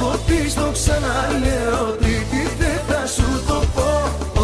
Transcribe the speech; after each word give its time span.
έχω 0.00 0.16
πει, 0.26 0.48
στο 0.54 0.66
ξαναλέω 0.76 1.84
Τρίτη 2.00 2.42
δεν 2.60 2.78
θα 2.88 3.06
σου 3.14 3.28
το 3.48 3.58
πω 3.74 3.90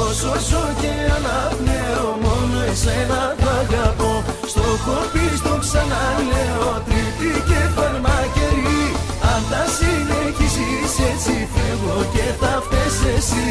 Όσο 0.04 0.32
ζω 0.48 0.64
και 0.80 0.92
αναπνέω 1.16 2.08
Μόνο 2.24 2.56
εσένα 2.70 3.20
θα 3.42 3.50
αγαπώ 3.64 4.12
Στο 4.52 4.60
έχω 4.76 4.96
πει, 5.12 5.36
στο 5.36 5.52
ξαναλέω 5.64 6.68
Τρίτη 6.88 7.30
και 7.48 7.60
φαρμακερή 7.76 8.84
Αν 9.32 9.40
τα 9.50 9.62
συνεχίσεις 9.76 10.92
έτσι 11.10 11.34
φεύγω 11.54 11.98
και 12.14 12.26
θα 12.40 12.52
φταίς 12.64 12.96
εσύ 13.16 13.48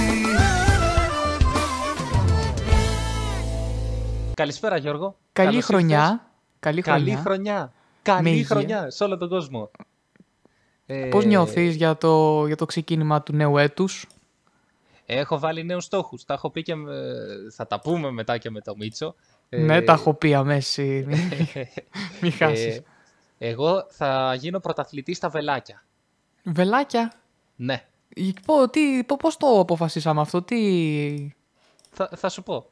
Καλησπέρα 4.34 4.78
Γιώργο. 4.78 5.16
Καλή 5.34 5.50
Καλώς 5.50 5.66
χρονιά. 5.66 6.00
ήρθες. 6.00 6.20
Καλή 6.60 6.82
Καλή 6.82 7.04
χρονιά. 7.12 7.22
χρονιά. 7.24 7.60
Με 7.62 7.72
Καλή 8.02 8.30
υγεία. 8.30 8.46
χρονιά 8.46 8.90
σε 8.90 9.04
όλο 9.04 9.18
τον 9.18 9.30
κόσμο. 9.30 9.70
Ε, 10.86 11.06
Πώς 11.06 11.26
νιώθεις 11.26 11.76
για 11.76 11.96
το, 11.98 12.44
για 12.48 12.56
το 12.56 12.66
ξεκίνημα 12.66 13.22
του 13.22 13.34
νέου 13.36 13.58
έτους; 13.58 14.06
Έχω 15.06 15.40
βάλει 15.40 15.64
νέους 15.64 15.84
στόχους. 15.84 16.26
Τα 16.26 16.34
έχω 16.34 16.50
πει 16.50 16.62
και 16.62 16.76
με- 16.76 16.94
θα 17.52 17.68
τα 17.68 17.80
πούμε 17.80 18.12
μετά 18.12 18.38
και 18.38 18.50
με 18.50 18.62
το 18.62 18.76
Μίτσο. 18.76 19.16
Ε, 19.50 19.58
Ναι, 19.58 19.82
τα 19.82 19.94
έχω 19.94 20.14
πει 20.14 20.34
αμέσως. 20.34 20.86
Μη, 20.86 21.06
μη 22.22 22.32
χάσεις. 22.32 22.76
ε, 22.76 22.84
εγώ 23.38 23.86
θα 23.90 24.36
γίνω 24.40 24.60
πρωταθλητής 24.60 25.18
στα 25.18 25.30
βελάκια. 25.30 25.84
Βελάκια; 26.44 27.14
Ναι, 27.56 27.86
Πω, 28.46 28.70
τι, 28.70 29.04
πω, 29.04 29.16
πώς 29.20 29.38
το 29.38 29.60
αποφασίσαμε 29.60 30.22
αυτό, 30.22 30.42
τι... 30.42 30.58
θα, 31.92 32.10
θα 32.16 32.30
σου 32.30 32.44
πω. 32.44 32.66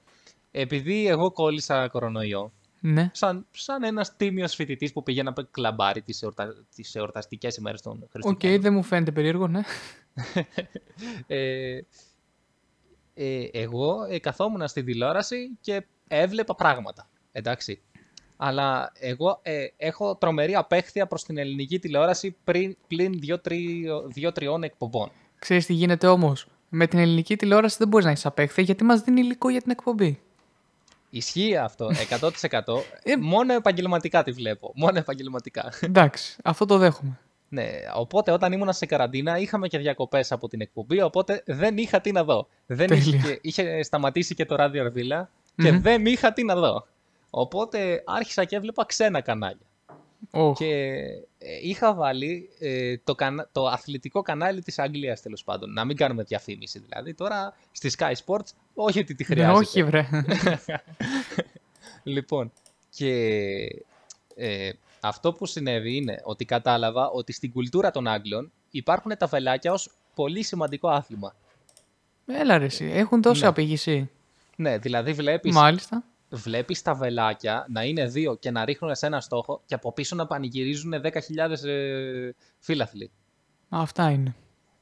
Επειδή 0.52 1.08
εγώ 1.08 1.32
κόλλησα 1.32 1.88
κορονοϊό, 1.88 2.52
Ναι. 2.86 3.10
σαν, 3.14 3.46
σαν 3.52 3.84
ένας 3.84 4.16
τίμιος 4.16 4.56
φοιτητής 4.56 4.94
που 4.94 5.04
πήγε 5.04 5.24
να 5.24 5.34
πει 5.34 5.46
κλαμπάρει 5.52 6.02
τις, 6.02 6.22
εορτα, 6.22 6.66
τις 6.76 6.96
εορταστικές 6.96 7.56
ημέρες 7.56 7.82
των 7.82 8.00
Οκ, 8.04 8.10
Χριστουγέννων. 8.12 8.62
δεν 8.62 8.74
μου 8.74 8.84
φαίνεται 8.84 9.12
περίεργο, 9.12 9.48
ναι. 9.48 9.62
ε, 11.28 11.80
ε, 13.14 13.44
εγώ 13.52 14.06
ε, 14.10 14.20
καθόμουν 14.20 14.68
στη 14.68 14.84
τηλεόραση 14.84 15.58
και 15.62 15.86
έβλεπα 16.08 16.56
πράγματα. 16.56 17.10
Εντάξει. 17.32 17.82
Αλλά 18.38 18.92
εγώ 19.00 19.40
ε, 19.42 19.66
έχω 19.78 20.16
τρομερή 20.16 20.56
απέχθεια 20.56 21.08
προς 21.08 21.24
την 21.24 21.38
ελληνική 21.38 21.80
τηλεόραση 21.80 22.36
πριν, 22.44 22.78
πλην 22.88 23.20
δύο-τριών 24.14 24.64
εκπομπών. 24.64 25.12
Ξέρεις 25.40 25.66
τι 25.66 25.74
γίνεται 25.74 26.08
όμως; 26.08 26.48
Με 26.70 26.88
την 26.88 27.00
ελληνική 27.00 27.36
τηλεόραση 27.36 27.76
δεν 27.80 27.88
μπορείς 27.88 28.06
να 28.06 28.12
έχεις 28.12 28.26
απέχθεια 28.26 28.64
γιατί 28.64 28.84
μας 28.84 29.02
δίνει 29.02 29.22
υλικό 29.22 29.50
για 29.50 29.62
την 29.62 29.72
εκπομπή. 29.72 30.20
Ισχύει 31.16 31.58
αυτό 31.58 31.90
100%. 32.20 32.30
Ε, 33.04 33.16
μόνο 33.16 33.54
επαγγελματικά 33.54 34.24
τη 34.24 34.32
βλέπω. 34.32 34.72
Μόνο 34.76 34.98
επαγγελματικά. 34.98 35.74
Εντάξει, 35.82 36.38
αυτό 36.44 36.66
το 36.66 36.78
δέχομαι. 36.78 37.20
ναι, 37.50 37.66
οπότε 37.96 38.32
όταν 38.32 38.52
ήμουν 38.52 38.74
σε 38.74 38.86
καραντίνα 38.86 39.38
είχαμε 39.38 39.68
και 39.68 39.78
διακοπές 39.78 40.32
από 40.32 40.48
την 40.48 40.62
εκπομπή, 40.62 41.02
οπότε 41.02 41.44
δεν 41.46 41.78
είχα 41.78 42.02
τι 42.02 42.12
να 42.12 42.24
δω. 42.24 42.48
Δεν 42.66 42.92
είχε, 42.92 43.12
Τέλεια. 43.12 43.22
και- 43.26 43.40
είχε 43.42 43.84
σταματήσει 43.84 44.36
και 44.36 44.46
το 44.46 44.56
ράδιο 44.56 44.84
Αρβίλα 44.84 45.30
και 45.56 45.72
Μμμ. 45.72 45.82
δεν 45.82 46.06
είχα 46.06 46.34
τι 46.34 46.44
να 46.44 46.56
δω. 46.56 46.88
Οπότε 47.30 48.04
άρχισα 48.06 48.44
και 48.46 48.56
έβλεπα 48.56 48.86
ξένα 48.86 49.22
κανάλια. 49.22 49.66
Οχ, 50.32 50.58
Και 50.58 51.02
ε, 51.38 51.60
είχα 51.62 51.94
βάλει 51.94 52.50
ε, 52.60 52.98
το, 53.04 53.16
κανα... 53.16 53.50
το 53.52 53.68
αθλητικό 53.68 54.22
κανάλι 54.22 54.62
της 54.62 54.80
Αγγλίας 54.80 55.22
τέλος 55.22 55.44
πάντων. 55.44 55.74
Να 55.74 55.86
μην 55.86 55.96
κάνουμε 55.98 56.24
διαφήμιση 56.24 56.80
δηλαδή. 56.80 57.14
Τώρα 57.14 57.56
στη 57.72 57.92
Sky 57.98 58.14
Sports, 58.26 58.50
όχι 58.74 59.00
ότι 59.00 59.16
τη 59.16 59.26
ναι, 59.28 59.36
χρειάζεται. 59.36 59.60
όχι 59.60 59.84
βρε. 59.84 60.08
Λοιπόν, 62.04 62.52
και 62.90 63.12
ε, 64.36 64.70
αυτό 65.00 65.34
που 65.34 65.46
συνέβη 65.46 65.96
είναι 65.96 66.20
ότι 66.24 66.46
κατάλαβα 66.46 67.10
ότι 67.10 67.34
στην 67.34 67.52
κουλτούρα 67.52 67.92
των 67.92 68.08
Άγγλων 68.08 68.52
υπάρχουν 68.72 69.18
τα 69.18 69.28
βελάκια 69.28 69.72
ως 69.72 69.90
πολύ 70.16 70.44
σημαντικό 70.44 70.90
άθλημα. 70.90 71.36
Έλα 72.26 72.58
ρε 72.58 72.66
εσύ, 72.66 72.86
έχουν 72.94 73.22
τόση 73.22 73.42
Ναι. 73.42 73.48
απήγηση. 73.48 74.10
Ναι, 74.56 74.78
δηλαδή 74.78 75.14
βλέπεις, 75.14 75.54
Μάλιστα. 75.54 76.04
Βλέπεις 76.34 76.82
τα 76.82 76.94
βελάκια 76.94 77.66
να 77.70 77.84
είναι 77.84 78.06
δύο 78.06 78.36
και 78.36 78.52
να 78.52 78.66
ρίχνουν 78.66 78.96
σε 78.96 79.06
ένα 79.06 79.22
στόχο 79.22 79.62
και 79.66 79.76
από 79.76 79.94
πίσω 79.94 80.16
να 80.16 80.28
πανηγυρίζουν 80.28 80.94
10.000 81.04 81.64
ε, 81.64 82.30
φίλαθλοι. 82.60 83.12
Αυτά 83.70 84.10
είναι. 84.10 84.36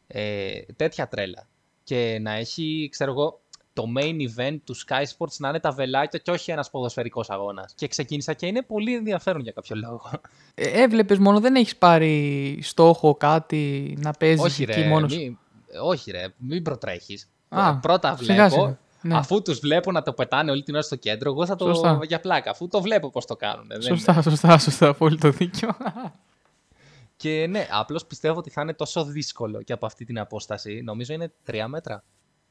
Ε, 0.08 0.60
τέτοια 0.76 1.08
τρέλα. 1.08 1.48
Και 1.84 2.20
να 2.22 2.32
έχει, 2.32 2.88
ξέρω 2.92 3.12
εγώ, 3.12 3.42
το 3.74 3.84
main 3.98 4.16
event 4.16 4.58
του 4.64 4.76
Sky 4.78 5.04
Sports 5.18 5.36
να 5.38 5.50
είναι 5.50 5.60
τα 5.60 5.72
βελάκια 5.72 6.20
και 6.20 6.32
όχι 6.32 6.52
ένας 6.52 6.70
ποδοσφαιρικός 6.70 7.30
αγώνας. 7.30 7.74
Και 7.76 7.88
ξεκίνησα 7.88 8.34
και 8.34 8.46
είναι 8.46 8.62
πολύ 8.62 8.96
ενδιαφέρον 8.96 9.42
για 9.42 9.52
κάποιο 9.52 9.76
λόγο. 9.76 10.10
Ε, 10.56 10.82
έβλεπες 10.82 11.18
μόνο, 11.18 11.40
δεν 11.40 11.56
έχεις 11.56 11.76
πάρει 11.76 12.60
στόχο 12.62 13.16
κάτι 13.16 13.98
να 14.02 14.12
παίζεις 14.12 14.44
όχι 14.46 14.64
εκεί 14.64 14.82
ρε, 14.82 14.88
μόνος. 14.88 15.16
μη, 15.16 15.38
όχι 15.84 16.12
ρε, 16.12 16.26
μην 16.38 16.64
προτρέχεις. 16.64 17.30
Α, 17.50 17.80
Πρώτα 17.80 18.18
σιγά 18.22 18.48
βλέπω, 18.48 18.62
σιγά. 18.62 18.80
Ναι. 19.02 19.18
αφού 19.18 19.42
τους 19.42 19.60
βλέπω 19.60 19.92
να 19.92 20.02
το 20.02 20.14
πετάνε 20.14 20.52
όλη 20.52 20.64
την 20.64 20.74
ώρα 20.74 20.84
στο 20.84 20.96
κέντρο, 20.96 21.32
εγώ 21.32 21.46
θα 21.46 21.56
το 21.56 21.66
Σωστά. 21.66 22.00
για 22.08 22.20
πλάκα, 22.20 22.52
αφού 22.52 22.68
το 22.68 22.82
βλέπω 22.82 23.10
πώς 23.10 23.26
το 23.26 23.36
κάνουν. 23.36 23.66
δεν 23.68 23.82
Σωστά, 23.82 24.22
σωστά, 24.22 24.58
σωστά, 24.58 24.88
απόλυτο 24.88 25.30
δίκιο. 25.30 25.70
Και 27.18 27.48
ναι, 27.50 27.68
απλώς 27.72 28.06
πιστεύω 28.06 28.40
ότι 28.40 28.50
θα 28.50 28.62
είναι 28.62 28.74
τόσο 28.74 29.04
δύσκολο 29.04 29.62
και 29.62 29.74
από 29.74 29.86
αυτή 29.86 30.06
την 30.06 30.20
απόσταση. 30.20 30.82
Νομίζω 30.84 31.14
είναι 31.14 31.32
τρία 31.44 31.68
μέτρα. 31.68 32.04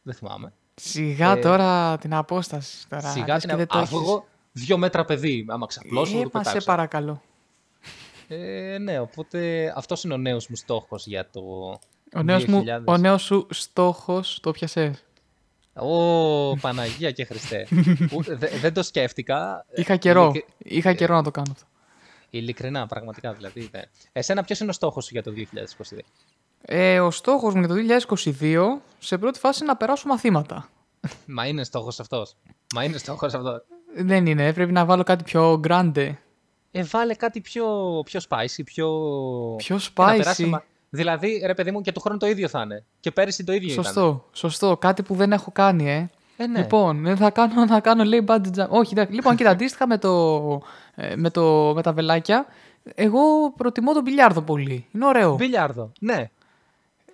Δεν 0.03 0.15
θυμάμαι. 0.15 0.53
Σιγά 0.75 1.31
Ε, 1.37 1.41
τώρα 1.41 1.99
την 1.99 2.15
απόσταση. 2.15 2.89
Τώρα, 2.89 3.11
Σιγά 3.11 3.33
λες 3.35 3.41
την 3.41 3.51
και 3.51 3.57
δεν 3.57 3.67
το 3.67 3.79
Αφού 3.79 3.97
έχεις. 3.97 4.09
εγώ 4.09 4.27
δύο 4.53 4.79
μέτρα 4.79 5.05
παιδί, 5.05 5.47
άμα 5.49 5.67
ξαπλώσω, 5.67 6.19
Ε, 6.19 6.23
το 6.23 6.31
μα 6.33 6.43
σε 6.43 6.49
πετάξω. 6.49 6.67
παρακαλώ. 6.67 7.23
Ε, 8.29 8.77
ναι, 8.81 8.99
οπότε 8.99 9.73
αυτός 9.77 10.05
είναι 10.05 10.15
ο 10.15 10.17
νέος 10.17 10.49
μου 10.49 10.57
στόχος 10.57 11.07
για 11.07 11.31
το 11.31 11.41
Ο 12.15 12.23
νέος, 12.23 12.45
μου, 12.45 12.63
2000. 12.65 12.83
ο 12.85 12.97
νέος 12.97 13.23
σου 13.23 13.47
στόχος, 13.51 14.39
το 14.43 14.51
πιασες. 14.51 15.05
Ω, 15.81 16.57
Παναγία 16.61 17.11
και 17.11 17.25
Χριστέ. 17.25 17.67
Ου- 18.15 18.25
δε- 18.39 18.49
δεν 18.61 18.73
το 18.75 18.83
σκέφτηκα. 18.83 19.67
Είχα 19.75 19.97
καιρό. 19.97 20.29
Ειλικ- 20.31 20.47
Είχα 20.59 20.93
καιρό 20.93 21.15
να 21.15 21.23
το 21.23 21.31
κάνω 21.31 21.53
αυτό. 21.53 21.67
Ειλικρινά, 22.31 22.87
πραγματικά 22.87 23.33
δηλαδή. 23.33 23.69
ναι. 23.73 23.81
Εσένα 24.13 24.43
ποιος 24.45 24.61
είναι 24.61 24.71
ο 24.71 24.73
στόχος 24.73 25.05
σου 25.05 25.11
για 25.13 25.23
το 25.23 25.33
2022. 25.37 25.99
Ε, 26.63 27.01
ο 27.01 27.11
στόχος 27.11 27.55
μου 27.55 27.61
για 27.61 27.69
το 27.69 27.75
2022, 28.45 28.65
σε 28.99 29.19
πρώτη 29.19 29.39
φάση, 29.39 29.65
να 29.65 29.77
περάσω 29.77 30.09
μαθήματα. 30.09 30.69
Μα 31.27 31.47
είναι 31.47 31.65
στόχος 31.65 32.01
αυτός. 32.01 32.37
Μα 32.75 32.85
είναι 32.85 32.99
στόχος 32.99 33.35
αυτός. 33.35 33.63
Δεν 33.97 34.27
είναι, 34.27 34.53
πρέπει 34.53 34.73
να 34.73 34.85
βάλω 34.85 35.03
κάτι 35.03 35.25
πιο 35.25 35.61
grande. 35.69 36.13
Ε, 36.73 36.83
βάλε 36.83 37.15
κάτι 37.15 37.41
πιο, 37.41 37.67
πιο 38.05 38.21
spicy, 38.29 38.61
πιο... 38.65 38.89
Πιο 39.57 39.77
και 39.77 39.91
να 39.97 40.15
περάσει 40.17 40.45
spicy. 40.47 40.49
μα- 40.49 40.65
Δηλαδή, 40.91 41.43
ρε 41.47 41.55
παιδί 41.55 41.71
μου, 41.71 41.81
και 41.81 41.93
του 41.93 42.01
χρόνου 42.01 42.19
το 42.19 42.27
ίδιο 42.27 42.49
θα 42.49 42.63
είναι. 42.63 42.85
Και 43.01 43.11
πέρυσι 43.11 43.45
το 43.45 43.53
ίδιο 43.53 43.73
ήταν. 43.73 43.85
Σωστό, 43.85 44.25
σωστό. 44.33 44.77
Κάτι 44.77 45.03
που 45.03 45.15
δεν 45.15 45.33
έχω 45.33 45.51
κάνει, 45.53 45.91
ε. 45.91 46.11
Ε, 46.37 46.47
ναι. 46.47 46.59
Λοιπόν, 46.59 47.07
ε, 47.07 47.17
θα 47.17 47.31
κάνω, 47.31 47.67
θα 47.75 47.81
κάνω 47.81 48.05
λέει 48.05 48.25
budget 48.29 48.55
jump. 48.57 48.69
Όχι, 48.69 48.93
εντάξει. 48.93 49.15
λοιπόν, 49.15 49.37
κοίτα, 49.37 49.51
αντίστοιχα 49.51 49.87
με, 49.87 49.99
το, 49.99 50.43
ε, 50.95 51.17
με, 51.17 51.31
το, 51.31 51.73
με 51.75 51.83
τα 51.83 51.93
βελάκια, 51.93 52.47
εγώ 52.95 53.53
προτιμώ 53.57 53.93
τον 53.93 54.03
μπιλιάρδο 54.03 54.43
πολύ. 54.43 54.87
Είναι 54.93 55.07
ωραίο. 55.07 55.35
Μπιλιάρδο. 55.35 55.93
Ναι. 56.01 56.31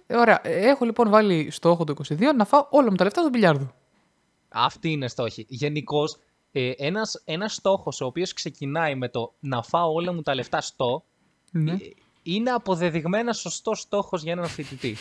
Ε, 0.07 0.17
ωραία. 0.17 0.41
Ε, 0.43 0.69
Έχω 0.69 0.85
λοιπόν 0.85 1.11
βάλει 1.11 1.51
στόχο 1.51 1.85
το 1.85 1.95
22 2.09 2.19
να 2.37 2.45
φάω 2.45 2.67
όλα 2.71 2.91
μου 2.91 2.97
τα 2.97 3.05
λεφτά 3.05 3.21
στο 3.21 3.31
μπιλιάρδο. 3.31 3.75
Αυτή 4.49 4.91
είναι 4.91 5.09
στόχη. 5.09 5.47
Γενικώς, 5.49 6.19
ε, 6.53 6.71
ένας, 6.77 7.23
ένας 7.25 7.55
στόχος 7.55 8.01
ο 8.01 8.07
οποίος 8.07 8.33
ξεκινάει 8.33 8.95
με 8.95 9.09
το 9.09 9.33
να 9.41 9.63
φάω 9.63 9.93
όλα 9.93 10.13
μου 10.13 10.23
τα 10.23 10.35
λεφτά 10.35 10.61
στο, 10.61 11.05
Ναι. 11.51 11.77
Ε, 12.27 12.33
είναι 12.33 12.51
αποδεδειγμένα 12.51 13.33
σωστός 13.33 13.81
στόχος 13.81 14.23
για 14.23 14.33
έναν 14.33 14.47
φοιτητή. 14.47 14.97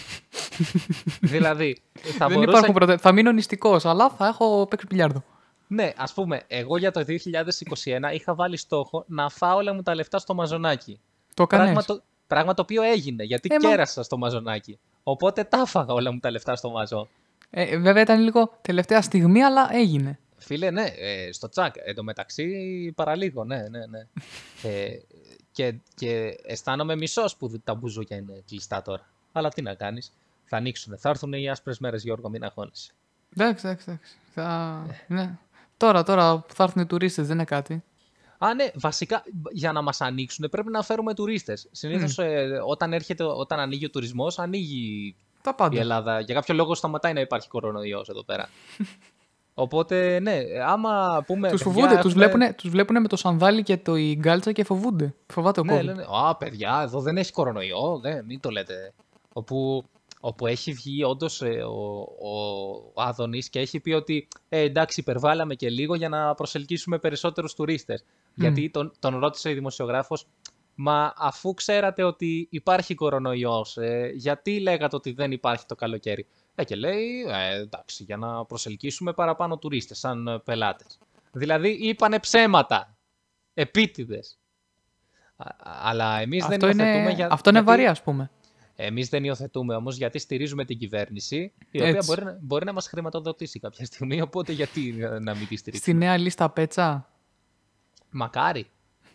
δηλαδή, 1.34 1.78
θα 2.18 2.28
Δεν 2.28 2.38
μπορούσα... 2.38 2.50
υπάρχουν 2.58 2.74
προτε... 2.74 2.98
Θα 2.98 3.12
μείνω 3.12 3.32
νηστικός, 3.32 3.86
αλλά 3.86 4.10
θα 4.10 4.28
έχω 4.28 4.68
παίξει 4.70 4.86
μπιλιάρδο. 4.90 5.24
Ναι, 5.68 5.92
ας 5.98 6.14
πούμε, 6.14 6.42
εγώ 6.48 6.78
για 6.78 6.92
το 6.92 7.06
2021 7.08 8.14
είχα 8.14 8.36
βάλει 8.36 8.58
στόχο 8.58 9.04
να 9.08 9.30
φάω 9.30 9.56
όλα 9.56 9.74
μου 9.74 9.82
τα 9.82 9.96
λεφτά 9.96 10.20
στο 10.20 10.34
μαζονάκι. 10.34 11.00
Το 11.34 11.44
έκανες. 11.44 11.66
Πράγμα 11.66 11.84
το, 11.84 12.04
πράγμα 12.28 12.54
το 12.54 12.62
οποίο 12.62 12.82
έγινε, 12.82 13.24
γιατί 13.24 13.50
Ε, 13.52 13.58
μα- 13.62 13.70
κέρασα 13.70 14.04
στο 14.04 14.18
μαζονάκι. 14.18 14.80
Οπότε 15.04 15.44
τα 15.44 15.62
έφαγα 15.66 15.94
όλα 15.94 16.12
μου 16.12 16.20
τα 16.20 16.32
λεφτά 16.32 16.56
στο 16.56 16.70
μαζό. 16.70 17.08
Ε, 17.50 17.78
βέβαια 17.78 18.02
ήταν 18.02 18.22
λίγο 18.22 18.58
τελευταία 18.62 19.02
στιγμή, 19.02 19.44
αλλά 19.44 19.70
έγινε. 19.72 20.20
Φίλε, 20.38 20.72
ναι, 20.72 20.84
ε, 20.84 21.32
στο 21.32 21.50
τσακ. 21.50 21.76
Εν 21.86 21.96
τω 21.96 22.04
μεταξύ, 22.04 22.48
παραλίγο, 22.96 23.44
ναι, 23.44 23.56
ναι, 23.56 23.86
ναι. 23.86 24.00
ε, 24.72 25.00
και, 25.56 25.76
και 25.96 26.38
αισθάνομαι 26.44 26.96
μισός 26.96 27.36
που 27.36 27.60
τα 27.64 27.76
μπουζούκια 27.76 28.18
είναι 28.18 28.44
κλειστά 28.48 28.82
τώρα. 28.82 29.10
Αλλά 29.32 29.50
τι 29.50 29.62
να 29.62 29.74
κάνεις. 29.74 30.12
Θα 30.46 30.58
ανοίξουν. 30.58 30.98
Θα 30.98 31.10
έρθουν 31.10 31.34
οι 31.34 31.50
άσπρες 31.50 31.80
μέρες, 31.80 32.04
Γιώργο, 32.04 32.30
μην 32.30 32.44
αγχώνεσαι. 32.44 32.94
Εντάξει, 33.36 33.68
εντάξει, 33.68 33.86
εντάξει. 33.90 34.18
Θα... 34.34 34.86
Ναι. 35.08 35.38
Τώρα, 35.78 36.04
τώρα 36.04 36.38
που 36.40 36.54
θα 36.54 36.64
έρθουν 36.64 36.82
οι 36.82 36.86
τουρίστες, 36.86 37.28
δεν 37.28 37.36
είναι 37.36 37.46
κάτι. 37.46 37.84
Α, 38.38 38.54
ναι, 38.54 38.72
βασικά 38.74 39.24
για 39.52 39.72
να 39.72 39.82
μας 39.82 40.02
ανοίξουν 40.02 40.50
πρέπει 40.50 40.72
να 40.72 40.84
φέρουμε 40.84 41.14
τουρίστες. 41.14 41.68
Συνήθως 41.72 42.18
όταν, 42.68 42.94
έρχεται, 42.94 43.24
όταν 43.24 43.60
ανοίγει 43.60 43.86
ο 43.86 43.90
τουρισμός, 43.90 44.40
ανοίγει 44.40 45.16
Τα 45.42 45.50
η 45.50 45.54
πάντα. 45.58 45.80
Ελλάδα. 45.80 46.20
Για 46.20 46.34
κάποιο 46.34 46.56
λόγο 46.56 46.76
σταματάει 46.76 47.14
να 47.14 47.20
υπάρχει 47.20 47.48
κορονοϊός 47.48 48.10
εδώ 48.10 48.24
πέρα. 48.24 48.50
Οπότε, 49.58 50.20
ναι, 50.20 50.38
άμα 50.68 51.24
πούμε. 51.26 51.50
Τους 51.50 51.64
παιδιά, 51.64 51.74
φοβούνται, 51.74 52.02
τους 52.02 52.12
έχουμε- 52.14 52.28
βλέπουν, 52.32 52.56
τους 52.56 52.70
βλέπουνε 52.70 53.00
με 53.00 53.08
το 53.08 53.16
σανδάλι 53.16 53.64
και 53.64 53.78
το 53.78 53.96
η 53.96 54.16
γκάλτσα 54.20 54.52
και 54.52 54.64
φοβούνται. 54.64 55.14
Φοβάται 55.28 55.60
ο 55.60 55.64
Ναι, 55.64 55.80
COVID. 55.80 55.84
λένε, 55.84 56.06
Α, 56.28 56.36
παιδιά, 56.36 56.80
εδώ 56.84 57.00
δεν 57.00 57.18
έχει 57.18 57.32
κορονοϊό. 57.32 58.00
Ναι, 58.02 58.24
μην 58.24 58.40
το 58.40 58.50
λέτε. 58.50 58.94
όπου, 59.34 59.84
όπου 60.20 60.48
έχει 60.48 60.72
βγει 60.74 61.04
όντως 61.04 61.42
ο, 61.42 61.46
ο, 62.20 62.38
ο 62.94 63.02
Άδωνης 63.02 63.50
και 63.50 63.60
έχει 63.60 63.80
πει 63.80 63.92
ότι 63.92 64.28
ε, 64.50 64.60
εντάξει 64.60 65.00
υπερβάλαμε 65.00 65.56
και 65.56 65.70
λίγο 65.70 65.96
για 65.96 66.10
να 66.10 66.34
προσελκύσουμε 66.34 66.98
περισσότερους 67.00 67.54
τουρίστες. 67.54 68.04
Γιατί 68.36 68.70
τον, 68.70 68.92
τον 69.00 69.20
ρώτησε 69.20 69.50
η 69.50 69.54
δημοσιογράφος, 69.54 70.26
μα 70.76 71.14
αφού 71.18 71.54
ξέρατε 71.54 72.04
ότι 72.04 72.48
υπάρχει 72.52 72.96
κορονοϊός, 72.96 73.78
ε, 73.78 74.12
γιατί 74.16 74.60
λέγατε 74.60 74.96
ότι 74.96 75.12
δεν 75.12 75.32
υπάρχει 75.32 75.66
το 75.66 75.76
καλοκαίρι; 75.76 76.26
Ε, 76.56 76.64
και 76.64 76.76
λέει, 76.76 77.26
ε, 77.30 77.56
εντάξει, 77.60 78.04
για 78.04 78.18
να 78.18 78.46
προσελκύσουμε 78.46 79.14
παραπάνω 79.14 79.58
τουρίστες 79.58 80.00
σαν 80.00 80.28
ε, 80.28 80.40
πελάτες. 80.40 80.98
Δηλαδή 81.32 81.70
είπανε 81.70 82.20
ψέματα, 82.20 82.98
επίτηδες. 83.54 84.38
Α- 85.36 85.56
Αλλά 85.64 86.20
εμείς 86.20 86.46
δεν 86.46 86.54
Αυτό 86.54 86.66
υιοθετούμε 86.66 86.98
είναι, 87.02 87.12
για, 87.12 87.28
αυτό 87.32 87.50
είναι 87.50 87.60
γιατί- 87.60 87.78
βαρύ, 87.78 87.88
ας 87.90 88.02
πούμε. 88.04 88.30
Εμείς 88.76 89.10
δεν 89.10 89.24
υιοθετούμε 89.24 89.76
όμως 89.76 89.98
γιατί 89.98 90.20
στηρίζουμε 90.20 90.66
την 90.66 90.78
κυβέρνηση, 90.78 91.54
η 91.72 91.78
οποία 91.82 91.88
Έτσι. 91.88 92.06
μπορεί, 92.08 92.24
να- 92.24 92.38
μπορεί 92.42 92.66
να 92.66 92.74
μας 92.74 92.88
χρηματοδοτήσει 92.88 93.60
κάποια 93.60 93.86
στιγμή, 93.86 94.22
οπότε 94.22 94.52
γιατί 94.52 94.92
να- 94.92 95.20
να 95.20 95.36
μην 95.36 95.48
τη 95.48 95.56
στηρίξουμε. 95.56 95.78
Στη 95.78 95.94
νέα 95.94 96.18
λίστα 96.18 96.50
πέτσα; 96.50 97.10
Μακάρι. 98.10 98.70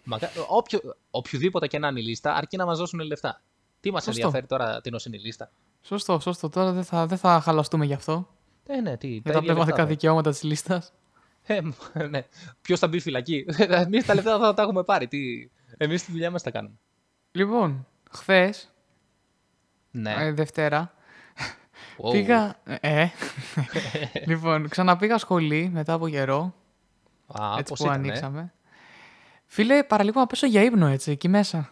Μακά... 0.04 0.30
Όποιο... 0.48 0.80
Οποιοδήποτε 1.10 1.66
και 1.66 1.78
να 1.78 1.88
είναι 1.88 2.00
η 2.00 2.02
λίστα, 2.02 2.34
αρκεί 2.34 2.56
να 2.56 2.66
μας 2.66 2.78
δώσουν 2.78 3.00
λεφτά. 3.00 3.42
Τι 3.80 3.90
μας 3.90 4.02
Σωστό. 4.04 4.20
ενδιαφέρει 4.26 4.46
τώρα 4.46 4.80
τι 4.80 4.88
είναι 4.88 5.16
η 5.16 5.20
λίστα; 5.20 5.50
Σωστό, 5.82 6.20
σωστό. 6.20 6.48
Τώρα 6.48 6.72
δεν 6.72 6.84
θα, 6.84 7.06
δεν 7.06 7.18
θα 7.18 7.40
χαλαστούμε 7.40 7.84
γι' 7.84 7.92
αυτό. 7.92 8.28
Ε, 8.66 8.80
ναι, 8.80 8.96
τι, 8.96 9.08
Για 9.08 9.22
τα 9.22 9.30
τα 9.32 9.38
ίδια 9.38 9.40
πνευματικά 9.40 9.64
λεφτά 9.76 9.82
θα- 9.82 9.88
δικαιώματα 9.88 10.30
της 10.30 10.42
λίστας. 10.42 10.92
Ε, 11.46 11.60
μ, 11.60 11.70
ναι. 12.10 12.26
Ποιος 12.62 12.78
θα 12.78 12.88
μπει 12.88 13.00
φυλακή; 13.00 13.44
Εμείς 13.84 14.04
τα 14.06 14.14
λεφτά 14.14 14.38
θα 14.38 14.54
τα 14.54 14.62
έχουμε 14.62 14.84
πάρει. 14.84 15.06
Τι... 15.08 15.18
Εμείς 15.76 16.04
τη 16.04 16.12
δουλειά 16.12 16.30
μας 16.30 16.42
τα 16.42 16.50
κάνουμε. 16.50 16.74
Λοιπόν, 17.32 17.86
χθες, 18.10 18.72
Ναι. 19.90 20.32
Δευτέρα, 20.32 20.94
Wow. 22.02 22.10
πήγα. 22.12 22.54
Ε. 22.80 23.06
λοιπόν, 24.26 24.68
ξαναπήγα 24.68 25.18
σχολή 25.18 25.70
μετά 25.72 25.92
από 25.92 26.08
καιρό. 26.08 26.54
Α, 27.26 27.54
έτσι 27.58 27.64
πώς 27.72 27.78
που 27.78 27.84
ήταν, 27.84 27.96
ε; 28.04 28.08
ανοίξαμε. 28.08 28.52
Φίλε, 29.46 29.82
παραλίγο 29.82 30.20
να 30.20 30.26
πέσω 30.26 30.46
για 30.46 30.62
ύπνο 30.62 30.86
έτσι, 30.86 31.10
εκεί 31.10 31.28
μέσα. 31.28 31.70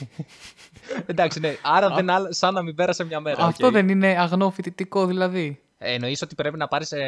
Εντάξει, 1.06 1.40
ναι. 1.40 1.56
Άρα 1.62 1.90
δεν 1.94 2.10
άλλα- 2.10 2.32
σαν 2.32 2.54
να 2.54 2.62
μην 2.62 2.74
πέρασε 2.74 3.04
μια 3.04 3.20
μέρα. 3.20 3.44
Αυτό 3.44 3.66
οκ. 3.66 3.72
δεν 3.72 3.88
είναι 3.88 4.06
αγνό 4.18 4.50
φοιτητικό 4.50 5.06
δηλαδή. 5.06 5.60
Ε, 5.78 5.92
εννοείς 5.94 6.22
ότι 6.22 6.34
πρέπει 6.34 6.56
να 6.56 6.68
πάρεις 6.68 6.92
ε, 6.92 7.00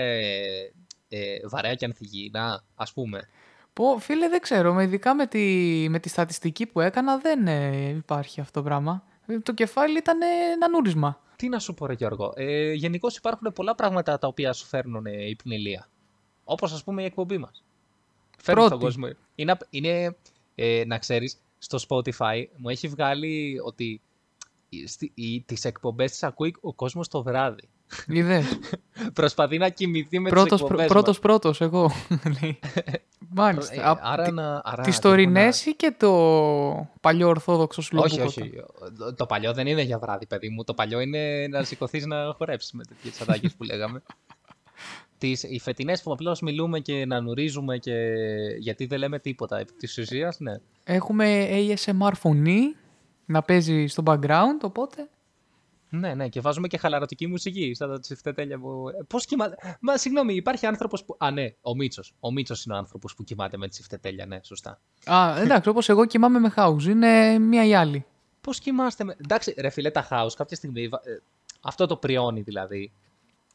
ε, 1.08 1.18
βαρέα 1.48 1.74
και 1.74 1.84
ανθυγιεινά, 1.84 2.64
ας 2.74 2.92
πούμε. 2.92 3.28
Πω, 3.72 3.98
φίλε, 3.98 4.28
δεν 4.28 4.40
ξέρω. 4.40 4.72
Με, 4.72 4.82
ειδικά 4.82 5.14
με 5.14 5.26
τη, 5.26 5.40
με 5.90 5.98
τη 5.98 6.08
στατιστική 6.08 6.66
που 6.66 6.80
έκανα 6.80 7.18
δεν 7.18 7.46
ε, 7.46 7.88
υπάρχει 7.88 8.40
αυτό 8.40 8.60
το 8.60 8.66
πράγμα. 8.66 9.02
Ε, 9.26 9.38
Το 9.38 9.52
κεφάλι 9.54 9.98
ήταν 9.98 10.20
ε, 10.20 10.26
ένα 10.54 10.68
νούρισμα. 10.68 11.20
Τι 11.36 11.48
να 11.48 11.58
σου 11.58 11.74
πω, 11.74 11.86
ρε 11.86 11.92
Γιώργο. 11.92 12.32
Ε, 12.36 12.72
Γενικώς 12.72 13.16
υπάρχουν 13.16 13.52
πολλά 13.52 13.74
πράγματα 13.74 14.18
τα 14.18 14.26
οποία 14.26 14.52
σου 14.52 14.66
φέρνουν 14.66 15.06
ε, 15.06 15.28
υπνηλία. 15.28 15.86
Όπως 16.44 16.72
ας 16.72 16.84
πούμε 16.84 17.02
η 17.02 17.04
εκπομπή 17.04 17.38
μας. 17.38 17.64
Φέρνει 18.38 18.60
στον 18.64 18.78
Πρώτη. 18.78 18.84
κόσμο. 18.96 19.16
Είναι, 19.34 19.52
απ- 19.52 19.66
είναι 19.70 20.16
ε, 20.54 20.82
να 20.86 20.98
ξέρεις, 20.98 21.36
στο 21.64 21.78
Spotify 21.88 22.44
μου 22.56 22.68
έχει 22.68 22.88
βγάλει 22.88 23.60
ότι 23.64 24.00
τις 25.46 25.64
εκπομπές 25.64 26.12
τι 26.18 26.26
ακούει 26.26 26.54
ο 26.60 26.72
κόσμος 26.72 27.08
το 27.08 27.22
βράδυ. 27.22 27.68
Είδες. 28.08 28.58
Προσπαθεί 29.14 29.58
να 29.58 29.68
κοιμηθεί 29.68 30.18
με 30.18 30.28
πρώτος, 30.28 30.50
τις 30.50 30.60
εκπομπές 30.60 30.86
πρω- 30.86 31.06
μας. 31.06 31.18
πρώτος, 31.18 31.18
πρώτος, 31.18 31.60
εγώ. 31.60 31.90
λέει. 32.42 32.58
Μάλιστα. 33.28 33.74
Ε, 33.74 33.78
Α, 33.84 33.98
άρα 34.02 34.24
τι- 34.24 34.32
να, 34.32 34.60
άρα 34.64 34.82
Τις 34.82 34.86
λίγο 34.96 35.00
τωρινές 35.08 35.66
ή 35.66 35.74
και 35.74 35.94
το 35.98 36.88
παλιό 37.00 37.28
ορθόδοξο 37.28 37.82
να- 37.90 38.00
Όχι, 38.00 38.14
σλομπούκοτα. 38.14 38.42
όχι. 38.42 38.52
Το- 38.98 39.14
Το 39.14 39.26
παλιό 39.26 39.52
δεν 39.52 39.66
είναι 39.66 39.82
για 39.82 39.98
βράδυ, 39.98 40.26
παιδί 40.26 40.48
μου. 40.48 40.64
Το 40.64 40.74
παλιό 40.74 41.00
είναι 41.00 41.46
να 41.50 41.62
σηκωθείς 41.64 42.06
να 42.06 42.32
χορέψεις 42.36 42.72
με 42.72 42.84
τέτοιε 42.84 43.10
ατάκε 43.22 43.48
που 43.48 43.62
λέγαμε. 43.64 44.02
Τις, 45.22 45.42
οι 45.42 45.58
φετινές 45.58 46.02
που 46.02 46.12
απλώς 46.12 46.40
μιλούμε 46.40 46.80
και 46.80 47.06
να 47.06 47.20
νουρίζουμε 47.20 47.78
και 47.78 48.14
γιατί 48.58 48.86
δεν 48.86 48.98
λέμε 48.98 49.18
τίποτα 49.18 49.58
επί 49.58 49.72
της 49.72 49.98
ουσίας, 49.98 50.40
ναι. 50.40 50.52
Έχουμε 50.84 51.48
ASMR 51.50 52.12
φωνή 52.14 52.76
να 53.26 53.42
παίζει 53.42 53.86
στο 53.86 54.02
background, 54.06 54.58
οπότε... 54.62 55.08
Ναι, 55.90 56.14
ναι, 56.14 56.28
και 56.28 56.40
βάζουμε 56.40 56.68
και 56.68 56.76
χαλαρωτική 56.76 57.26
μουσική 57.26 57.74
στα 57.74 57.88
τα 57.88 57.98
τσιφτετέλια 57.98 58.58
που. 58.58 58.84
Πώς 59.06 59.24
κοιμάται. 59.24 59.56
Μα 59.80 59.96
συγγνώμη, 59.96 60.34
υπάρχει 60.34 60.66
άνθρωπος 60.66 61.04
που. 61.04 61.16
Α, 61.18 61.30
ναι, 61.30 61.54
ο 61.60 61.74
Μίτσος. 61.74 62.14
Ο 62.20 62.32
Μίτσος 62.32 62.64
είναι 62.64 62.74
ο 62.74 62.76
άνθρωπος 62.76 63.14
που 63.14 63.24
κοιμάται 63.24 63.56
με 63.56 63.68
τσιφτετέλια, 63.68 64.26
ναι, 64.26 64.38
σωστά. 64.42 64.80
Α, 65.04 65.40
εντάξει, 65.40 65.68
όπως 65.68 65.88
εγώ 65.88 66.06
κοιμάμαι 66.06 66.38
με 66.38 66.52
house. 66.56 66.82
Είναι 66.88 67.38
μία 67.38 67.64
ή 67.66 67.74
άλλη. 67.74 68.04
Πώς 68.40 68.58
κοιμάστε 68.58 69.04
με. 69.04 69.16
Εντάξει, 69.24 69.54
ρε 69.58 69.70
φιλέ, 69.70 69.90
τα 69.90 70.08
house 70.10 70.32
κάποια 70.36 70.56
στιγμή. 70.56 70.88
βα- 70.88 71.00
ε, 71.04 71.22
αυτό 71.60 71.86
το 71.86 71.96
πριόνι 71.96 72.40
δηλαδή. 72.40 72.92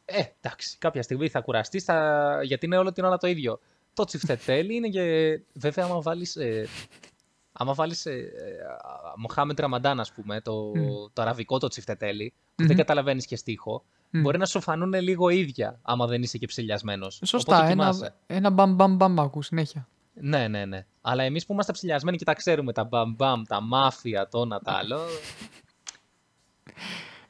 Ε, 0.10 0.24
εντάξει, 0.42 0.78
κάποια 0.78 1.02
στιγμή 1.02 1.30
θα 1.30 1.42
κουραστείς 1.42 1.84
θα... 1.84 2.40
γιατί 2.44 2.66
είναι 2.66 2.78
όλο 2.78 2.92
την 2.92 3.04
ώρα 3.04 3.18
το 3.18 3.28
ίδιο. 3.28 3.60
Το 3.94 4.04
τσιφτετέλι 4.04 4.76
είναι 4.76 4.88
και. 4.88 5.02
Βέβαια, 5.54 5.86
άμα 5.86 6.02
βάλεις. 6.02 6.36
Ε, 6.36 6.68
άμα 7.52 7.74
βάλεις 7.74 8.06
ε, 8.06 8.12
ε, 8.12 8.26
Μοχάμεντ 9.18 9.60
Ραμαντάν, 9.60 10.00
ας 10.00 10.12
πούμε, 10.12 10.42
το, 10.42 10.72
το 11.14 11.22
αραβικό 11.22 11.58
το 11.58 11.68
τσιφτετέλι, 11.68 12.34
που 12.56 12.64
δεν 12.64 12.68
Μμμ. 12.72 12.78
καταλαβαίνεις 12.78 13.26
και 13.26 13.36
στίχο, 13.36 13.84
Μμ. 14.10 14.22
μπορεί 14.22 14.38
να 14.38 14.46
σου 14.46 14.62
φανούν 14.62 14.94
λίγο 14.94 15.30
ίδια, 15.30 15.80
άμα 15.82 16.06
δεν 16.08 16.22
είσαι 16.22 16.38
και 16.38 16.46
ψηλιασμένος. 16.48 17.22
Σωστά, 17.26 17.56
Οπότε 17.58 17.70
κοιμάσαι. 17.70 18.06
ένα, 18.06 18.38
ένα 18.38 18.50
μπαμ 18.50 18.76
μπαμ 18.76 18.96
μπαμ 18.96 19.20
ακούς 19.20 19.46
συνέχεια. 19.46 19.88
Ναι, 20.14 20.48
ναι, 20.48 20.66
ναι. 20.66 20.86
Αλλά 21.02 21.24
εμείς 21.24 21.46
που 21.46 21.54
είμαστε 21.54 21.72
ψηλιασμένοι 21.72 22.18
και 22.18 22.26
τα 22.26 22.34
ξέρουμε, 22.34 22.74
τα 22.74 22.84
μπαμ 22.84 23.14
μπαμ, 23.16 23.44
τα 23.44 23.62
μάφια, 23.62 24.28
το 24.28 24.42
ένα 24.42 24.60
τα 24.60 24.72
άλλο. 24.72 25.00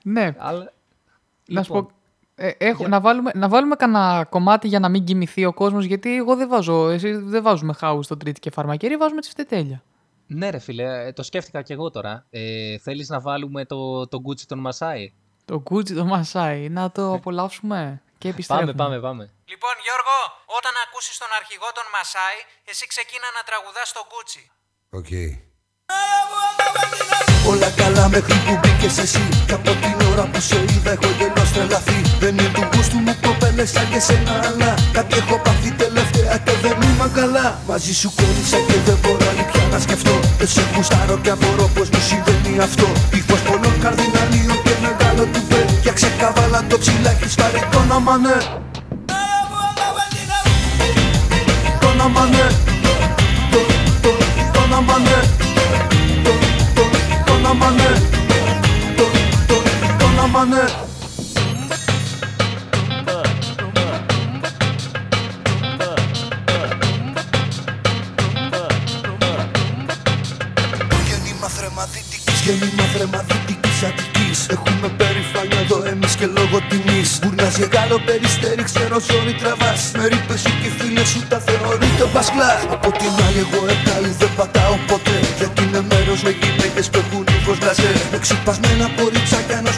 Ναι, 0.04 0.36
αλλά... 0.38 0.74
να 1.48 1.64
σου 1.64 1.74
Λοιπόν, 1.74 1.86
πω... 1.86 1.92
Ε, 2.40 2.52
έχω, 2.58 2.78
για- 2.78 2.88
να, 2.88 3.00
βάλουμε, 3.00 3.32
να 3.36 3.48
βάλουμε 3.50 3.76
κανένα 3.76 4.26
κομμάτι 4.30 4.68
για 4.68 4.80
να 4.80 4.90
μην 4.90 5.04
κοιμηθεί 5.04 5.46
ο 5.46 5.54
κόσμος, 5.54 5.86
γιατί 5.86 6.16
εγώ 6.16 6.36
δεν 6.36 6.48
βάζω, 6.50 6.90
εσύ 6.90 7.12
δεν 7.12 7.44
βάζουμε 7.44 7.74
house 7.82 8.00
στο 8.04 8.18
τρίτη 8.18 8.40
και 8.40 8.52
φαρμακερή, 8.52 8.98
βάζουμε 8.98 9.22
τσιφτετέλια. 9.22 9.84
Ναι, 10.28 10.50
ρε 10.50 10.60
φίλε, 10.60 11.06
ε, 11.06 11.14
το 11.14 11.24
σκέφτηκα 11.24 11.62
και 11.62 11.74
εγώ 11.74 11.90
τώρα. 11.92 12.26
Ε, 12.30 12.78
θέλεις 12.78 13.10
να 13.10 13.20
βάλουμε 13.20 13.66
το, 13.66 14.08
το 14.08 14.18
Gucci 14.28 14.42
τον 14.48 14.60
Μασάι. 14.60 15.14
Το 15.46 15.64
Gucci 15.70 15.92
το 15.94 16.06
μασάει, 16.06 16.70
να 16.70 16.92
το 16.92 17.14
απολαύσουμε 17.14 18.02
και 18.18 18.28
επιστρέφουμε. 18.30 18.74
Πάμε, 18.74 18.90
πάμε, 18.90 19.00
πάμε. 19.08 19.24
Λοιπόν, 19.46 19.74
Γιώργο, 19.86 20.16
όταν 20.58 20.72
ακούσεις 20.88 21.18
τον 21.18 21.28
αρχηγό 21.40 21.70
των 21.78 21.84
Μασάι, 21.96 22.38
εσύ 22.72 22.88
ξεκίνα 22.94 23.28
να 23.38 23.42
τραγουδάς 23.50 23.90
τον 23.98 24.06
Κούτσι. 24.12 24.42
Οκ. 25.00 25.12
Όλα 27.52 27.70
καλά 27.72 28.10
μέχρι 28.10 28.34
που 28.46 28.54
μπήκες 28.62 28.98
εσύ 28.98 29.22
Κι 29.48 29.54
από 29.54 29.72
την 29.82 30.07
ώρα 30.18 30.30
που 30.32 30.42
σε 30.42 30.58
είδα 30.72 30.92
έχω 30.96 31.10
γελός 31.18 31.50
τρελαθεί 31.54 32.00
Δεν 32.20 32.34
είναι 32.38 32.52
του 32.56 32.64
γούστου 32.72 32.98
μου 33.06 33.14
κοπέλες 33.26 33.70
σαν 33.74 33.88
και 33.92 34.00
σένα 34.08 34.34
αλλά 34.48 34.72
Κάτι 34.98 35.14
έχω 35.22 35.36
πάθει 35.46 35.72
τελευταία 35.84 36.36
και 36.46 36.54
δεν 36.64 36.76
είμαι 36.88 37.08
καλά. 37.20 37.48
Μαζί 37.70 37.94
σου 38.00 38.10
κόλλησα 38.18 38.60
και 38.68 38.78
δεν 38.88 38.98
μπορώ 39.02 39.26
άλλη 39.32 39.46
πια 39.52 39.64
να 39.74 39.80
σκεφτώ. 39.86 40.16
Δεν 40.40 40.50
σε 40.54 40.64
γουστάρω 40.74 41.18
και 41.24 41.32
απορώ 41.36 41.66
πως 41.76 41.88
μου 41.94 42.02
συμβαίνει 42.10 42.54
αυτό. 42.68 42.88
Ήχος 43.20 43.42
πολλών 43.48 43.76
καρδιναλίων 43.84 44.58
και 44.66 44.74
μεγάλο 44.86 45.24
του 45.34 45.42
μπε 45.48 45.60
Για 45.84 45.94
ξεκαβάλα 46.00 46.60
το 46.70 46.78
ψηλάκι 46.82 47.28
σπάρει 47.34 47.62
το 47.74 47.80
να 47.90 47.98
μανέ 48.06 48.38
Το 51.82 51.90
να 52.00 52.08
μανέ 52.16 52.48
Το, 53.52 53.60
το, 54.04 54.10
το 54.54 54.62
να 54.72 54.80
μανέ 54.88 55.20
Το, 56.24 56.32
το, 56.76 56.84
το 57.26 57.34
να 57.44 57.54
μανέ 57.60 57.90
Το, 58.04 58.04
το, 58.14 58.17
το 60.50 60.56
να 60.56 60.58
μανέ 60.58 60.88
Γέννημα 71.06 71.48
θρεμαδίτικης, 71.48 72.42
γέννημα 72.44 72.84
θρεμαδίτικης 72.94 73.84
Αττικής. 73.84 74.40
Έχουμε 74.56 74.88
περηφάνεια 75.00 75.60
εδώ 75.66 75.78
εμείς 75.92 76.16
και 76.16 76.26
λόγω 76.38 76.58
τιμής. 76.70 77.20
Μπουρνάς 77.22 77.58
γεγάλο 77.58 77.98
περιστέρι, 78.06 78.64
ξέρω 78.70 79.00
ζόρι 79.08 79.34
τραβάς. 79.42 79.82
Με 79.98 80.06
ρήπες 80.12 80.40
σου 80.44 80.52
και 80.62 80.68
οι 80.68 80.74
φίλες 80.78 81.08
σου 81.12 81.22
τα 81.32 81.40
θεωρείτε 81.48 82.04
μπασκλάς. 82.12 82.62
Από 82.76 82.90
την 83.00 83.14
άλλη 83.26 83.42
εγώ 83.46 83.62
εκάλι 83.76 84.12
δεν 84.22 84.32
πατάω 84.38 84.76
ποτέ. 84.92 85.18
Γιατί 85.38 85.64
είναι 85.64 85.82
μέρος 85.92 86.20
με 86.26 86.32
γυναίκες 86.42 86.86
που 86.92 86.98
έχουν 87.04 87.24
ύφος 87.38 87.58
μπλαζέ. 87.60 87.92
Με 88.12 88.18
ξυπασμένα 88.24 88.88
κοριτσάκια 88.98 89.08
ενός 89.08 89.17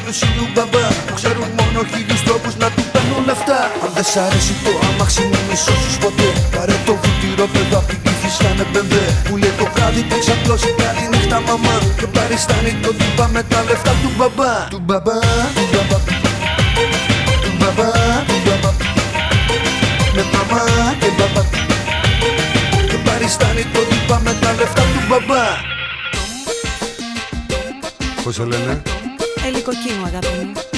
πλουσίου 0.09 0.47
μπαμπά 0.53 0.85
Που 1.07 1.13
ξέρουν 1.19 1.49
μόνο 1.59 1.79
χίλιους 1.91 2.21
τρόπους 2.27 2.53
να 2.61 2.67
του 2.75 2.83
παίρνουν 2.93 3.21
λεφτά 3.29 3.59
Αν 3.83 3.89
δεν 3.95 4.05
σ' 4.11 4.17
αρέσει 4.25 4.53
το 4.63 4.71
αμάξι 4.87 5.23
μου 5.29 5.39
μη 5.47 5.55
σώσεις 5.65 5.97
ποτέ. 6.03 6.29
Πάρε 6.55 6.75
το 6.87 6.93
βουτυρό 7.01 7.45
παιδό 7.53 7.77
απ' 7.81 7.87
την 7.89 7.99
κύφη 8.03 8.29
σαν 8.37 8.59
μπεμπέ 8.71 9.05
Που 9.27 9.33
λέει 9.41 9.53
το 9.59 9.65
βράδυ 9.73 10.01
που 10.09 10.15
ξαπλώσει 10.23 10.71
καλή 10.81 11.05
νύχτα 11.11 11.37
μαμά. 11.47 11.75
Και 11.99 12.07
παριστάνει 12.15 12.73
το 12.83 12.91
τύπα 12.99 13.25
με 13.35 13.41
τα 13.51 13.59
λεφτά 13.67 13.93
του 14.01 14.09
μπαμπά. 14.17 14.53
Του 14.73 14.81
μπαμπά, 14.87 15.17
του 15.57 15.65
μπαμπά 15.71 15.97
Του 17.43 17.51
μπαμπά, 17.59 17.89
του 18.29 18.37
μπαμπά. 18.45 18.71
Με 20.15 20.23
μαμά 20.33 20.63
και 21.01 21.09
μπαμπά. 21.17 21.43
Και 22.89 22.97
παριστάνει 23.07 23.63
το 23.73 23.81
τύπα 23.89 24.17
με 24.25 24.33
τα 24.41 24.49
λεφτά 24.59 24.83
του 24.93 25.01
μπαμπά. 25.09 25.43
Πώς 28.23 28.33
σε 28.35 28.45
λένε, 28.51 28.73
ελικοκίνου 29.49 30.05
αγάπη 30.05 30.27
μου. 30.45 30.68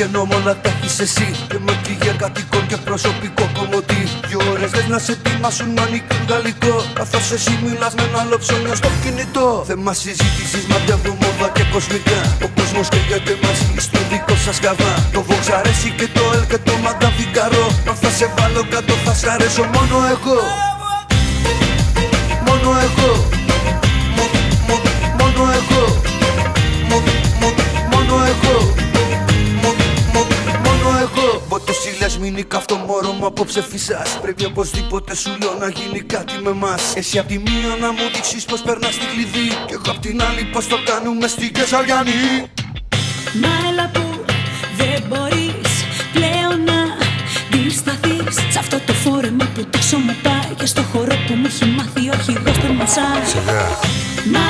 Ό,τι 0.00 0.08
συγγενώ 0.08 0.24
μόνο 0.32 0.54
τα 0.62 0.70
έχεις 0.70 0.98
εσύ. 1.06 1.28
Και 1.48 1.58
με 1.66 1.74
για 2.02 2.12
κατοικών 2.22 2.66
και 2.66 2.76
προσωπικό 2.76 3.44
κομμωτή. 3.58 4.02
Δυο 4.28 4.40
ώρες 4.52 4.70
λες 4.74 4.86
να 4.88 4.98
σε 4.98 5.12
ετοιμάσουν 5.12 5.68
μανικούν 5.76 6.22
γαλλικό. 6.30 6.74
Καθώς 6.98 7.30
εσύ 7.36 7.52
μιλάς 7.64 7.94
με 7.94 8.02
ένα 8.08 8.18
άλλο 8.22 8.36
ψώνιο 8.42 8.74
στο 8.80 8.90
κινητό. 9.02 9.64
Θέμα 9.66 9.92
συζήτησης 9.92 10.64
μαντεύουμε 10.70 11.16
μόδα 11.22 11.48
και 11.56 11.64
κοσμικά. 11.72 12.20
Ο 12.46 12.48
κόσμος 12.56 12.88
καίγεται 12.92 13.34
μαζί 13.44 13.68
στο 13.86 13.98
δικό 14.10 14.34
σας 14.44 14.58
γαβά 14.64 14.92
Το 15.14 15.20
Vox 15.28 15.42
αρέσει 15.58 15.90
και 15.98 16.06
το 16.16 16.22
L 16.40 16.42
και 16.50 16.58
το 16.66 16.74
Madame 16.84 17.14
Figaro. 17.18 17.64
Αν 17.88 17.96
θα 18.02 18.10
σε 18.18 18.26
βάλω 18.36 18.62
κάτω 18.72 18.94
θα 19.04 19.14
σ' 19.20 19.26
αρέσω. 19.34 19.62
Μόνο 19.74 19.96
εγώ. 20.14 20.38
Μόνο 22.46 22.68
εγώ 22.86 23.29
Πότε 32.20 32.28
σύλλας 32.28 32.38
μείνει 32.38 32.42
καυτό 32.42 32.76
μωρό 32.76 33.12
μου 33.12 33.26
απόψε 33.26 33.62
φυσάς. 33.62 34.18
Πρέπει 34.22 34.44
οπωσδήποτε 34.44 35.14
σου 35.14 35.30
λέω 35.40 35.54
να 35.58 35.68
γίνει 35.68 36.00
κάτι 36.00 36.34
με 36.42 36.52
μας 36.52 36.96
Εσύ 36.96 37.18
απ' 37.18 37.26
τη 37.26 37.38
μία 37.38 37.76
να 37.80 37.92
μου 37.92 38.04
δείξεις 38.14 38.44
πως 38.44 38.60
περνάς 38.60 38.98
τη 38.98 39.06
κλειδί. 39.06 39.48
Κι 39.66 39.72
εγώ 39.72 39.82
απ' 39.88 39.98
την 39.98 40.22
άλλη 40.22 40.44
πως 40.52 40.66
το 40.66 40.76
κάνουμε 40.84 41.28
στην 41.28 41.52
Κεσαριανή. 41.52 42.50
Μα 43.42 43.68
έλα 43.68 43.90
που 43.94 44.24
δεν 44.76 45.02
μπορείς 45.08 45.72
πλέον 46.12 46.56
να 46.64 46.78
αντισταθείς. 47.54 48.34
Σ' 48.52 48.56
αυτό 48.56 48.76
το 48.86 48.92
φόρεμα 48.92 49.44
που 49.54 49.64
τόσο 49.70 49.98
μου 49.98 50.16
πάει 50.22 50.54
Και 50.58 50.66
στο 50.66 50.82
χώρο 50.92 51.14
που 51.26 51.34
μου 51.34 51.46
έχει 51.46 51.64
μάθει 51.64 52.08
ο 52.08 52.12
αρχηγός 52.12 52.58
τον 52.58 52.72
μασάει 52.80 53.22
Μα 54.32 54.44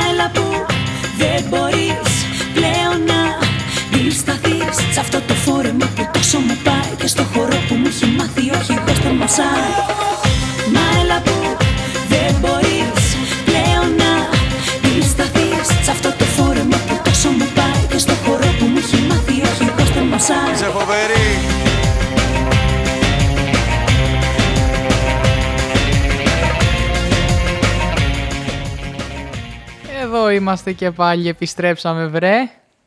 μου 8.43 8.53
έχει 8.61 8.73
μάθει 8.73 8.73
ο 8.73 8.77
αρχηγός 8.77 9.01
τον 9.01 9.15
μασάει 9.17 9.71
Μα 10.75 11.01
έλα 11.01 11.19
που 11.23 11.37
δεν 12.09 12.35
μπορείς 12.41 13.03
πλέον 13.45 13.89
να 14.03 14.13
αντισταθείς 14.77 15.67
Σ' 15.85 15.89
αυτό 15.89 16.09
το 16.19 16.25
φόρεμα 16.25 16.79
που 16.87 17.01
τόσο 17.05 17.29
μου 17.29 17.49
πάει 17.55 17.83
Και 17.91 17.99
στο 17.99 18.13
χώρο 18.25 18.49
που 18.59 18.65
μου 18.65 18.79
έχει 18.79 18.99
μάθει 19.09 19.41
ο 19.41 19.47
αρχηγός 19.51 19.91
τον 19.95 20.03
μασάει 20.03 20.53
Είσαι 20.55 20.65
φοβερή 20.65 21.29
Εδώ 30.03 30.31
είμαστε 30.31 30.73
και 30.73 30.91
πάλι, 30.91 31.29
επιστρέψαμε 31.29 32.07
βρε. 32.07 32.35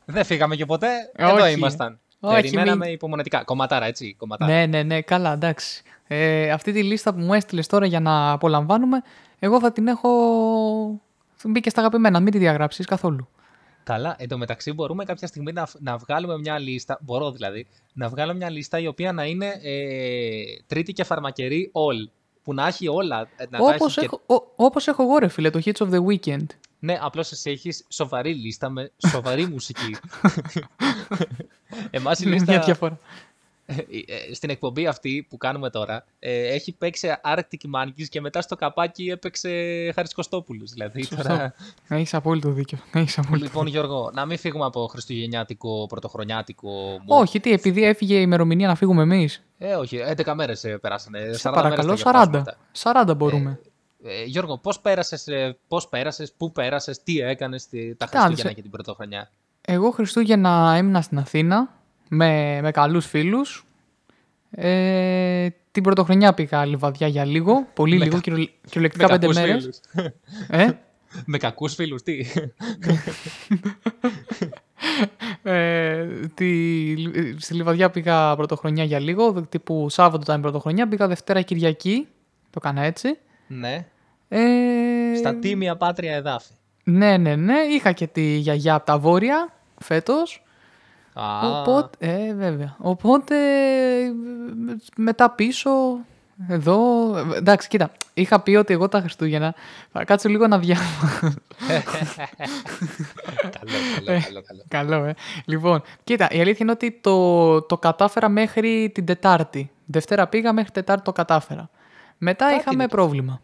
Δεν 0.05 0.25
φύγαμε 0.25 0.55
και 0.55 0.65
ποτέ. 0.65 0.87
Ε, 1.15 1.23
Εδώ 1.23 1.43
όχι. 1.43 1.51
ήμασταν. 1.51 1.99
Όχι, 2.25 2.41
Περιμέναμε 2.41 2.85
μην- 2.85 2.93
υπομονετικά. 2.93 3.43
Κομματάρα, 3.43 3.85
έτσι. 3.85 4.15
Κομματάρα. 4.17 4.51
Ναι, 4.53 4.65
ναι, 4.65 4.83
ναι, 4.83 5.01
καλά, 5.01 5.33
εντάξει. 5.33 5.83
Ε, 6.07 6.51
αυτή 6.51 6.71
τη 6.71 6.83
λίστα 6.83 7.13
που 7.13 7.19
μου 7.19 7.33
έστειλες 7.33 7.67
τώρα 7.67 7.85
για 7.85 7.99
να 7.99 8.31
απολαμβάνουμε, 8.31 9.01
εγώ 9.39 9.59
θα 9.59 9.71
την 9.71 9.87
έχω. 9.87 10.09
Μπήκε 11.43 11.69
στα 11.69 11.79
αγαπημένα, 11.79 12.19
μην 12.19 12.31
τη 12.31 12.37
διαγράψεις 12.37 12.85
καθόλου. 12.85 13.27
Καλά, 13.83 14.15
εν 14.19 14.27
τω 14.27 14.37
μεταξύ 14.37 14.73
μπορούμε 14.73 15.03
κάποια 15.05 15.27
στιγμή 15.27 15.51
να, 15.51 15.67
να 15.79 15.97
βγάλουμε 15.97 16.37
μια 16.37 16.59
λίστα, 16.59 16.97
μπορώ 17.01 17.31
δηλαδή, 17.31 17.67
να 17.93 18.09
βγάλω 18.09 18.33
μια 18.33 18.49
λίστα 18.49 18.79
η 18.79 18.87
οποία 18.87 19.11
να 19.11 19.25
είναι 19.25 19.45
ε, 19.63 20.43
τρίτη 20.67 20.93
και 20.93 21.03
φαρμακερή 21.03 21.71
all. 21.73 22.09
Που 22.43 22.53
να 22.53 22.67
έχει 22.67 22.87
όλα. 22.87 23.27
ε, 23.37 23.43
Να 23.49 23.59
τα 23.59 23.63
Όπως 23.65 23.97
έχει 23.97 23.99
και- 23.99 24.05
έχω, 24.05 24.21
ο- 24.41 24.51
όπως 24.65 24.87
έχω 24.87 25.03
εγώ, 25.03 25.17
ρε 25.17 25.27
φίλε, 25.27 25.49
το 25.49 25.61
Hits 25.65 25.85
of 25.87 25.89
the 25.89 25.99
Weekend. 26.05 26.45
Ναι, 26.83 26.97
απλώς 27.01 27.31
εσύ 27.31 27.49
έχεις 27.49 27.85
σοβαρή 27.89 28.33
λίστα 28.33 28.69
με 28.69 28.91
σοβαρή 29.07 29.45
μουσική. 29.47 29.95
Εμάς 31.91 32.19
η 32.19 32.23
Είναι 32.25 32.35
λίστα, 32.35 32.51
μια 32.51 32.61
διαφορά. 32.61 32.99
ε, 33.65 33.75
ε, 33.75 34.33
στην 34.33 34.49
εκπομπή 34.49 34.87
αυτή 34.87 35.25
που 35.29 35.37
κάνουμε 35.37 35.69
τώρα, 35.69 36.05
ε, 36.19 36.53
έχει 36.53 36.71
παίξει 36.71 37.07
Arctic 37.23 37.75
Monkeys 37.75 38.07
και 38.09 38.21
μετά 38.21 38.41
στο 38.41 38.55
καπάκι 38.55 39.03
έπαιξε 39.03 39.49
Χάρης 39.95 40.13
Κωστόπουλος. 40.13 40.71
Δηλαδή 40.71 41.07
τώρα... 41.07 41.53
Έχεις 41.87 42.13
απόλυτο 42.13 42.49
δίκιο. 42.49 42.77
Έχεις 42.93 43.17
απόλυτο 43.17 43.45
λοιπόν 43.45 43.67
Γιώργο, 43.67 44.11
να 44.13 44.25
μην 44.25 44.37
φύγουμε 44.37 44.65
από 44.65 44.87
χριστουγεννιάτικο, 44.87 45.85
πρωτοχρονιάτικο 45.89 46.69
μου. 46.69 47.05
Όχι, 47.07 47.39
τι, 47.39 47.51
επειδή 47.51 47.83
έφυγε 47.83 48.15
η 48.15 48.21
ημερομηνία 48.23 48.67
να 48.67 48.75
φύγουμε 48.75 49.01
εμείς. 49.01 49.43
Ε, 49.57 49.73
όχι, 49.73 49.99
11 50.25 50.33
μέρες 50.35 50.63
ε, 50.63 50.77
περάσανε. 50.77 51.19
40 51.19 51.35
Σε 51.35 51.49
μέρες 51.49 51.61
παρακαλώ, 51.61 51.97
θα 51.97 52.11
γιορτάσουμε 52.11 52.43
40. 52.43 52.47
αυτά. 52.73 53.11
40 53.13 53.17
μπορούμε. 53.17 53.59
Ε, 54.05 54.23
Γιώργο, 54.23 54.57
πώς 54.57 54.79
πέρασες, 54.79 55.27
ε, 55.27 55.57
πώς 55.67 55.87
πέρασες, 55.89 56.33
πού 56.37 56.51
πέρασες, 56.51 57.03
τι 57.03 57.19
έκανες 57.19 57.67
τη- 57.67 57.95
τα 57.95 58.05
Τι 58.05 58.17
άλλες, 58.17 58.23
Χριστούγεννα 58.25 58.49
ε; 58.49 58.53
και 58.53 58.61
την 58.61 58.71
Πρωτοχρονιά; 58.71 59.31
Εγώ 59.61 59.89
Χριστούγεννα 59.91 60.73
έμεινα 60.77 61.01
στην 61.01 61.17
Αθήνα 61.17 61.73
με, 62.09 62.59
με 62.61 62.71
καλούς 62.71 63.05
φίλους. 63.05 63.65
Ε, 64.51 65.47
την 65.71 65.83
πρωτοχρονιά 65.83 66.33
πήγα 66.33 66.65
λιβαδιά 66.65 67.07
για 67.07 67.25
λίγο, 67.25 67.67
πολύ 67.73 67.97
Με 67.97 68.03
λίγο, 68.03 68.15
κα- 68.15 68.21
κυριολε- 68.21 68.49
κυριολεκτικά 68.65 69.07
πέντε 69.07 69.19
κακούς 69.27 69.35
μέρες. 69.41 69.79
φίλους. 69.93 70.07
Ε, 70.49 70.71
Με 71.25 71.37
κακούς 71.37 71.73
φίλους, 71.75 72.01
τι; 72.03 72.17
ε, 75.43 76.05
τη, 76.33 76.95
στη 77.39 77.53
Λιβαδιά 77.53 77.89
πήγα 77.89 78.35
πρωτοχρονιά 78.35 78.83
για 78.83 78.99
λίγο, 78.99 79.41
τύπου 79.49 79.89
Σάββατο 79.89 80.21
ήταν 80.23 80.37
η 80.39 80.41
πρωτοχρονιά, 80.41 80.87
πήγα 80.87 81.07
Δευτέρα 81.07 81.41
Κυριακή, 81.41 82.07
το 82.49 82.59
έκανα 82.63 82.81
έτσι. 82.81 83.17
ναι. 83.47 83.85
Ε, 84.35 85.15
Στα 85.17 85.35
τίμια 85.35 85.75
πάτρια 85.75 86.15
εδάφη. 86.15 86.51
Ναι, 86.83 87.17
ναι, 87.17 87.35
ναι, 87.35 87.57
είχα 87.59 87.91
και 87.91 88.07
τη 88.07 88.21
γιαγιά 88.21 88.73
από 88.75 88.85
τα 88.85 88.97
βόρεια 88.97 89.49
φέτος. 89.79 90.43
Α, 91.13 91.23
Οπότε, 91.49 91.97
ε, 91.99 92.33
βέβαια. 92.33 92.75
Οπότε, 92.77 93.35
ε, 93.35 94.11
μετά 94.97 95.29
πίσω, 95.29 95.71
εδώ, 96.47 96.77
ε, 97.17 97.37
εντάξει, 97.37 97.67
κοίτα, 97.67 97.91
είχα 98.13 98.39
πει 98.41 98.55
ότι 98.55 98.73
εγώ 98.73 98.87
τα 98.89 98.99
Χριστούγεννα 98.99 99.55
θα 99.91 100.03
κάτσω 100.03 100.29
λίγο 100.29 100.47
να 100.47 100.59
διάβασω. 100.59 101.33
καλό, 103.51 103.71
καλό, 104.05 104.21
καλό, 104.21 104.41
καλό. 104.47 104.63
Καλό, 104.67 105.05
ε. 105.05 105.13
Λοιπόν, 105.45 105.81
κοίτα, 106.03 106.27
η 106.31 106.39
αλήθεια 106.39 106.57
είναι 106.59 106.71
ότι 106.71 106.99
το, 107.01 107.61
το 107.61 107.77
κατάφερα 107.77 108.29
μέχρι 108.29 108.91
την 108.93 109.05
Τετάρτη. 109.05 109.71
Δευτέρα 109.85 110.27
πήγα, 110.27 110.53
μέχρι 110.53 110.71
Τετάρτη 110.71 111.03
το 111.03 111.11
κατάφερα. 111.11 111.69
Μετά 112.17 112.45
Κάτι 112.45 112.59
είχαμε 112.59 112.73
είναι 112.75 112.87
το- 112.87 112.95
πρόβλημα. 112.95 113.41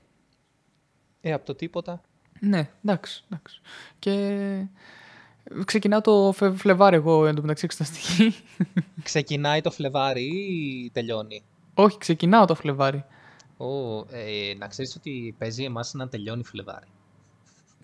Ε, 1.22 1.32
από 1.34 1.46
το 1.46 1.56
τίποτα. 1.56 2.02
Ναι, 2.40 2.70
εντάξει, 2.84 3.24
εντάξει. 3.32 3.62
Και 4.00 4.66
ξεκινάω 5.66 6.02
το 6.02 6.32
Φε- 6.36 6.56
Φλεβάρι 6.56 6.96
εγώ 6.96 7.26
εντωμεταξύ 7.26 7.66
εξεταστική. 7.66 8.36
Ξεκινάει 9.04 9.62
το 9.62 9.72
Φλεβάρι 9.72 10.24
ή 10.26 10.90
τελειώνει; 10.94 11.44
Όχι, 11.74 11.98
ξεκινάω 11.98 12.46
το 12.46 12.56
Φλεβάρι. 12.56 13.04
Ω, 13.58 13.98
ε, 14.12 14.54
να 14.58 14.68
ξέρεις 14.68 14.96
ότι 14.96 15.36
παίζει 15.38 15.64
εμάς 15.64 15.94
να 15.94 16.08
τελειώνει 16.08 16.44
Φλεβάρι. 16.44 16.88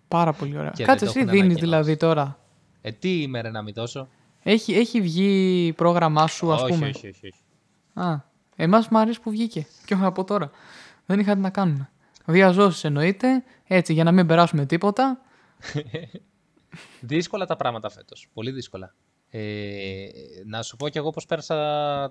Πάρα 0.07 0.33
πολύ 0.33 0.57
ωραία. 0.57 0.69
Και 0.69 0.75
δεν 0.77 0.85
Κάτσε 0.85 1.05
το 1.05 1.09
εσύ 1.11 1.19
έχουν 1.19 1.31
δίνεις 1.31 1.43
ανακοινώσει. 1.45 1.65
δηλαδή 1.65 1.97
τώρα. 1.97 2.39
Ε, 2.81 2.91
τι 2.91 3.21
ημέρα 3.21 3.51
να 3.51 3.61
μην 3.61 3.73
δώσω. 3.73 4.07
Έχει, 4.43 4.73
έχει 4.73 5.01
βγει 5.01 5.73
πρόγραμμά 5.75 6.27
σου, 6.27 6.53
ας 6.53 6.61
όχι, 6.61 6.73
πούμε; 6.73 6.87
όχι, 6.87 7.07
όχι, 7.07 7.27
όχι. 7.27 8.07
Α, 8.07 8.19
εμάς 8.55 8.87
μου 8.87 8.97
αρέσει 8.99 9.21
που 9.21 9.29
βγήκε. 9.29 9.67
Και 9.85 9.93
όχι 9.93 10.03
από 10.03 10.23
τώρα. 10.23 10.51
Δεν 11.05 11.19
είχα 11.19 11.33
τι 11.33 11.39
να 11.39 11.49
κάνουμε. 11.49 11.89
Διαζώσεις 12.25 12.83
εννοείται, 12.83 13.43
έτσι 13.67 13.93
για 13.93 14.03
να 14.03 14.11
μην 14.11 14.27
περάσουμε 14.27 14.65
τίποτα. 14.65 15.21
Δύσκολα 17.01 17.45
τα 17.45 17.55
πράγματα 17.55 17.89
φέτος. 17.89 18.27
Πολύ 18.33 18.51
δύσκολα. 18.51 18.93
Ε, 19.29 20.07
να 20.45 20.61
σου 20.61 20.75
πω 20.75 20.89
κι 20.89 20.97
εγώ 20.97 21.09
πώς 21.09 21.25
πέρασα 21.25 21.55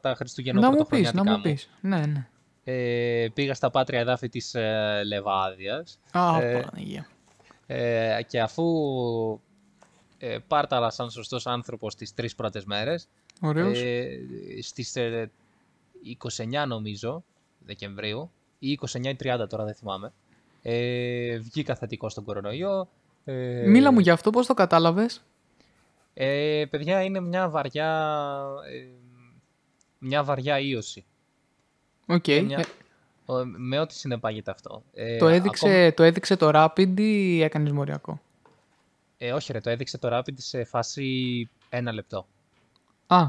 τα 0.01 0.15
Χριστούγεννα 0.15 0.61
να 0.61 0.71
μου 0.71 0.77
πεις, 0.77 0.87
πρωτοχρονιάτικα 0.87 1.23
να 1.25 1.31
μου 1.31 1.37
μου. 1.37 1.43
πεις. 1.43 1.69
Ναι, 1.81 2.07
ναι. 2.07 2.29
Ε, 2.65 3.29
πήγα 3.35 3.55
στα 3.55 3.71
πάτρια 3.71 4.01
εδάφη 4.01 4.29
της 4.29 4.55
ε, 4.55 5.03
Λεβάδιας. 5.07 5.99
Α, 6.13 6.41
Ε, 6.43 6.61
Παναγία. 6.71 7.07
Ε, 7.67 8.21
και 8.27 8.41
αφού 8.41 8.65
ε, 10.19 10.39
πάρταλα 10.49 10.91
σαν 10.91 11.11
σωστός 11.11 11.47
άνθρωπος 11.47 11.95
τις 11.95 12.15
τρεις 12.15 12.35
πρώτες 12.35 12.65
μέρες, 12.65 13.09
Ωραίος. 13.41 13.81
ε, 13.83 14.19
στις 14.63 14.97
ε, 14.97 15.31
29 16.63 16.65
νομίζω 16.67 17.25
Δεκεμβρίου 17.59 18.31
ή 18.71 18.79
29 18.93 19.05
ή 19.05 19.17
30 19.23 19.47
τώρα 19.49 19.65
δεν 19.65 19.75
θυμάμαι, 19.75 20.13
ε, 20.63 21.39
βγήκα 21.39 21.75
θετικός 21.75 22.09
στον 22.09 22.25
κορονοϊό. 22.25 22.89
Ε, 23.25 23.33
Μίλα 23.67 23.93
μου 23.93 23.99
γι' 23.99 24.11
αυτό, 24.11 24.31
πώς 24.31 24.47
το 24.47 24.55
κατάλαβες; 24.55 25.23
Ε, 26.15 26.65
παιδιά, 26.71 27.03
είναι 27.03 27.21
μια 27.21 27.49
βαριά, 27.49 28.21
ε, 28.73 28.87
μια 29.99 30.23
βαριά 30.25 30.59
ίωση. 30.59 31.05
Οκ. 32.07 32.27
μια- 32.27 32.59
Ε, 32.59 32.65
Ο- 33.27 33.45
με 33.45 33.79
ό,τι 33.79 33.95
συνεπάγεται 33.95 34.51
αυτό. 34.51 34.83
Ε, 34.95 35.17
το, 35.19 35.27
έδειξε, 35.29 35.67
ακόμα- 35.69 35.93
το 35.95 36.03
έδειξε 36.03 36.37
το 36.37 36.51
Rapid 36.55 37.01
ή 37.01 37.43
έκανες 37.43 37.73
μοριακό; 37.73 38.21
ε, 39.19 39.33
όχι 39.33 39.53
ρε, 39.53 39.61
το 39.61 39.71
έδειξε 39.71 39.99
το 39.99 40.17
Rapid 40.17 40.35
σε 40.37 40.65
φάση 40.65 41.49
ένα 41.69 41.93
λεπτό. 41.93 42.27
Α, 43.07 43.27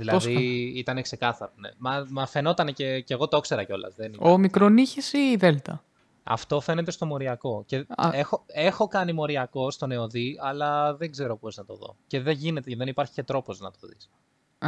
Δηλαδή 0.00 0.72
ήταν 0.76 1.02
ξεκάθαρο. 1.02 1.52
Ναι. 1.56 1.70
Μα, 1.78 2.06
μα 2.10 2.26
φαινόταν 2.26 2.72
και, 2.72 3.00
και 3.00 3.14
εγώ 3.14 3.28
το 3.28 3.36
ήξερα 3.36 3.64
κιόλας. 3.64 3.94
Δεν 3.94 4.12
ήταν. 4.12 4.32
ο 4.32 4.38
μικρονύχης 4.38 5.12
ή 5.12 5.18
η 5.18 5.36
Δέλτα; 5.36 5.84
Αυτό 6.22 6.60
φαίνεται 6.60 6.90
στο 6.90 7.06
μοριακό. 7.06 7.62
Και 7.66 7.76
Α. 7.76 8.10
έχω, 8.12 8.44
έχω 8.46 8.88
κάνει 8.88 9.12
μοριακό 9.12 9.70
στον 9.70 9.90
ΕΟΔΗ, 9.90 10.38
αλλά 10.42 10.94
δεν 10.96 11.10
ξέρω 11.10 11.36
πώς 11.36 11.56
να 11.56 11.64
το 11.64 11.74
δω. 11.74 11.96
Και 12.06 12.20
δεν 12.20 12.34
γίνεται, 12.34 12.74
δεν 12.76 12.88
υπάρχει 12.88 13.12
και 13.12 13.22
τρόπος 13.22 13.60
να 13.60 13.70
το 13.70 13.78
δεις. 13.86 14.10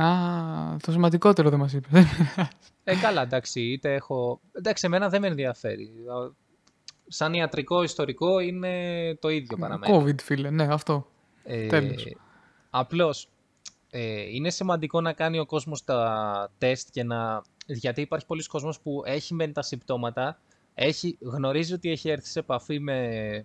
Α, 0.03 0.77
το 0.83 0.93
σημαντικότερο 0.93 1.51
δεν 1.51 1.59
μας 1.59 1.73
είπες. 1.73 2.05
Ε, 2.85 2.97
καλά, 2.97 3.23
εντάξει, 3.23 3.61
είτε 3.61 3.95
έχω... 3.95 4.41
Εντάξει, 4.53 4.87
εμένα 4.87 5.09
δεν 5.09 5.21
με 5.21 5.27
ενδιαφέρει. 5.27 5.85
Α, 5.85 6.41
Σαν 7.07 7.35
ιατρικό 7.35 7.83
ιστορικό 7.83 8.39
είναι 8.41 8.71
το 9.21 9.29
ίδιο 9.29 9.57
παραμένει. 9.57 10.03
COVID, 10.03 10.21
φίλε, 10.21 10.51
ναι, 10.51 10.65
αυτό. 10.71 11.07
Ε, 11.45 11.67
Τέλος. 11.67 12.17
Απλώς, 12.71 13.29
ε, 13.95 14.35
είναι 14.35 14.51
σημαντικό 14.51 15.01
να 15.01 15.13
κάνει 15.13 15.39
ο 15.39 15.47
κόσμος 15.47 15.85
τα 15.85 16.51
τεστ 16.59 16.89
και 16.91 17.05
να... 17.05 17.43
Γιατί 17.67 18.01
υπάρχει 18.01 18.27
πολλοί 18.27 18.47
κόσμος 18.47 18.81
που 18.81 19.03
έχει 19.05 19.35
μεν 19.35 19.53
τα 19.53 19.63
συμπτώματα, 19.63 20.39
έχει, 20.75 21.19
γνωρίζει 21.21 21.73
ότι 21.73 21.91
έχει 21.91 22.09
έρθει 22.09 22.29
σε 22.29 22.39
επαφή 22.39 22.81
με 22.81 22.99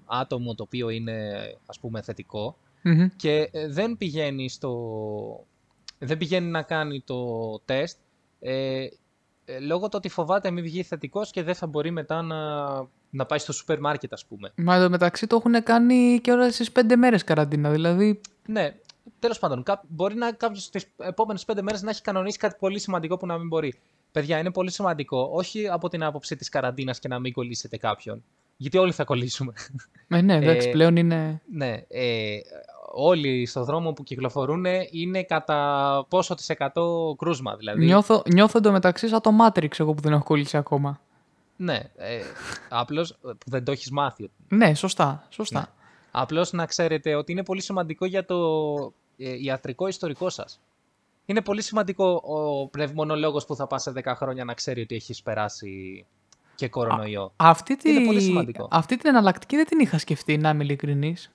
άτομο 0.06 0.56
το 0.56 0.64
οποίο 0.64 0.90
είναι 0.90 1.32
ας 1.66 1.80
πούμε 1.80 2.02
θετικό 2.02 2.58
Μμμ. 2.82 3.08
και 3.16 3.50
ε, 3.52 3.68
δεν 3.68 3.98
πηγαίνει, 3.98 4.50
στο... 4.50 5.46
δεν 5.98 6.18
πηγαίνει 6.18 6.50
να 6.50 6.62
κάνει 6.62 7.02
το 7.02 7.60
τεστ 7.66 7.98
ε, 8.40 8.88
ε, 9.46 9.60
λόγω 9.60 9.84
του 9.84 9.94
ότι 9.96 10.10
φοβάται 10.10 10.52
μην 10.52 10.64
βγει 10.64 10.84
θετικός 10.84 11.32
και 11.32 11.44
δεν 11.44 11.56
θα 11.56 11.68
μπορεί 11.68 11.92
μετά 11.92 12.22
να, 12.22 12.66
να 13.10 13.26
πάει 13.26 13.40
στο 13.40 13.54
σούπερ 13.54 13.80
μάρκετ 13.80 14.14
ας 14.14 14.26
πούμε. 14.26 14.52
Μα 14.56 14.76
εδώ 14.76 14.90
μεταξύ 14.90 15.28
το 15.28 15.36
έχουν 15.36 15.64
κάνει 15.64 16.20
και 16.22 16.32
όλα 16.32 16.52
στις 16.52 16.72
πέντε 16.72 16.96
μέρες 16.96 17.24
καραντίνα. 17.24 17.72
Δηλαδή, 17.72 18.22
Ναι, 18.48 18.76
τέλος 19.20 19.40
πάντων. 19.40 19.64
κά- 19.64 19.84
Μπορεί 19.88 20.16
να 20.16 20.32
κάποιο 20.32 20.62
τις 20.72 20.86
επόμενες 20.98 21.46
πέντε 21.46 21.62
μέρες 21.62 21.82
να 21.82 21.90
έχει 21.90 22.02
κανονίσει 22.02 22.38
κάτι 22.38 22.56
πολύ 22.60 22.80
σημαντικό 22.80 23.18
που 23.18 23.26
να 23.26 23.38
μην 23.38 23.48
μπορεί. 23.48 23.74
Παιδιά, 24.12 24.38
είναι 24.38 24.52
πολύ 24.52 24.72
σημαντικό. 24.72 25.30
Όχι 25.34 25.68
από 25.68 25.90
την 25.90 26.04
άποψη 26.04 26.36
της 26.36 26.50
καραντίνας 26.50 27.00
και 27.00 27.08
να 27.08 27.20
μην 27.20 27.34
κολλήσετε 27.34 27.78
κάποιον. 27.78 28.24
Γιατί 28.58 28.78
όλοι 28.78 28.92
θα 28.92 29.04
κολλήσουμε. 29.04 29.54
ε, 30.08 30.22
ναι, 30.22 30.36
εντάξει, 30.36 30.68
Ε, 30.68 30.72
πλέον 30.72 30.96
είναι... 30.96 31.42
ναι. 31.52 31.84
Ε, 31.88 32.38
όλοι 32.92 33.46
στον 33.46 33.64
δρόμο 33.64 33.92
που 33.94 34.04
κυκλοφορούν 34.04 34.66
είναι 34.92 35.24
κατά 35.24 36.06
πόσο 36.10 36.36
της 36.36 36.50
εκατό 36.50 37.16
κρούσμα. 37.18 37.56
Δηλαδή. 37.56 37.86
Νιώθω, 37.86 38.24
νιώθω 38.34 38.58
εντωμεταξύ 38.58 39.08
σαν 39.08 39.22
το 39.22 39.32
Matrix 39.42 39.80
εγώ 39.80 39.94
που 39.94 40.02
δεν 40.02 40.14
έχω 40.14 40.24
κολλήσει 40.24 40.58
ακόμα. 40.58 41.02
Ναι. 41.56 41.80
Ε, 41.98 42.20
Απλώς 42.70 43.18
που 43.22 43.36
δεν 43.50 43.64
το 43.64 43.72
έχεις 43.72 43.92
μάθει. 43.92 44.30
Ναι, 44.48 44.74
σωστά, 44.74 45.26
σωστά. 45.30 45.60
Ναι. 45.60 45.66
Απλώς 46.20 46.52
να 46.52 46.66
ξέρετε 46.66 47.16
ότι 47.16 47.32
είναι 47.32 47.44
πολύ 47.44 47.62
σημαντικό 47.62 48.06
για 48.06 48.26
το 48.26 48.38
ε, 49.18 49.44
ιατρικό 49.44 49.88
ιστορικό 49.88 50.30
σας. 50.30 50.60
Είναι 51.26 51.42
πολύ 51.42 51.62
σημαντικό 51.62 52.22
ο 52.26 52.68
πνευμονολόγος 52.68 53.46
που 53.46 53.56
θα 53.56 53.68
πάει 53.68 53.80
σε 53.80 53.94
10 53.96 54.14
χρόνια 54.16 54.44
να 54.44 54.54
ξέρει 54.54 54.82
ότι 54.82 54.96
έχεις 54.96 55.24
περάσει 55.24 56.06
και 56.56 56.70
κορονοϊό. 56.70 57.34
Αυτή, 57.36 57.76
τη... 57.76 57.90
Είναι 57.90 58.06
πολύ 58.06 58.22
σημαντικό. 58.22 58.68
αυτή 58.72 58.98
την 58.98 59.10
εναλλακτική 59.10 59.56
δεν 59.56 59.66
την 59.66 59.80
είχα 59.80 59.98
σκεφτεί, 59.98 60.38
να 60.38 60.50
είμαι 60.50 60.64
ειλικρινής. 60.64 61.32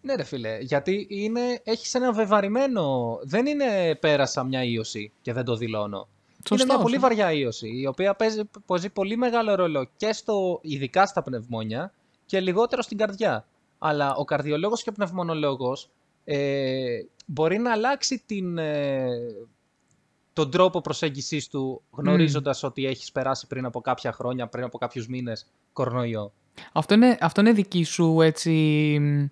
Ναι 0.00 0.14
ρε 0.14 0.22
φίλε, 0.22 0.58
γιατί 0.60 1.06
είναι, 1.10 1.60
έχεις 1.64 1.94
ένα 1.94 2.12
βεβαρημένο... 2.12 3.18
Δεν 3.22 3.46
είναι 3.46 3.94
πέρασα 4.00 4.44
μια 4.44 4.64
ίωση 4.64 5.12
και 5.22 5.32
δεν 5.32 5.44
το 5.44 5.56
δηλώνω. 5.56 6.08
Σωστό, 6.48 6.54
είναι 6.54 6.64
μια 6.64 6.82
πολύ 6.82 6.94
σωστό. 6.94 7.08
βαριά 7.08 7.32
ίωση, 7.32 7.68
η 7.68 7.86
οποία 7.86 8.14
παίζει, 8.14 8.42
παίζει 8.66 8.88
πολύ 8.90 9.16
μεγάλο 9.16 9.54
ρόλο 9.54 9.88
και 9.96 10.12
στο, 10.12 10.58
ειδικά 10.62 11.06
στα 11.06 11.22
πνευμόνια 11.22 11.92
και 12.26 12.40
λιγότερο 12.40 12.82
στην 12.82 12.96
καρδιά. 12.96 13.46
Αλλά 13.78 14.14
ο 14.14 14.24
καρδιολόγος 14.24 14.82
και 14.82 14.88
ο 14.88 14.92
πνευμονολόγος 14.92 15.90
ε, 16.24 17.00
μπορεί 17.26 17.58
να 17.58 17.72
αλλάξει 17.72 18.22
την, 18.26 18.58
ε, 18.58 19.08
τον 20.32 20.50
τρόπο 20.50 20.80
προσέγγισης 20.80 21.48
του 21.48 21.82
γνωρίζοντας 21.90 22.62
ότι 22.62 22.86
έχεις 22.86 23.12
περάσει 23.12 23.46
πριν 23.46 23.64
από 23.64 23.80
κάποια 23.80 24.12
χρόνια, 24.12 24.46
πριν 24.46 24.64
από 24.64 24.78
κάποιους 24.78 25.08
μήνες 25.08 25.46
κορονοϊό. 25.72 26.32
Αυτό 26.72 26.94
είναι, 26.94 27.18
αυτό 27.20 27.40
είναι 27.40 27.52
δική 27.52 27.84
σου 27.84 28.20
έτσι 28.20 28.50
μ, 29.00 29.26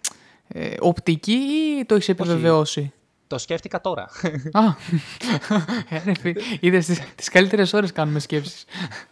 ε, 0.49 0.75
οπτική 0.81 1.39
ή 1.81 1.85
το 1.85 1.95
έχεις 1.95 2.09
επιβεβαιώσει; 2.09 2.93
Το 3.29 3.39
σκέφτηκα 3.39 3.81
τώρα. 3.81 4.09
Α, 4.53 4.61
ε, 5.89 6.03
ρε 6.05 6.15
φι- 6.21 6.41
είδες 6.61 6.87
τις, 6.87 7.01
τις 7.15 7.29
καλύτερες 7.29 7.73
ώρες 7.73 7.93
κάνουμε 7.93 8.19
σκέψεις. 8.19 8.65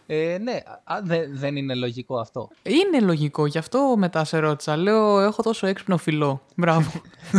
Ε, 0.07 0.37
ναι, 0.41 0.59
α, 0.83 0.99
δε- 1.03 1.27
δεν 1.29 1.55
είναι 1.55 1.75
λογικό 1.75 2.17
αυτό. 2.17 2.49
Είναι 2.63 2.99
λογικό, 3.05 3.45
γι' 3.45 3.57
αυτό 3.57 3.95
μετά 3.97 4.23
σε 4.23 4.37
ρώτησα. 4.37 4.75
Λέω, 4.77 5.19
έχω 5.19 5.43
τόσο 5.43 5.67
έξυπνο 5.67 5.97
φιλό. 5.97 6.41
Μπράβο. 6.55 6.91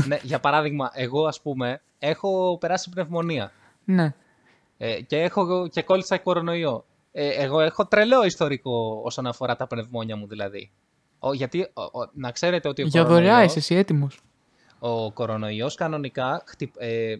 ναι, 0.06 0.18
για 0.22 0.40
παράδειγμα, 0.40 0.90
εγώ 0.94 1.26
ας 1.26 1.40
πούμε 1.40 1.80
έχω 1.98 2.58
περάσει 2.60 2.90
πνευμονία. 2.90 3.52
ναι. 3.84 4.14
Ε, 4.78 5.00
και, 5.00 5.16
έχω, 5.22 5.68
και 5.68 5.82
κόλλησα 5.82 6.18
κορονοϊό. 6.18 6.84
Ε, 7.12 7.28
εγώ 7.28 7.60
έχω 7.60 7.86
τρελό 7.86 8.24
ιστορικό 8.24 9.00
όσον 9.04 9.26
αφορά 9.26 9.56
τα 9.56 9.66
πνευμόνια 9.66 10.16
μου 10.16 10.26
δηλαδή. 10.26 10.70
Ο, 11.18 11.32
γιατί 11.32 11.68
ο, 11.74 11.82
ο- 11.82 12.10
να 12.12 12.30
ξέρετε 12.30 12.68
ότι 12.68 12.82
ο 12.82 12.86
Για 12.86 13.04
δωρεά 13.04 13.22
κορονοϊός, 13.22 13.50
είσαι 13.50 13.58
εσύ 13.58 13.74
έτοιμος. 13.74 14.20
Ο 14.78 15.12
κορονοϊός 15.12 15.74
κανονικά 15.74 16.42
χτυ, 16.46 16.72
ε, 16.78 17.16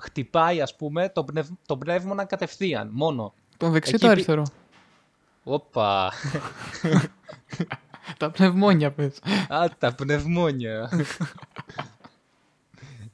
χτυπάει 0.00 0.60
ας 0.60 0.76
πούμε 0.76 1.08
το, 1.08 1.24
πνευ, 1.24 1.48
το 1.66 1.76
πνεύμονα 1.76 2.24
κατευθείαν, 2.24 2.88
μόνο. 2.92 3.34
Τον 3.56 3.72
δεξί 3.72 3.90
Εκεί 3.90 3.98
το 4.00 4.06
πι- 4.06 4.12
αριστερό; 4.14 4.42
Όπα, 5.44 6.12
Τα 8.18 8.30
πνευμόνια 8.30 8.92
πες. 8.92 9.18
α, 9.48 9.66
τα 9.78 9.94
πνευμόνια. 9.94 10.90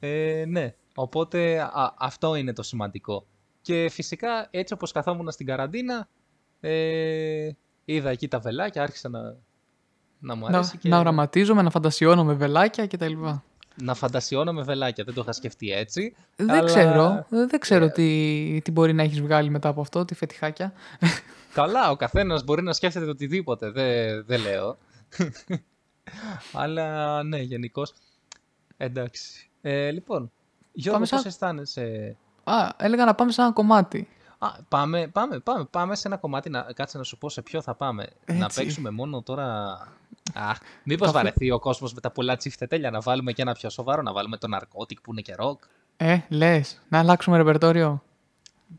ε, 0.01 0.45
ναι, 0.49 0.75
οπότε 0.95 1.61
α, 1.61 1.95
αυτό 1.99 2.35
είναι 2.35 2.53
το 2.53 2.63
σημαντικό. 2.63 3.27
Και 3.63 3.89
φυσικά 3.91 4.47
έτσι 4.51 4.73
όπως 4.75 4.93
καθόμουν 4.93 5.31
στην 5.31 5.47
καραντίνα, 5.47 6.09
ε, 6.61 7.51
είδα 7.85 8.11
εκεί 8.11 8.29
τα 8.29 8.39
βελάκια, 8.39 8.83
άρχισα 8.83 9.09
να, 9.09 9.37
να 10.21 10.35
μου 10.35 10.49
Να, 10.49 10.57
αρέσει 10.59 10.79
και 10.79 10.89
να 10.89 10.99
οραματίζομαι, 10.99 11.63
να 11.63 11.71
φαντασιώνω 11.71 12.25
με 12.25 12.33
βελάκια 12.33 12.87
κτλ. 12.87 13.13
να 13.83 13.95
φαντασιώνω 13.95 14.53
με 14.53 14.63
βελάκια. 14.63 15.05
Δεν 15.05 15.15
το 15.15 15.21
είχα 15.21 15.33
σκεφτεί 15.33 15.73
έτσι. 15.73 16.15
Δεν 16.37 16.51
αλλά- 16.51 16.65
ξέρω. 16.65 17.27
Δεν 17.29 17.59
ξέρω 17.61 17.91
τι, 17.91 18.61
τι 18.65 18.71
μπορεί 18.71 18.93
να 18.93 19.03
έχεις 19.03 19.21
βγάλει 19.21 19.51
μετά 19.51 19.69
από 19.69 19.81
αυτό, 19.81 20.05
τι 20.05 20.15
φετιχάκια. 20.15 20.73
Καλά, 21.55 21.91
ο 21.91 21.97
καθένας 21.97 22.45
μπορεί 22.45 22.63
να 22.63 22.73
σκέφτεται 22.73 23.05
το 23.05 23.11
οτιδήποτε, 23.11 23.71
δεν, 23.71 24.25
δεν 24.27 24.41
λέω. 24.41 24.79
Αλλά 26.53 27.23
ναι, 27.23 27.39
γενικώς. 27.39 27.93
Εντάξει. 28.77 29.49
Ε, 29.63 29.91
λοιπόν, 29.91 30.31
Γιώργο, 30.73 30.93
Πάμε 31.01 31.07
πώς 31.11 31.19
σαν- 31.21 31.27
αισθάνεσαι; 31.33 32.17
Α, 32.45 32.69
έλεγα 32.77 33.05
να 33.05 33.15
πάμε 33.15 33.33
σε 33.33 33.41
ένα 33.43 33.53
κομμάτι. 33.53 34.09
Α, 34.43 34.49
πάμε, 34.69 35.07
πάμε, 35.09 35.39
πάμε, 35.39 35.65
πάμε 35.65 35.95
σε 35.95 36.09
ένα 36.09 36.17
κομμάτι, 36.17 36.51
να, 36.51 36.63
κάτσε 36.63 36.99
να 36.99 37.05
σου 37.05 37.19
πω 37.19 37.29
σε 37.29 37.43
ποιο 37.43 37.63
θα 37.63 37.75
πάμε. 37.75 38.07
Να 38.27 38.45
Έτσι. 38.45 38.61
παίξουμε 38.63 38.91
μόνο 38.91 39.23
τώρα... 39.23 39.79
Αχ, 40.35 40.59
μήπως 40.85 41.09
Αφού- 41.09 41.17
βαρεθεί 41.19 41.51
ο 41.51 41.59
κόσμος 41.59 41.95
με 41.95 42.01
τα 42.01 42.11
πολλά 42.11 42.37
τσιφτετέλια, 42.37 42.91
να 42.91 43.01
βάλουμε 43.01 43.33
και 43.33 43.43
ένα 43.43 43.53
πιο 43.53 43.71
σοβαρό, 43.71 44.03
να 44.03 44.13
βάλουμε 44.13 44.37
το 44.37 44.49
ναρκώτικ 44.49 45.01
που 45.01 45.11
είναι 45.13 45.21
και 45.21 45.35
ροκ. 45.35 45.63
Ε, 45.97 46.19
λες, 46.29 46.81
να 46.89 46.99
αλλάξουμε 46.99 47.37
ρεπερτόριο. 47.37 48.03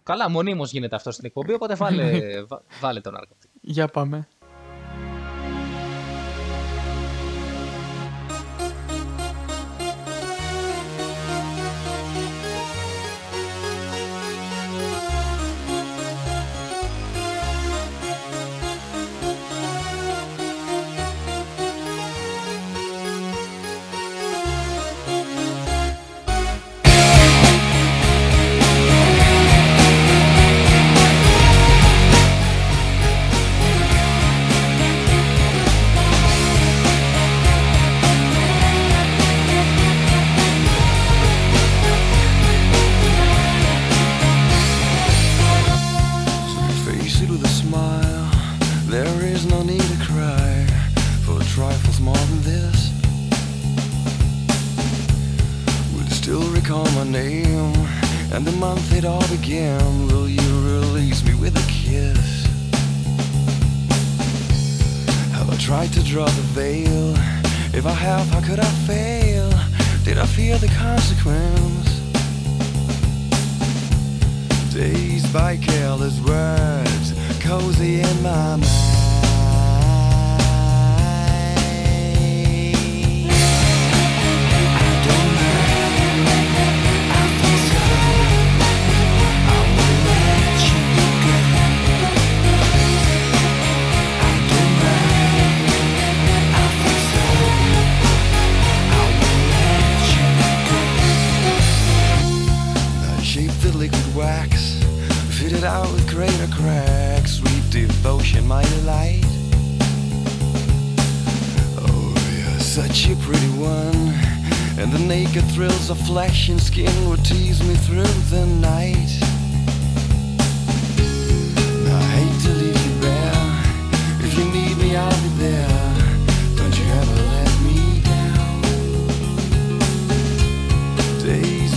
Καλά, 0.04 0.30
μονίμως 0.30 0.72
γίνεται 0.72 0.96
αυτό 0.96 1.12
στην 1.12 1.26
εκπομπή, 1.26 1.54
οπότε 1.54 1.76
βάλε, 1.76 2.20
βά- 2.50 2.62
βάλε 2.80 3.02
το 3.02 3.12
ναρκώτικ. 3.12 3.50
Για 3.62 3.88
πάμε. 3.88 4.28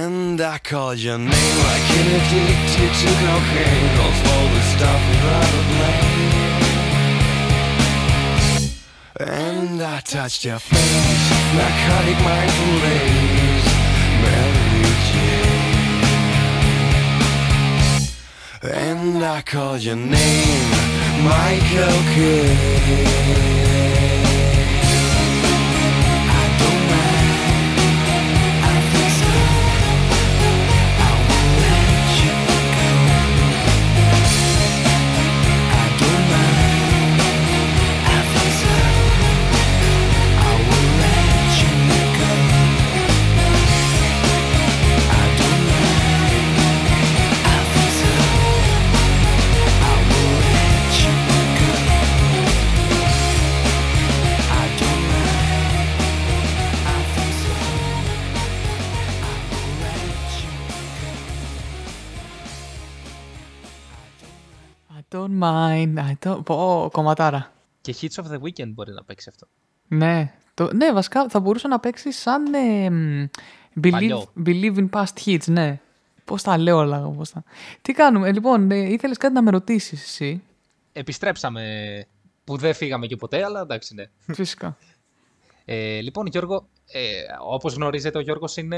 And 0.00 0.40
I 0.40 0.58
called 0.58 0.98
your 0.98 1.18
name 1.18 1.56
like 1.68 1.88
an 2.00 2.06
addicted 2.18 2.92
to 3.00 3.10
cocaine, 3.24 3.90
calls 3.96 4.20
all 4.32 4.46
the 4.56 4.62
stuff 4.74 5.00
without 5.10 5.52
a 5.60 5.62
blame. 5.70 6.40
And 9.28 9.76
I 9.82 10.00
touched 10.00 10.42
your 10.48 10.60
face, 10.72 11.26
narcotic 11.60 12.18
mindful 12.28 12.74
lace, 12.86 13.68
Mary 14.24 14.92
Jane. 15.08 15.60
And 18.62 19.22
I 19.36 19.42
called 19.42 19.82
your 19.82 19.96
name, 19.96 20.79
Michael 21.22 22.02
Kidd. 22.14 23.59
I 65.40 65.44
don't 65.44 65.94
mind. 65.94 65.98
I 65.98 66.26
don't... 66.28 66.44
Πω, 66.44 66.88
κομματάρα. 66.92 67.52
Και 67.80 67.94
Hits 68.00 68.22
of 68.22 68.26
the 68.32 68.38
Weekend 68.40 68.68
μπορεί 68.74 68.92
να 68.92 69.02
παίξει 69.04 69.28
αυτό. 69.28 69.46
Ναι, 69.88 70.32
το, 70.54 70.70
ναι, 70.74 70.92
βασικά 70.92 71.28
θα 71.28 71.40
μπορούσε 71.40 71.68
να 71.68 71.80
παίξει 71.80 72.12
σαν 72.12 72.54
ε, 72.54 72.90
μ, 72.90 73.28
believe, 73.82 73.90
Παλιό. 73.90 74.32
believe 74.46 74.76
in 74.76 74.88
past 74.90 75.24
hits, 75.24 75.44
ναι. 75.46 75.80
Πώς 76.24 76.42
τα 76.42 76.58
λέω 76.58 76.76
όλα, 76.76 76.96
εγώ, 76.96 77.10
πώς 77.10 77.30
τα... 77.30 77.42
Τι 77.82 77.92
κάνουμε, 77.92 78.28
ε, 78.28 78.32
λοιπόν, 78.32 78.70
ε, 78.70 78.76
ήθελες 78.92 79.16
κάτι 79.16 79.34
να 79.34 79.42
με 79.42 79.50
ρωτήσεις 79.50 80.02
εσύ; 80.02 80.42
Επιστρέψαμε 80.92 81.62
που 82.44 82.56
δεν 82.56 82.74
φύγαμε 82.74 83.06
και 83.06 83.16
ποτέ, 83.16 83.44
αλλά 83.44 83.60
εντάξει, 83.60 83.94
ναι. 83.94 84.04
Φυσικά. 84.34 84.76
Ε, 85.64 86.00
λοιπόν, 86.00 86.26
Γιώργο, 86.26 86.66
ε, 86.92 87.00
όπως 87.48 87.74
γνωρίζετε, 87.74 88.18
ο 88.18 88.20
Γιώργος 88.20 88.56
είναι 88.56 88.76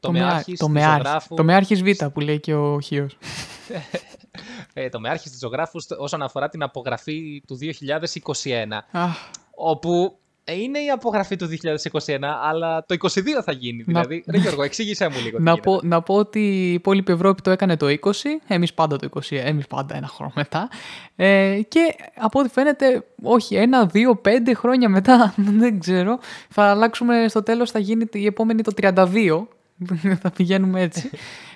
το, 0.00 0.10
μεά- 0.12 0.26
μεάρχης 0.26 0.58
το 0.58 0.64
της 0.66 0.74
μεάρχης- 0.74 1.04
ζωγράφου. 1.06 1.34
Το 1.34 1.44
μεάρχης 1.44 1.82
Β 1.82 2.04
που 2.12 2.20
λέει 2.20 2.40
και 2.40 2.54
ο 2.54 2.80
Χίος. 2.80 3.18
ε, 4.74 4.88
το 4.88 5.00
μεάρχης 5.00 5.30
της 5.30 5.40
ζωγράφους 5.40 5.82
στο- 5.82 5.96
όσον 5.98 6.22
αφορά 6.22 6.48
την 6.48 6.62
απογραφή 6.62 7.42
του 7.46 7.56
2021. 7.56 8.84
Αχ, 8.90 9.16
όπου 9.54 10.18
ε, 10.48 10.54
είναι 10.60 10.78
η 10.78 10.90
απογραφή 10.90 11.36
του 11.36 11.46
2021, 11.46 12.38
αλλά 12.42 12.84
το 12.86 12.94
22 12.94 13.42
θα 13.44 13.52
γίνει. 13.52 13.76
Να- 13.78 13.84
Δηλαδή, 14.00 14.24
ρε 14.30 14.38
Γιώργο, 14.38 14.62
εξήγησέ 14.62 15.08
μου 15.08 15.16
λίγο. 15.24 15.36
τι 15.36 15.42
να, 15.42 15.50
γίνεται. 15.50 15.70
πω, 15.70 15.80
να 15.82 16.02
πω 16.02 16.14
ότι 16.14 16.40
η 16.40 16.72
υπόλοιπη 16.72 17.12
Ευρώπη 17.12 17.42
το 17.42 17.50
έκανε 17.50 17.76
το 17.76 17.86
20, 17.88 18.10
εμείς 18.46 18.74
πάντα 18.74 18.96
το 18.96 19.08
20, 19.20 19.36
εμείς 19.44 19.66
πάντα 19.66 19.96
ένα 19.96 20.06
χρόνο 20.06 20.32
μετά. 20.34 20.68
Ε, 21.16 21.60
και 21.68 21.94
από 22.16 22.40
ό,τι 22.40 22.48
φαίνεται, 22.48 23.04
όχι, 23.22 23.54
ένα, 23.54 23.86
δύο, 23.86 24.16
πέντε 24.16 24.54
χρόνια 24.54 24.88
μετά, 24.88 25.34
δεν 25.60 25.80
ξέρω, 25.80 26.18
θα 26.48 26.62
αλλάξουμε 26.64 27.26
στο 27.28 27.42
τέλος, 27.42 27.70
θα 27.70 27.78
γίνει 27.78 28.04
η 28.12 28.26
επόμενη 28.26 28.62
το 28.62 28.72
32, 28.76 29.46
θα 30.22 30.30
πηγαίνουμε 30.30 30.80
έτσι. 30.80 31.10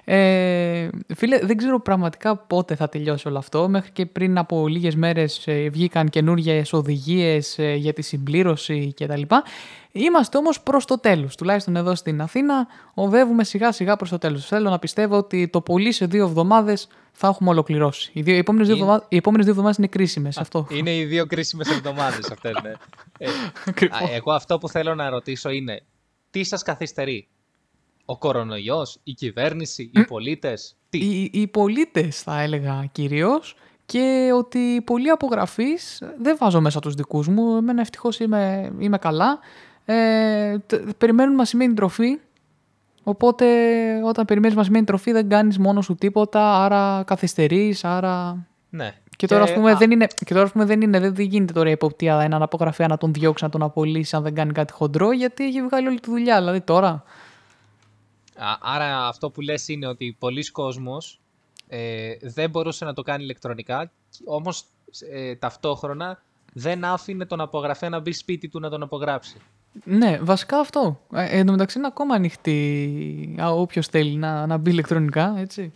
Ε, 0.05 0.89
φίλε, 1.15 1.39
δεν 1.39 1.57
ξέρω 1.57 1.81
πραγματικά 1.81 2.37
πότε 2.37 2.75
θα 2.75 2.89
τελειώσει 2.89 3.29
όλο 3.29 3.39
αυτό. 3.39 3.69
Μέχρι 3.69 3.91
και 3.91 4.07
πριν 4.07 4.39
από 4.39 4.69
λίγες 4.69 4.95
μέρες 4.95 5.47
ε, 5.47 5.69
βγήκαν 5.69 6.09
καινούργιες 6.09 6.73
οδηγίες 6.73 7.59
ε, 7.59 7.75
για 7.75 7.93
τη 7.93 8.03
συμπλήρωση 8.03 8.95
κτλ. 8.97 9.23
Είμαστε 9.93 10.37
όμως 10.37 10.61
προς 10.61 10.85
το 10.85 10.99
τέλος. 11.01 11.37
Τουλάχιστον 11.37 11.77
εδώ 11.77 11.95
στην 11.95 12.21
Αθήνα 12.21 12.67
οδεύουμε 12.95 13.45
σιγά 13.45 13.73
σιγά 13.73 13.97
προς 13.97 14.11
το 14.11 14.19
τέλος. 14.19 14.47
Θέλω 14.47 14.71
να 14.71 14.79
πιστεύω 14.79 15.17
ότι 15.17 15.49
το 15.49 15.61
πολύ 15.61 15.93
σε 15.93 16.07
δύο 16.07 16.25
εβδομάδες 16.27 16.89
θα 17.13 17.27
έχουμε 17.29 17.51
ολοκληρώσει. 17.51 18.11
Οι, 18.15 18.23
δύο, 18.23 18.35
οι, 18.35 18.39
επόμενες, 18.39 18.67
δύο 18.67 18.77
Είναι- 18.77 18.85
εβδομάδες, 18.85 19.09
οι 19.11 19.17
επόμενες 19.17 19.45
δύο 19.45 19.53
εβδομάδες 19.55 19.79
είναι 19.79 19.93
κρίσιμες. 19.93 20.39
αυτό. 20.39 20.67
Είναι 20.71 20.97
οι 20.97 21.05
δύο 21.05 21.27
κρίσιμες 21.27 21.69
εβδομάδες 21.71 22.31
αυτές, 22.31 22.53
ναι. 22.63 22.73
Ε, 23.19 23.29
Ακριβώς. 23.67 24.01
α, 24.01 24.05
εγώ 24.15 24.33
αυτό 24.33 24.59
που 24.59 24.69
θέλω 24.69 24.95
να 24.95 25.11
ρωτήσω 25.11 25.51
είναι, 25.51 25.83
τι 26.31 26.45
σας 26.45 26.63
καθυστερεί, 26.63 27.29
ο 28.11 28.17
κορονοϊός, 28.19 28.99
η 29.05 29.13
κυβέρνηση, 29.13 29.91
οι 29.95 30.05
πολίτες, 30.05 30.77
τι; 30.89 30.99
οι, 30.99 31.31
οι 31.33 31.47
πολίτες 31.47 32.23
θα 32.23 32.41
έλεγα 32.41 32.85
κυρίως 32.93 33.57
και 33.87 34.31
ότι 34.35 34.83
πολλοί 34.85 35.09
απογραφείς 35.09 36.03
δεν 36.19 36.37
βάζω 36.41 36.61
μέσα 36.61 36.81
τους 36.81 36.95
δικούς 36.95 37.29
μου. 37.29 37.57
Εμένα 37.57 37.81
ευτυχώς 37.81 38.19
είμαι, 38.19 38.73
είμαι 38.79 38.99
καλά. 38.99 39.39
Ε, 39.85 40.59
τε- 40.59 40.93
περιμένουν 40.99 41.35
μασημένη 41.35 41.75
τροφή. 41.75 42.19
Οπότε 43.03 43.47
όταν 44.05 44.25
περιμένεις 44.25 44.57
μασημένη 44.57 44.85
τροφή 44.85 45.13
δεν 45.13 45.29
κάνεις 45.29 45.59
μόνος 45.59 45.85
σου 45.85 45.95
τίποτα, 45.95 46.65
άρα 46.65 47.03
καθυστερείς, 47.07 47.85
άρα... 47.85 48.47
Ναι. 48.71 48.95
Και 49.17 49.27
τώρα, 49.27 49.43
ας 49.43 49.53
πούμε, 49.53 49.71
α, 49.71 49.77
δεν 49.77 49.91
είναι, 49.91 50.07
και 50.25 50.35
τώρα 50.35 50.45
ας 50.45 50.53
πούμε, 50.53 50.65
δεν, 50.65 50.81
είναι, 50.81 51.01
δεν, 51.01 51.15
δεν 51.15 51.27
γίνεται 51.27 51.53
τώρα 51.53 51.69
η 51.69 51.73
εποπτεία 51.73 52.21
έναν 52.21 52.43
απογραφέα 52.43 52.87
να 52.87 52.97
τον 52.97 53.13
διώξει, 53.13 53.45
να 53.45 53.51
τον 53.51 53.63
απολύσει 53.63 54.17
αν 54.17 54.23
δεν 54.23 54.35
κάνει 54.35 54.53
κάτι 54.53 54.73
χοντρό, 54.73 55.13
γιατί 55.13 55.45
έχει 55.45 55.63
βγάλει 55.63 55.87
όλη 55.87 56.01
τη 56.01 56.11
δουλειά. 56.11 56.39
Δηλαδή 56.39 56.61
τώρα. 56.61 57.03
Α- 58.41 58.59
Άρα 58.61 59.07
αυτό 59.07 59.31
που 59.31 59.41
λες 59.41 59.69
είναι 59.69 59.87
ότι 59.87 60.17
πολλοί 60.19 60.51
κόσμος 60.51 61.21
ε, 61.69 62.13
δεν 62.21 62.51
μπορούσε 62.51 62.85
να 62.85 62.93
το 62.93 63.03
κάνει 63.03 63.23
ηλεκτρονικά, 63.23 63.91
όμως 64.25 64.65
ε, 65.11 65.35
ταυτόχρονα 65.37 66.23
δεν 66.53 66.85
άφηνε 66.85 67.25
τον 67.27 67.41
απογραφέα 67.41 67.89
να 67.89 68.01
μπει 68.01 68.13
σπίτι 68.13 68.49
του 68.49 68.61
να 68.61 68.71
τον 68.71 68.83
απογράψει. 68.83 69.37
Ναι, 69.85 70.19
βασικά 70.23 70.59
αυτό. 70.59 71.01
Ε, 71.13 71.39
εν 71.39 71.47
τω 71.47 71.53
μεταξύ 71.53 71.79
είναι 71.79 71.87
ακόμα 71.87 72.15
ανοιχτή. 72.15 73.37
Όποιος 73.41 73.87
θέλει 73.87 74.15
να, 74.17 74.47
να 74.47 74.57
μπει 74.57 74.71
ηλεκτρονικά, 74.71 75.35
έτσι. 75.37 75.73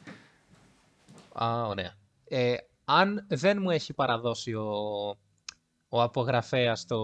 Α, 1.33 1.67
ωραία. 1.67 1.93
Ε, 2.29 2.55
αν 2.85 3.27
δεν 3.29 3.59
μου 3.61 3.71
έχει 3.71 3.93
παραδώσει 3.93 4.55
ο, 4.55 4.69
ο 5.89 6.03
απογραφέας 6.03 6.87
το, 6.87 6.99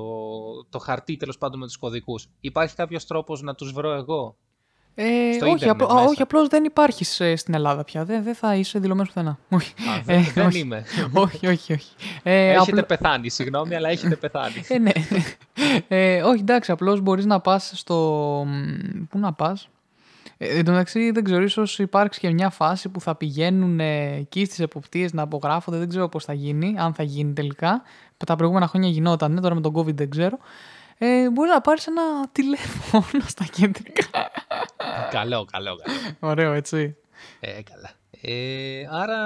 το 0.68 0.78
χαρτί 0.78 1.16
τέλος 1.16 1.38
πάντων 1.38 1.58
με 1.58 1.66
τους 1.66 1.76
κωδικούς, 1.76 2.28
υπάρχει 2.40 2.74
κάποιος 2.74 3.06
τρόπος 3.06 3.42
να 3.42 3.54
τους 3.54 3.72
βρω 3.72 3.92
εγώ; 3.92 4.36
Ε, 4.94 5.32
Στο 5.32 5.44
όχι, 5.46 5.54
ίντερνετ 5.54 5.70
απλό, 5.82 5.86
α, 5.86 5.94
μέσα. 5.94 6.06
όχι, 6.08 6.22
απλώς 6.22 6.48
δεν 6.48 6.64
υπάρχεις 6.64 7.20
ε, 7.20 7.36
στην 7.36 7.54
Ελλάδα 7.54 7.84
πια. 7.84 8.04
Δεν, 8.04 8.22
δεν 8.22 8.34
θα 8.34 8.54
είσαι 8.54 8.78
δηλωμένος 8.78 9.08
πουθενά. 9.12 9.38
Όχι. 9.48 9.72
Α, 9.78 10.00
δεν, 10.04 10.18
Ε, 10.18 10.22
δεν 10.34 10.46
όχι. 10.46 10.58
είμαι. 10.58 10.84
όχι, 11.12 11.46
όχι, 11.46 11.72
όχι. 11.72 11.92
Ε, 12.22 12.48
έχετε 12.48 12.60
απλό- 12.70 12.86
πεθάνει, 12.86 13.28
συγγνώμη, 13.30 13.74
αλλά 13.74 13.88
έχετε 13.88 14.16
πεθάνει. 14.16 14.62
Ε, 14.68 14.78
ναι. 14.78 14.90
Ε, 15.88 16.22
όχι, 16.22 16.40
εντάξει, 16.40 16.70
απλώς 16.72 17.00
μπορείς 17.00 17.24
να 17.26 17.40
πας 17.40 17.72
στο... 17.74 17.96
μ, 18.46 19.04
Πού 19.10 19.18
να 19.18 19.32
πας; 19.32 19.68
Ε, 20.38 20.58
εν 20.58 20.64
τω 20.64 20.70
μεταξύ, 20.70 21.10
δεν 21.10 21.24
ξέρω, 21.24 21.42
ίσως 21.42 21.78
υπάρξει 21.78 22.20
και 22.20 22.30
μια 22.30 22.50
φάση 22.50 22.88
που 22.88 23.00
θα 23.00 23.14
πηγαίνουν 23.14 23.80
ε, 23.80 24.14
εκεί 24.16 24.44
στις 24.44 24.58
εποπτείες 24.60 25.12
να 25.12 25.22
απογράφονται. 25.22 25.78
Δεν 25.78 25.88
ξέρω 25.88 26.08
πώς 26.08 26.24
θα 26.24 26.32
γίνει, 26.32 26.74
αν 26.78 26.94
θα 26.94 27.02
γίνει 27.02 27.32
τελικά. 27.32 27.82
Τα 28.26 28.36
προηγούμενα 28.36 28.66
χρόνια 28.66 28.88
γινόταν, 28.88 29.40
τώρα 29.42 29.54
με 29.54 29.60
τον 29.60 29.74
COVID 29.76 29.94
δεν 29.94 30.10
ξέρω. 30.10 30.38
Ε, 31.02 31.30
μπορείς 31.30 31.52
να 31.52 31.60
πάρεις 31.60 31.86
ένα 31.86 32.28
τηλέφωνο 32.32 33.04
στα 33.26 33.44
κεντρικά. 33.52 34.04
καλό, 35.10 35.44
καλό, 35.52 35.76
καλό. 35.76 36.16
Ωραίο, 36.20 36.52
έτσι. 36.52 36.96
Ε, 37.40 37.62
καλά. 37.62 37.90
Ε, 38.22 38.82
άρα 38.90 39.18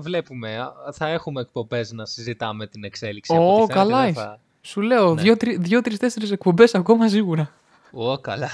βλέπουμε, 0.00 0.58
α, 0.58 0.72
θα 0.92 1.08
έχουμε 1.08 1.40
εκπομπές 1.40 1.92
να 1.92 2.06
συζητάμε 2.06 2.66
την 2.66 2.84
εξέλιξη. 2.84 3.34
από 3.34 3.44
Ω, 3.44 3.48
ό,τι 3.48 3.72
φαίνεται, 3.72 3.72
καλά 3.74 4.00
δεν 4.00 4.10
είσαι. 4.10 4.20
θα- 4.20 4.40
Σου 4.62 4.80
λέω, 4.80 5.14
Ναι. 5.14 5.22
δύο, 5.22 5.36
τρει, 5.36 5.56
δύο, 5.56 5.80
τρεις, 5.80 5.98
τέσσερις 5.98 6.30
εκπομπές 6.30 6.74
ακόμα 6.74 7.08
σίγουρα. 7.08 7.54
Ω, 7.92 8.18
καλά. 8.18 8.50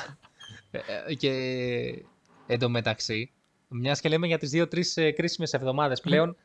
Ε, 0.70 0.78
ε, 1.08 1.14
και 1.14 1.32
εντωμεταξύ, 2.46 3.30
μιας 3.68 4.00
και 4.00 4.08
λέμε 4.08 4.26
για 4.26 4.38
τις 4.38 4.50
δύο-τρεις 4.50 4.96
ε, 4.96 5.10
κρίσιμες 5.10 5.52
εβδομάδες 5.52 6.00
πλέον, 6.00 6.36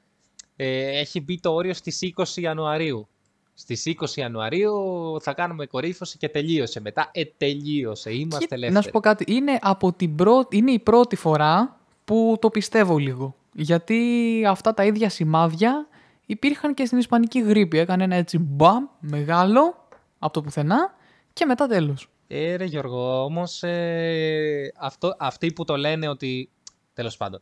ε, 0.55 0.99
έχει 0.99 1.21
μπει 1.21 1.39
το 1.39 1.53
όριο 1.53 1.73
στις 1.73 2.01
20 2.01 2.41
Ιανουαρίου. 2.41 3.07
Στις 3.53 3.83
20 3.85 4.09
Ιανουαρίου 4.15 4.73
θα 5.21 5.33
κάνουμε 5.33 5.65
κορύφωση 5.65 6.17
και 6.17 6.29
τελείωσε. 6.29 6.81
Μετά, 6.81 7.09
ε, 7.13 7.25
τελείωσε. 7.37 8.13
Είμαστε 8.13 8.45
Και 8.45 8.55
ελεύθεροι. 8.55 8.73
Να 8.73 8.81
σου 8.81 8.89
πω 8.89 8.99
κάτι, 8.99 9.33
είναι, 9.33 9.57
από 9.61 9.93
την 9.93 10.15
πρώτη, 10.15 10.57
είναι 10.57 10.71
η 10.71 10.79
πρώτη 10.79 11.15
φορά 11.15 11.79
που 12.05 12.37
το 12.41 12.49
πιστεύω 12.49 12.97
λίγο. 12.97 13.35
Γιατί 13.53 14.43
αυτά 14.47 14.73
τα 14.73 14.85
ίδια 14.85 15.09
σημάδια 15.09 15.87
υπήρχαν 16.25 16.73
και 16.73 16.85
στην 16.85 16.97
Ισπανική 16.97 17.41
γρήπη. 17.41 17.77
Έκανε 17.77 18.03
ένα 18.03 18.15
έτσι 18.15 18.37
μπαμ 18.37 18.85
μεγάλο 18.99 19.87
από 20.19 20.33
το 20.33 20.41
πουθενά 20.41 20.95
και 21.33 21.45
μετά 21.45 21.67
τέλος. 21.67 22.09
Ε, 22.27 22.55
ρε 22.55 22.65
Γιώργο, 22.65 23.23
όμως 23.23 23.63
ε, 23.63 24.71
αυτό, 24.77 25.15
αυτοί 25.19 25.53
που 25.53 25.63
το 25.63 25.77
λένε 25.77 26.07
ότι, 26.07 26.49
τέλος 26.93 27.17
πάντων, 27.17 27.41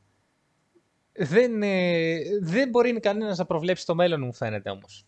δεν, 1.12 1.64
ε, 1.64 2.18
δεν 2.42 2.70
μπορεί 2.70 3.00
κανένας 3.00 3.38
να 3.38 3.46
προβλέψει 3.46 3.86
το 3.86 3.96
μέλλον 3.96 4.22
μου 4.24 4.34
φαίνεται 4.34 4.70
όμως. 4.70 5.06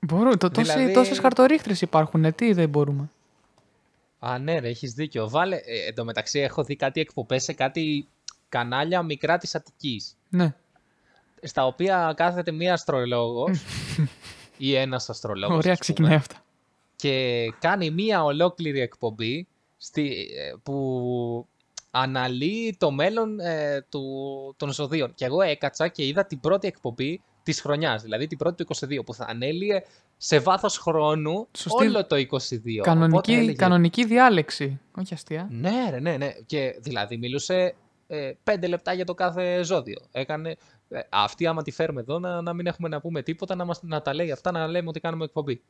Μπορώ, 0.00 0.36
το, 0.36 0.50
τόσες, 0.50 0.74
Δηλαδή- 0.74 0.92
τόσες 0.92 1.18
χαρτορίχτρες 1.18 1.80
υπάρχουν, 1.80 2.24
ε, 2.24 2.32
τι 2.32 2.52
δεν 2.52 2.68
μπορούμε. 2.68 3.10
Α, 4.18 4.38
ναι, 4.38 4.58
ρε, 4.58 4.68
έχεις 4.68 4.92
δίκιο. 4.92 5.28
Βάλε, 5.28 5.56
ε, 5.56 5.86
εν 5.86 5.94
τω 5.94 6.04
μεταξύ 6.04 6.38
έχω 6.38 6.64
δει 6.64 6.76
κάτι 6.76 7.00
εκπομπές 7.00 7.42
σε 7.42 7.52
κάτι 7.52 8.08
κανάλια 8.48 9.02
μικρά 9.02 9.38
της 9.38 9.54
Αττικής, 9.54 10.16
Ναι, 10.28 10.54
στα 11.42 11.66
οποία 11.66 12.12
κάθεται 12.16 12.50
μία 12.52 12.72
αστρολόγος 12.72 13.62
ή 14.56 14.74
ένας 14.74 15.08
αστρολόγος, 15.08 15.56
ωραία 15.56 15.72
ας 15.72 15.78
πούμε, 15.78 15.94
ξεκινάει 15.94 16.14
αυτά. 16.14 16.44
και 16.96 17.46
κάνει 17.58 17.90
μία 17.90 18.24
ολόκληρη 18.24 18.80
εκπομπή 18.80 19.46
στη, 19.76 20.28
ε, 20.36 20.52
που 20.62 21.46
αναλύει 21.90 22.76
το 22.78 22.90
μέλλον 22.90 23.40
ε, 23.40 23.86
του, 23.88 24.04
των 24.56 24.72
ζωδίων. 24.72 25.14
Και 25.14 25.24
εγώ 25.24 25.40
έκατσα 25.42 25.88
και 25.88 26.06
είδα 26.06 26.24
την 26.26 26.40
πρώτη 26.40 26.66
εκπομπή 26.66 27.22
της 27.42 27.60
χρονιάς, 27.60 28.02
δηλαδή 28.02 28.26
την 28.26 28.38
πρώτη 28.38 28.64
του 28.64 28.76
22, 28.86 29.04
που 29.04 29.14
θα 29.14 29.26
ανέλυε 29.28 29.82
σε 30.16 30.38
βάθος 30.38 30.78
χρόνου 30.78 31.48
Σωστή. 31.56 31.86
όλο 31.86 32.06
το 32.06 32.16
22. 32.16 32.22
Οπότε 32.26 32.80
Κανονική, 32.82 33.32
έλεγε- 33.32 33.56
κανονική 33.56 34.04
διάλεξη, 34.04 34.80
όχι 34.98 35.14
αστεία. 35.14 35.48
Ναι, 35.50 35.86
ρε, 35.90 36.00
ναι, 36.00 36.16
ναι. 36.16 36.32
Και 36.46 36.76
δηλαδή 36.80 37.16
μιλούσε 37.16 37.74
ε, 38.06 38.32
πέντε 38.44 38.66
λεπτά 38.66 38.92
για 38.92 39.04
το 39.04 39.14
κάθε 39.14 39.62
ζώδιο. 39.62 39.98
Έκανε. 40.12 40.56
Ε, 40.88 41.00
αυτή, 41.08 41.46
άμα 41.46 41.62
τη 41.62 41.70
φέρουμε 41.70 42.00
εδώ, 42.00 42.18
να, 42.18 42.40
να 42.42 42.52
μην 42.52 42.66
έχουμε 42.66 42.88
να 42.88 43.00
πούμε 43.00 43.22
τίποτα, 43.22 43.54
να, 43.54 43.64
μας, 43.64 43.82
να 43.82 44.02
τα 44.02 44.14
λέει 44.14 44.32
αυτά, 44.32 44.50
να 44.50 44.66
λέμε 44.66 44.88
ότι 44.88 45.00
κάνουμε 45.00 45.24
εκπομπή. 45.24 45.62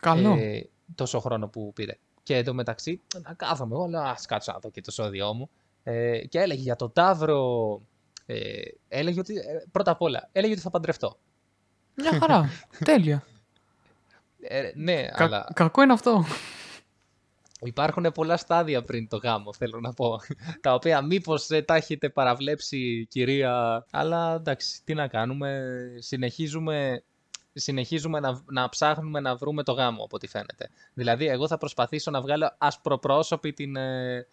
Καλό. 0.00 0.36
Ε, 0.38 0.68
τόσο 0.94 1.20
χρόνο 1.20 1.48
που 1.48 1.72
πήρε. 1.74 1.96
Και 2.22 2.36
εντωμεταξύ, 2.36 3.00
να 3.22 3.34
κάθομαι 3.34 3.74
εγώ, 3.74 3.86
λέω, 3.86 4.00
ας 4.02 4.26
κάτσω 4.26 4.52
να 4.52 4.58
δω 4.58 4.70
και 4.70 4.80
το 4.80 4.90
ζώδιό 4.92 5.34
μου. 5.34 5.50
Ε, 5.82 6.18
και 6.18 6.38
έλεγε 6.40 6.60
για 6.62 6.76
τον 6.76 6.92
Ταύρο. 6.92 7.80
Ε, 8.26 8.60
έλεγε 8.88 9.20
ότι. 9.20 9.36
ε, 9.36 9.42
πρώτα 9.72 9.90
απ' 9.90 10.02
όλα, 10.02 10.28
έλεγε 10.32 10.52
ότι 10.52 10.62
θα 10.62 10.70
παντρευτώ. 10.70 11.16
Μια 11.94 12.18
χαρά. 12.18 12.48
Τέλεια. 12.84 13.26
Ε, 14.40 14.70
ναι, 14.74 15.02
Κα- 15.02 15.24
αλλά 15.24 15.48
Κακό 15.54 15.82
είναι 15.82 15.92
αυτό. 15.92 16.24
Υπάρχουν 17.64 18.12
πολλά 18.14 18.36
στάδια 18.36 18.82
πριν 18.82 19.08
το 19.08 19.16
γάμο, 19.16 19.52
θέλω 19.52 19.80
να 19.80 19.92
πω. 19.92 20.20
τα 20.60 20.74
οποία 20.74 21.02
μήπως 21.02 21.46
τα 21.64 21.74
έχετε 21.74 22.08
παραβλέψει, 22.08 23.06
κυρία. 23.10 23.86
Αλλά 23.90 24.34
εντάξει, 24.34 24.84
τι 24.84 24.94
να 24.94 25.08
κάνουμε. 25.08 25.62
Συνεχίζουμε, 25.98 27.02
συνεχίζουμε 27.52 28.20
να, 28.20 28.42
να 28.50 28.68
ψάχνουμε 28.68 29.20
να 29.20 29.36
βρούμε 29.36 29.62
το 29.62 29.72
γάμο, 29.72 30.04
από 30.04 30.16
ό,τι 30.16 30.26
φαίνεται. 30.26 30.68
Δηλαδή, 30.94 31.26
εγώ 31.26 31.46
θα 31.46 31.58
προσπαθήσω 31.58 32.10
να 32.10 32.20
βγάλω 32.20 32.54
ασπροπρόσωπη 32.58 33.52
την, 33.52 33.76
ε, 33.76 34.26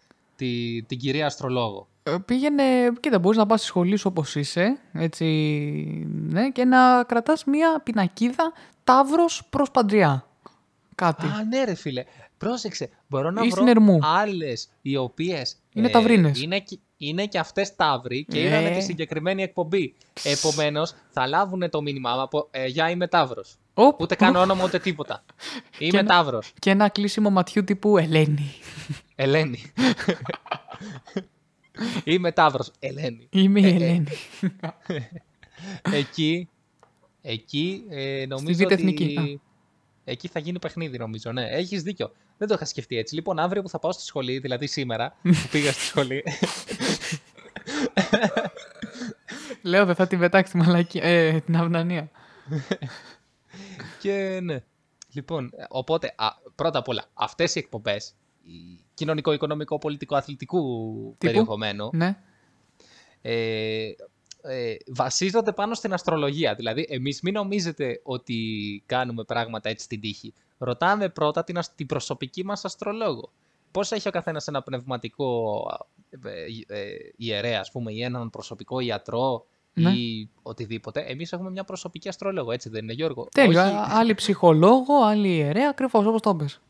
τη, 0.44 0.82
την 0.82 0.98
κυρία 0.98 1.26
Αστρολόγο. 1.26 1.88
Ε, 2.02 2.14
Πήγαινε, 2.24 2.62
κοίτα, 3.00 3.18
μπορείς 3.18 3.38
να 3.38 3.46
πας 3.46 3.58
στη 3.60 3.68
σχολή 3.68 3.96
σου 3.96 4.06
όπως 4.10 4.34
είσαι, 4.36 4.78
έτσι, 4.92 5.24
ναι, 6.28 6.50
και 6.50 6.64
να 6.64 7.02
κρατάς 7.04 7.44
μία 7.44 7.80
πινακίδα 7.84 8.52
τάβρος 8.84 9.42
προς 9.50 9.70
παντριά. 9.70 10.26
Κάτι. 10.94 11.26
Α, 11.26 11.44
ναι, 11.48 11.64
ρε 11.64 11.74
φίλε. 11.74 12.04
Πρόσεξε. 12.38 12.90
Μπορώ 13.08 13.30
να 13.30 13.40
Ή 13.42 13.46
βρω 13.46 13.50
στην 13.56 13.68
Ερμού. 13.68 13.98
άλλες 14.02 14.68
οι 14.82 14.96
οποίες. 14.96 15.56
Είναι 15.72 15.88
ταυρίνες. 15.88 16.42
Είναι, 16.42 16.58
και- 16.60 16.78
είναι 16.96 17.26
και 17.26 17.38
αυτές 17.38 17.76
ταύροι 17.76 18.24
και 18.24 18.38
Ε. 18.40 18.46
είδανε 18.46 18.70
τη 18.70 18.80
συγκεκριμένη 18.82 19.42
εκπομπή. 19.42 19.94
Επομένως, 20.22 20.94
θα 21.10 21.26
λάβουν 21.26 21.70
το 21.70 21.82
μήνυμα 21.82 22.22
από 22.22 22.48
ε, 22.50 22.66
Γεια, 22.66 22.90
είμαι 22.90 23.06
Ταύρος. 23.08 23.56
Οπ, 23.74 24.00
Ούτε 24.00 24.14
καν 24.14 24.36
όνομα 24.36 24.64
ούτε 24.64 24.78
τίποτα. 24.78 25.24
Είμαι 25.78 25.98
ένα- 25.98 26.08
Ταύρος. 26.08 26.52
Και 26.58 26.70
ένα 26.70 26.88
κλείσιμο 26.88 27.30
ματιού 27.30 27.64
τύπου 27.64 27.98
Ελένη. 27.98 28.50
Ελένη. 29.20 29.62
είμαι 32.04 32.32
Ταύρο. 32.32 32.64
Ελένη. 32.78 33.28
Είμαι 33.30 33.60
η 33.60 33.64
Ε, 33.64 33.68
ε. 33.68 33.74
Ελένη. 33.74 34.06
εκεί, 35.92 36.48
εκεί 37.22 37.84
ε, 37.88 38.26
νομίζω 38.26 38.58
Β' 38.58 38.64
ότι... 38.64 38.74
Εθνική. 38.74 39.40
Εκεί 40.04 40.28
θα 40.28 40.38
γίνει 40.38 40.58
παιχνίδι 40.58 40.98
νομίζω, 40.98 41.32
ναι. 41.32 41.48
Έχεις 41.48 41.82
δίκιο. 41.82 42.12
Δεν 42.38 42.48
το 42.48 42.54
είχα 42.54 42.64
σκεφτεί 42.64 42.96
έτσι. 42.96 43.14
Λοιπόν, 43.14 43.38
αύριο 43.38 43.62
που 43.62 43.68
θα 43.68 43.78
πάω 43.78 43.92
στη 43.92 44.02
σχολή, 44.02 44.38
δηλαδή 44.38 44.66
σήμερα 44.66 45.16
που 45.22 45.48
πήγα 45.50 45.72
στη 45.72 45.82
σχολή, 45.82 46.24
Λέω 49.62 49.84
δεν 49.84 49.94
θα 49.94 50.06
την 50.06 50.18
πετάξει 50.18 50.52
τη 50.52 50.58
μαλακή, 50.58 50.98
ε, 51.02 51.40
την 51.40 51.56
αυνανία. 51.56 52.10
και 54.00 54.40
ναι. 54.42 54.62
Λοιπόν, 55.12 55.50
ε, 55.56 55.64
οπότε, 55.68 56.14
α, 56.16 56.28
πρώτα 56.54 56.78
απ' 56.78 56.88
όλα, 56.88 57.04
αυτές 57.14 57.54
οι 57.54 57.58
εκπομπές 57.58 58.14
κοινωνικό, 59.00 59.32
οικονομικό, 59.32 59.78
πολιτικό, 59.78 60.16
αθλητικού 60.16 60.62
περιεχομένου 61.18 61.90
Ναι. 61.92 62.16
ε, 63.22 63.88
ε, 64.42 64.74
βασίζονται 64.86 65.52
πάνω 65.52 65.74
στην 65.74 65.92
αστρολογία. 65.92 66.54
Δηλαδή, 66.54 66.86
εμείς 66.90 67.20
μην 67.22 67.32
νομίζετε 67.34 68.00
ότι 68.02 68.36
κάνουμε 68.86 69.24
πράγματα 69.24 69.68
έτσι 69.68 69.84
στην 69.84 70.00
τύχη. 70.00 70.32
Ρωτάμε 70.58 71.08
πρώτα 71.08 71.44
την, 71.44 71.58
ασ- 71.58 71.74
την 71.74 71.86
προσωπική 71.86 72.44
μας 72.44 72.64
αστρολόγο. 72.64 73.30
Πώς 73.70 73.92
έχει 73.92 74.08
ο 74.08 74.10
καθένας 74.10 74.46
ένα 74.46 74.62
πνευματικό 74.62 75.62
ε, 76.66 76.78
ε, 76.80 76.90
ιερέα, 77.16 77.60
ας 77.60 77.70
πούμε, 77.70 77.92
ή 77.92 78.02
έναν 78.02 78.30
προσωπικό 78.30 78.80
ιατρό 78.80 79.46
Ναι. 79.74 79.90
ή 79.90 80.28
οτιδήποτε. 80.42 81.00
Εμείς 81.00 81.32
έχουμε 81.32 81.50
μια 81.50 81.64
προσωπική 81.64 82.08
αστρολόγο, 82.08 82.52
έτσι 82.52 82.68
δεν 82.68 82.82
είναι 82.82 82.92
Γιώργο; 82.92 83.28
Τέλειο. 83.32 83.60
Όχι- 83.62 83.70
Α- 83.74 83.86
Άλλη 83.90 84.14
ψυχολόγο, 84.20 85.04
άλλη 85.04 85.28
ιερέα, 85.36 85.68
ακριβώς 85.68 86.06
όπως 86.06 86.20
το 86.20 86.34
πες. 86.34 86.60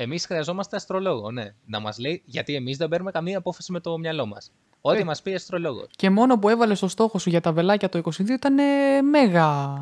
Εμείς 0.00 0.26
χρειαζόμαστε 0.26 0.76
αστρολόγο, 0.76 1.30
ναι. 1.30 1.54
Να 1.66 1.80
μας 1.80 1.98
λέει, 1.98 2.22
γιατί 2.24 2.54
εμείς 2.54 2.76
δεν 2.76 2.88
παίρνουμε 2.88 3.10
καμία 3.10 3.38
απόφαση 3.38 3.72
με 3.72 3.80
το 3.80 3.98
μυαλό 3.98 4.26
μας. 4.26 4.52
Ό,τι 4.80 4.98
Ε. 5.00 5.04
μας 5.04 5.22
πει 5.22 5.34
αστρολόγος. 5.34 5.86
Και 5.96 6.10
μόνο 6.10 6.38
που 6.38 6.48
έβαλε 6.48 6.74
στο 6.74 6.88
στόχο 6.88 7.18
σου 7.18 7.30
για 7.30 7.40
τα 7.40 7.52
βελάκια 7.52 7.88
το 7.88 7.98
22 7.98 8.28
ήταν 8.34 8.58
ε, 8.58 9.02
μέγα 9.02 9.76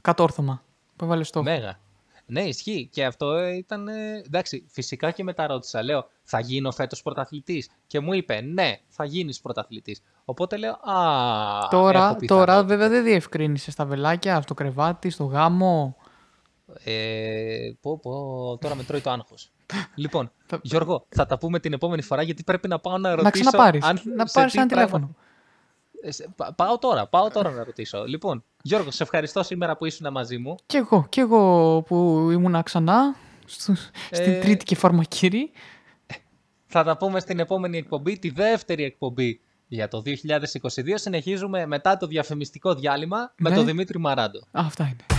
κατόρθωμα 0.00 0.62
που 0.96 1.04
έβαλε 1.04 1.22
στόχο. 1.24 1.44
Μέγα. 1.44 1.78
Ναι, 2.26 2.42
ισχύει. 2.42 2.88
Και 2.92 3.04
αυτό 3.04 3.32
ε, 3.32 3.56
ήταν. 3.56 3.88
ε, 3.88 4.22
Εντάξει, 4.26 4.64
φυσικά 4.70 5.10
και 5.10 5.22
μετά 5.24 5.46
ρώτησα. 5.46 5.82
Λέω, 5.82 6.08
θα 6.22 6.40
γίνω 6.40 6.70
φέτος 6.72 7.02
πρωταθλητής; 7.02 7.68
Και 7.86 8.00
μου 8.00 8.12
είπε, 8.12 8.40
ναι, 8.40 8.78
θα 8.88 9.04
γίνεις 9.04 9.40
πρωταθλητής. 9.40 10.02
Οπότε 10.24 10.56
λέω, 10.56 10.72
Α. 10.72 11.58
έχω 11.58 11.68
Τώρα, 11.70 11.92
πιθανότητα. 11.92 12.34
τώρα 12.36 12.64
βέβαια 12.64 12.88
δεν 12.88 13.04
διευκρίνησες 13.04 13.72
στα 13.72 13.84
βελάκια, 13.84 14.40
στο 14.40 14.54
κρεβάτι, 14.54 15.10
στο 15.10 15.24
γάμο. 15.24 15.96
Ε, 16.84 17.70
πω, 17.80 17.98
πω, 17.98 18.10
τώρα 18.60 18.74
με 18.74 18.82
τρώει 18.84 19.00
το 19.00 19.10
άγχος. 19.10 19.50
λοιπόν, 19.94 20.30
Θα- 20.46 20.58
Γιώργο, 20.62 21.06
θα 21.08 21.26
τα 21.26 21.38
πούμε 21.38 21.58
την 21.60 21.72
επόμενη 21.72 22.02
φορά 22.02 22.22
γιατί 22.22 22.42
πρέπει 22.44 22.68
να 22.68 22.78
πάω 22.78 22.98
να 22.98 23.08
ρωτήσω. 23.14 23.24
Να 23.24 23.30
ξαναπάρεις. 23.30 23.84
αν- 23.84 24.00
να 24.16 24.26
σε 24.26 24.32
πάρεις 24.38 24.52
τι 24.52 24.58
ένα 24.58 24.66
πράγμα- 24.66 24.86
τηλέφωνο. 24.86 25.14
Ε, 26.04 26.10
σε- 26.10 26.28
πα- 26.36 26.52
Πάω 26.54 26.78
τώρα, 26.78 27.06
πάω 27.06 27.30
τώρα 27.30 27.50
να 27.50 27.64
ρωτήσω. 27.64 28.04
Λοιπόν, 28.04 28.44
Γιώργο, 28.62 28.90
σε 28.90 29.02
ευχαριστώ 29.02 29.42
σήμερα 29.42 29.76
που 29.76 29.84
ήσουν 29.86 30.12
μαζί 30.12 30.38
μου. 30.38 30.54
Κι 30.66 30.76
εγώ, 30.76 31.06
κι 31.08 31.20
εγώ 31.20 31.82
που 31.82 32.28
ήμουνα 32.32 32.62
ξανά 32.62 33.14
στο- 33.46 33.74
στην 34.10 34.32
Ε, 34.32 34.38
τρίτη 34.38 34.64
και 34.64 34.74
φαρμακήρη. 34.76 35.50
Θα 36.66 36.82
τα 36.84 36.96
πούμε 36.96 37.20
στην 37.20 37.38
επόμενη 37.38 37.78
εκπομπή, 37.78 38.18
τη 38.18 38.30
δεύτερη 38.30 38.84
εκπομπή 38.84 39.40
για 39.68 39.88
το 39.88 40.00
2022. 40.02 40.98
Συνεχίζουμε 40.98 41.66
μετά 41.66 41.96
το 41.96 42.06
διαφημιστικό 42.06 42.74
διάλειμμα 42.74 43.32
με 43.36 43.50
Ναι. 43.50 43.56
τον 43.56 43.64
Δημήτρη 43.64 43.98
Μαράντο. 43.98 44.38
Α, 44.38 44.44
αυτά 44.52 44.84
είναι. 44.84 45.11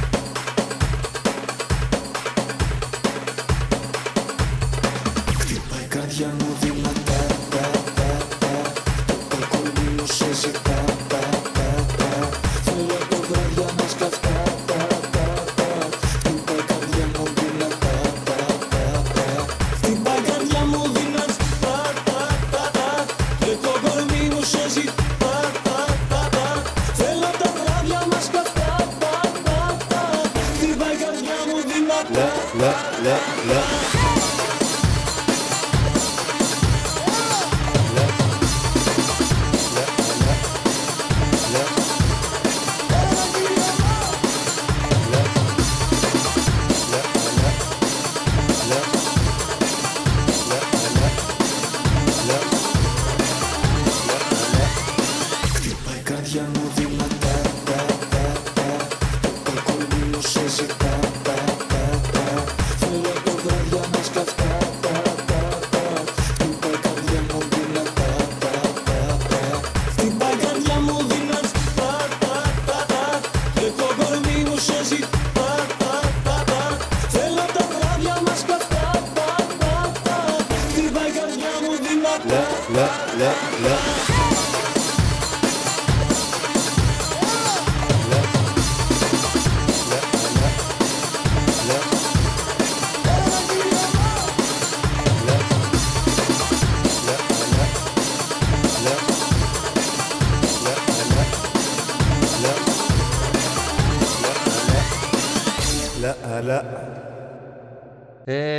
you're 6.19 6.29
moving 6.31 6.92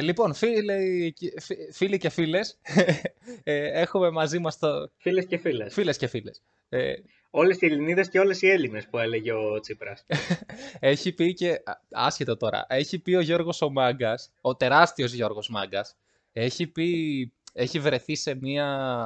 λοιπόν, 0.05 0.35
φίλοι, 0.35 1.12
και- 1.12 1.40
φι- 1.40 1.73
φίλοι 1.73 1.99
και 1.99 2.09
φίλες, 2.09 2.59
ε, 3.43 3.81
έχουμε 3.81 4.11
μαζί 4.11 4.38
μας 4.38 4.59
το... 4.59 4.90
Φίλες 4.97 5.27
και 5.27 5.38
φίλες. 5.38 5.73
Φίλες 5.73 5.97
και 5.97 6.07
φίλες. 6.07 6.43
Ε, 6.69 6.93
Όλες 7.31 7.61
οι 7.61 7.67
Ελληνίδες 7.67 8.09
και 8.09 8.19
όλες 8.19 8.43
οι 8.43 8.49
Έλληνες 8.49 8.87
που 8.90 8.99
έλεγε 8.99 9.33
ο 9.33 9.61
Τσίπρας. 9.61 10.05
έχει 10.81 11.12
πει 11.12 11.35
και, 11.35 11.51
α, 11.64 11.73
άσχετο 11.90 12.37
τώρα, 12.37 12.67
έχει 12.69 12.99
πει 12.99 13.14
ο 13.14 13.21
Γιώργος 13.21 13.62
ο 13.62 13.71
Μάγκας, 13.71 14.33
ο 14.40 14.57
τεράστιος 14.57 15.12
Γιώργος 15.12 15.49
Μάγκας, 15.49 15.97
έχει 16.33 16.67
πει, 16.67 17.33
έχει 17.53 17.79
βρεθεί 17.81 18.14
σε 18.14 18.35
μία, 18.35 18.99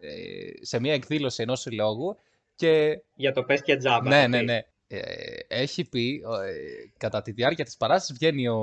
ε, 0.00 0.64
σε 0.64 0.80
μία 0.80 0.92
εκδήλωση 0.92 1.42
ενός 1.42 1.60
συλλόγου 1.60 2.16
και 2.54 3.00
Για 3.14 3.32
το 3.32 3.42
πες 3.44 3.62
και 3.62 3.76
τζάμπα. 3.76 4.08
ναι, 4.08 4.20
θα 4.20 4.28
ναι, 4.28 4.38
πει. 4.38 4.44
ναι. 4.44 4.62
Ε, 4.86 5.00
έχει 5.48 5.88
πει, 5.88 6.22
ε, 6.44 6.88
κατά 6.98 7.22
τη 7.22 7.30
διάρκεια 7.32 7.64
της 7.64 7.76
παράστασης 7.76 8.16
βγαίνει 8.18 8.48
ο, 8.48 8.58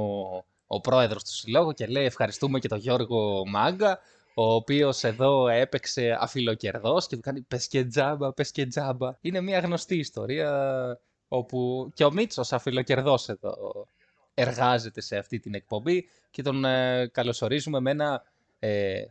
ο 0.74 0.80
πρόεδρος 0.80 1.24
του 1.24 1.32
συλλόγου 1.32 1.72
και 1.72 1.86
λέει 1.86 2.06
ευχαριστούμε 2.06 2.60
και 2.60 2.68
τον 2.68 2.78
Γιώργο 2.78 3.48
Μάγκα 3.48 4.00
ο 4.34 4.54
οποίος 4.54 5.04
εδώ 5.04 5.48
έπαιξε 5.48 6.18
αφιλοκερδός 6.20 7.08
και 7.08 7.16
του 7.16 7.22
κάνει 7.22 7.42
πες 7.42 7.68
και 7.68 7.86
τζάμπα, 7.86 8.34
πες 8.34 8.52
και 8.52 8.66
τζάμπα. 8.66 9.18
Είναι 9.22 9.42
μια 9.42 9.60
γνωστή 9.60 9.96
ιστορία 9.96 11.00
όπου 11.28 11.90
και 11.94 12.04
ο 12.04 12.12
Μίτσος 12.12 12.54
αφιλοκερδός 12.54 13.30
εδώ 13.30 13.88
εργάζεται 14.34 15.02
σε 15.02 15.18
αυτή 15.18 15.40
την 15.40 15.54
εκπομπή 15.54 16.10
και 16.30 16.42
τον 16.42 16.66
ε, 16.66 17.08
καλωσορίζουμε 17.08 17.80
με 17.80 17.92
ένα 17.92 18.24
ε, 18.60 19.04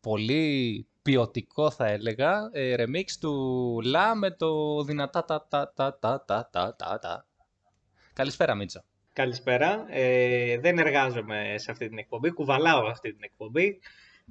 πολύ 0.00 0.86
ποιοτικό 1.02 1.70
θα 1.70 1.86
έλεγα 1.86 2.50
ρεμίξ 2.52 3.18
του 3.18 3.34
Λα 3.84 4.14
με 4.14 4.30
το 4.30 4.82
δυνατά 4.82 5.24
τα 5.24 5.46
τα 5.48 5.72
τα 5.74 5.98
τα 5.98 6.24
τα 6.54 6.98
τα. 7.00 7.26
Καλησπέρα 8.12 8.54
Μίτσο. 8.54 8.84
Καλησπέρα. 9.18 9.86
Ε, 9.88 10.58
δεν 10.58 10.78
εργάζομαι 10.78 11.54
σε 11.56 11.70
αυτή 11.70 11.88
την 11.88 11.98
εκπομπή. 11.98 12.30
Κουβαλάω 12.30 12.86
αυτή 12.86 13.10
την 13.12 13.22
εκπομπή. 13.22 13.78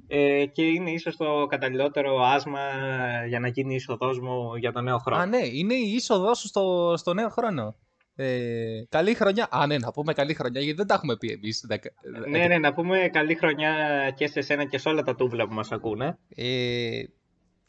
Ε, 0.06 0.46
και 0.46 0.62
είναι 0.62 0.90
ίσως 0.90 1.16
το 1.16 1.46
καταλληλότερο 1.48 2.22
άσμα 2.22 2.60
για 3.28 3.40
να 3.40 3.48
γίνει 3.48 3.72
η 3.72 3.76
είσοδός 3.76 4.20
μου 4.20 4.56
για 4.56 4.72
το 4.72 4.80
νέο 4.80 4.98
χρόνο. 4.98 5.22
Α, 5.22 5.26
ναι, 5.26 5.46
είναι 5.46 5.74
η 5.74 5.92
είσοδός 5.92 6.38
σου 6.38 6.46
στο, 6.46 6.94
στο 6.96 7.14
νέο 7.14 7.28
χρόνο. 7.28 7.74
Ε, 8.16 8.82
καλή 8.88 9.14
χρονιά. 9.14 9.48
Α, 9.50 9.66
ναι, 9.66 9.78
να 9.78 9.92
πούμε 9.92 10.12
καλή 10.12 10.34
χρονιά, 10.34 10.60
γιατί 10.60 10.76
δεν 10.76 10.86
τα 10.86 10.94
έχουμε 10.94 11.16
πει 11.16 11.30
εμείς. 11.30 11.66
Ναι, 12.28 12.46
ναι, 12.46 12.58
να 12.58 12.72
πούμε 12.72 13.08
καλή 13.12 13.34
χρονιά 13.34 13.72
και 14.16 14.26
σε 14.26 14.40
σένα 14.40 14.64
και 14.64 14.78
σε 14.78 14.88
όλα 14.88 15.02
τα 15.02 15.14
τούβλα 15.14 15.46
που 15.46 15.54
μας 15.54 15.72
ακούνε. 15.72 16.18
Ε, 16.34 17.02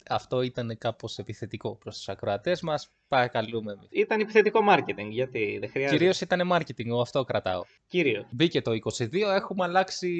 αυτό 0.08 0.42
ήταν 0.42 0.78
κάπως 0.78 1.18
επιθετικό 1.18 1.76
προς 1.76 1.96
τους 1.96 2.08
ακροατές 2.08 2.60
μας. 2.60 2.88
Παρακαλούμε 3.08 3.72
εμείς. 3.72 3.88
Ήταν 3.90 4.20
επιθετικό 4.20 4.60
marketing, 4.70 5.08
γιατί 5.10 5.56
δεν 5.60 5.70
χρειάζεται. 5.70 5.96
Κυρίως 5.96 6.20
ήταν 6.20 6.50
marketing, 6.52 6.86
εγώ 6.86 7.00
αυτό 7.00 7.24
κρατάω. 7.24 7.62
Κυρίως. 7.86 8.26
Μπήκε 8.30 8.62
το 8.62 8.70
22, 8.70 9.34
έχουμε 9.34 9.64
αλλάξει, 9.64 10.10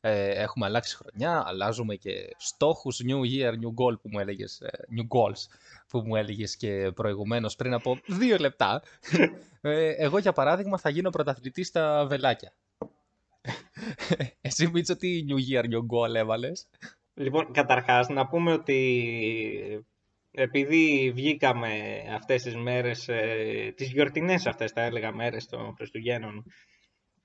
ε, 0.00 0.28
έχουμε 0.28 0.66
αλλάξει 0.66 0.96
χρονιά, 0.96 1.42
αλλάζουμε 1.46 1.94
και 1.94 2.34
στόχους 2.36 3.00
New 3.04 3.20
Year, 3.20 3.52
New 3.52 3.74
Goal 3.74 4.00
που 4.00 4.08
μου 4.12 4.18
έλεγες, 4.18 4.60
ε, 4.60 4.70
New 4.96 5.18
Goals 5.18 5.56
που 5.88 5.98
μου 5.98 6.16
έλεγες 6.16 6.56
και 6.56 6.90
προηγουμένως 6.94 7.56
πριν 7.56 7.72
από 7.72 7.98
δύο 8.06 8.36
λεπτά. 8.36 8.82
Ε, 9.66 9.88
εγώ 9.88 10.18
για 10.18 10.32
παράδειγμα 10.32 10.78
θα 10.78 10.88
γίνω 10.88 11.10
πρωταθλητής 11.10 11.66
στα 11.66 12.06
βελάκια. 12.06 12.52
Εσύ 14.40 14.70
Μίτσο 14.72 14.96
τι 14.96 15.24
New 15.28 15.52
Year, 15.52 15.64
New 15.64 15.80
Goal 15.80 16.14
έβαλες; 16.14 16.66
Λοιπόν, 17.14 17.52
καταρχάς 17.52 18.08
να 18.08 18.26
πούμε 18.26 18.52
ότι 18.52 19.86
επειδή 20.30 21.12
βγήκαμε 21.14 21.68
αυτές 22.14 22.42
τις 22.42 22.56
μέρες, 22.56 23.08
ε, 23.08 23.72
τις 23.76 23.92
γιορτινές 23.92 24.46
αυτές 24.46 24.72
τα 24.72 24.82
έλεγα 24.82 25.12
μέρες 25.12 25.46
των 25.46 25.74
Χριστουγέννων 25.76 26.44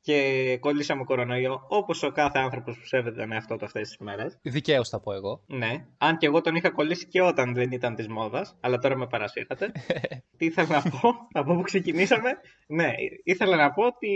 και 0.01 0.57
κολλήσαμε 0.59 1.03
κορονοϊό, 1.03 1.65
όπως 1.67 2.03
ο 2.03 2.11
κάθε 2.11 2.39
άνθρωπος 2.39 2.77
που 2.77 2.85
σέβεται 2.85 3.19
τον 3.19 3.31
εαυτό 3.31 3.55
του 3.55 3.65
αυτές 3.65 3.87
τις 3.87 3.97
μέρες. 3.97 4.39
Δικαίως 4.41 4.89
θα 4.89 4.99
πω 4.99 5.13
εγώ. 5.13 5.43
Ναι, 5.47 5.85
αν 5.97 6.17
και 6.17 6.25
εγώ 6.25 6.41
τον 6.41 6.55
είχα 6.55 6.71
κολλήσει 6.71 7.07
και 7.07 7.21
όταν 7.21 7.53
δεν 7.53 7.71
ήταν 7.71 7.95
της 7.95 8.07
μόδας, 8.07 8.57
αλλά 8.61 8.77
τώρα 8.77 8.97
με 8.97 9.07
παρασύρατε. 9.07 9.71
Τι 10.37 10.45
ήθελα 10.45 10.81
να 10.83 10.89
πω, 10.89 11.13
από 11.31 11.55
πού 11.55 11.61
ξεκινήσαμε. 11.61 12.29
Ναι, 12.67 12.91
ήθελα 13.23 13.55
να 13.55 13.71
πω 13.71 13.85
ότι 13.85 14.09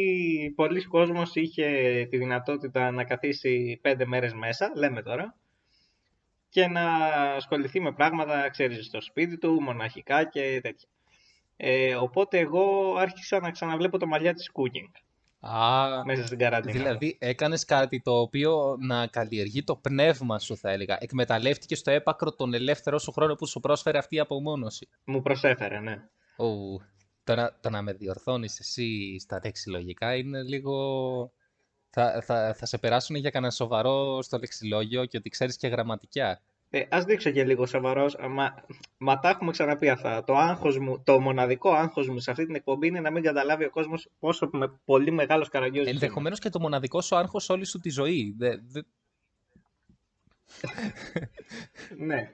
πολλοί 0.55 0.83
κόσμος 0.83 1.35
είχε 1.35 1.67
τη 2.09 2.17
δυνατότητα 2.17 2.91
να 2.91 3.03
καθίσει 3.03 3.79
πέντε 3.81 4.05
μέρες 4.05 4.33
μέσα, 4.33 4.71
λέμε 4.75 5.01
τώρα, 5.01 5.35
και 6.53 6.67
να 6.67 6.85
ασχοληθεί 7.35 7.79
με 7.79 7.91
πράγματα, 7.91 8.49
ξέρεις, 8.49 8.85
στο 8.85 9.01
σπίτι 9.01 9.37
του, 9.37 9.61
μοναχικά 9.61 10.23
και 10.23 10.59
τέτοια. 10.63 10.87
Ε, 11.57 11.95
οπότε 11.95 12.37
εγώ 12.37 12.95
άρχισα 12.97 13.39
να 13.39 13.51
ξαναβλέπω 13.51 13.97
το 13.97 14.07
μαλλιά 14.07 14.33
της 14.33 14.51
cooking. 14.53 14.91
Α, 15.39 16.05
μέσα 16.05 16.25
στην 16.25 16.37
καραντίνα. 16.37 16.77
δηλαδή 16.77 17.17
έκανες 17.19 17.65
κάτι 17.65 18.01
το 18.01 18.19
οποίο 18.19 18.75
να 18.79 19.07
καλλιεργεί 19.07 19.63
το 19.63 19.75
πνεύμα 19.75 20.39
σου 20.39 20.57
θα 20.57 20.71
έλεγα. 20.71 20.97
Εκμεταλλεύτηκες 20.99 21.79
στο 21.79 21.91
έπακρο 21.91 22.31
τον 22.31 22.53
ελεύθερο 22.53 22.99
σου 22.99 23.11
χρόνο 23.11 23.35
που 23.35 23.47
σου 23.47 23.59
πρόσφερε 23.59 23.97
αυτή 23.97 24.15
η 24.15 24.19
απομόνωση. 24.19 24.87
Μου 25.05 25.21
προσέφερε, 25.21 25.79
ναι. 25.79 25.95
Ου, 26.37 26.81
το, 27.23 27.35
να, 27.35 27.57
το 27.61 27.69
να 27.69 27.81
με 27.81 27.93
διορθώνεις 27.93 28.59
εσύ 28.59 29.19
στα 29.19 29.39
λεξιλογικά 29.43 30.15
είναι 30.15 30.41
λίγο... 30.41 31.31
Θα, 31.95 32.21
θα, 32.25 32.53
θα 32.53 32.65
σε 32.65 32.77
περάσουν 32.77 33.15
για 33.15 33.29
κανένα 33.29 33.51
σοβαρό 33.51 34.21
στο 34.21 34.37
λεξιλόγιο 34.37 35.05
και 35.05 35.17
ότι 35.17 35.29
ξέρεις 35.29 35.57
και 35.57 35.67
γραμματικά. 35.67 36.41
Ε, 36.69 36.83
ας 36.89 37.03
δείξω 37.03 37.29
και 37.29 37.43
λίγο 37.43 37.65
σοβαρός, 37.65 38.15
μα, 38.29 38.53
μα 38.97 39.19
τα 39.19 39.29
έχουμε 39.29 39.51
ξαναπεί 39.51 39.89
αυτά. 39.89 40.23
Το, 40.23 40.35
άγχος 40.35 40.77
μου, 40.77 41.01
το 41.03 41.19
μοναδικό 41.19 41.71
άγχος 41.71 42.07
μου 42.09 42.19
σε 42.19 42.31
αυτή 42.31 42.45
την 42.45 42.55
εκπομπή 42.55 42.87
είναι 42.87 42.99
να 42.99 43.11
μην 43.11 43.23
καταλάβει 43.23 43.65
ο 43.65 43.69
κόσμος 43.69 44.09
πόσο 44.19 44.49
με, 44.51 44.79
πολύ 44.85 45.11
μεγάλος 45.11 45.49
καραγκιόζης 45.49 45.91
είμαι. 45.91 45.99
Ενδεχομένως 46.01 46.39
και 46.39 46.49
το 46.49 46.59
μοναδικό 46.59 47.01
σου 47.01 47.15
άγχος 47.15 47.49
όλη 47.49 47.65
σου 47.65 47.79
τη 47.79 47.89
ζωή. 47.89 48.35
Δε, 48.37 48.55
δε- 48.67 48.81
Ναι, 52.07 52.31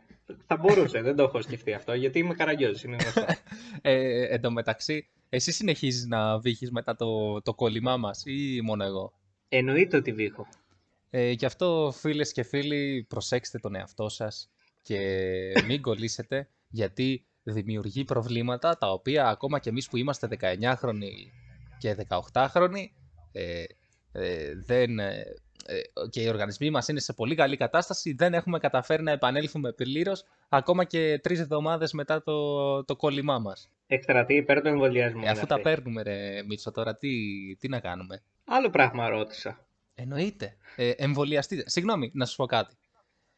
θα 0.48 0.58
μπορούσε, 0.58 1.02
δεν 1.02 1.16
το 1.16 1.24
έχω 1.24 1.42
σκεφτεί 1.42 1.74
αυτό, 1.74 1.94
γιατί 1.94 2.20
είμαι 2.20 2.34
καραγκιόζης, 2.34 2.84
είναι 2.84 2.98
γνωστό. 3.02 3.26
ε, 3.82 4.24
εν 4.34 4.42
τω 4.42 4.52
μεταξύ, 4.52 5.08
εσύ 5.30 5.52
συνεχίζεις 5.52 6.08
να 6.08 6.40
βύχεις 6.40 6.72
μετά 6.72 6.96
το, 6.96 7.42
το 7.42 7.54
κόλλημά 7.54 7.98
μας 7.98 8.24
ή 8.26 8.62
μόνο 8.64 8.84
εγώ; 8.84 9.14
Εννοείται 9.50 9.98
ότι 9.98 10.12
βήχω. 10.12 10.48
Ε, 11.10 11.30
γι' 11.30 11.46
αυτό 11.46 11.94
φίλες 11.96 12.32
και 12.32 12.44
φίλοι 12.44 13.06
προσέξτε 13.10 13.60
τον 13.60 13.76
εαυτό 13.76 14.10
σας 14.10 14.50
και 14.82 14.98
μην 15.66 15.82
κολλήσετε 15.82 16.48
γιατί 16.70 17.26
δημιουργεί 17.44 18.04
προβλήματα 18.04 18.78
τα 18.78 18.92
οποία 18.92 19.28
ακόμα 19.28 19.60
και 19.60 19.70
εμείς 19.70 19.88
που 19.88 19.98
είμαστε 19.98 20.28
19χρονοι 20.42 21.12
και 21.78 21.96
18χρονοι 22.10 22.86
ε, 23.32 23.64
ε, 24.12 24.54
δεν, 24.66 25.00
ε, 25.00 25.26
ε, 25.66 26.08
και 26.10 26.22
οι 26.22 26.28
οργανισμοί 26.28 26.70
μας 26.70 26.88
είναι 26.88 27.00
σε 27.00 27.14
πολύ 27.14 27.36
καλή 27.36 27.58
κατάσταση 27.58 28.14
δεν 28.14 28.34
έχουμε 28.34 28.60
καταφέρει 28.60 29.04
να 29.04 29.12
επανέλθουμε 29.12 29.72
πλήρως 29.72 30.24
ακόμα 30.50 30.84
και 30.84 31.20
τρεις 31.24 31.40
εβδομάδες 31.40 31.94
μετά 31.94 32.24
το, 32.24 32.84
το 32.84 32.96
κόλλημά 32.96 33.40
μας. 33.40 33.70
Εκστρατεί 33.88 34.36
υπέρ 34.36 34.62
του 34.62 34.68
εμβολιασμού. 34.68 35.20
Ε, 35.20 35.22
είναι 35.22 35.32
αφού 35.32 35.46
τα 35.46 35.56
αυτή. 35.56 35.70
παίρνουμε 35.70 36.02
ρε 36.02 36.44
Μίτσο 36.48 36.72
τώρα 36.72 36.96
τι, 36.98 37.10
τι 37.60 37.68
να 37.68 37.80
κάνουμε. 37.80 38.22
Άλλο 38.52 38.70
πράγμα 38.70 39.10
ρώτησα. 39.10 39.66
Εννοείται. 39.96 40.58
Ε, 40.76 40.90
εμβολιαστείτε. 40.90 41.70
Συγγνώμη, 41.70 42.12
να 42.14 42.26
σου 42.26 42.36
πω 42.36 42.46
κάτι. 42.46 42.78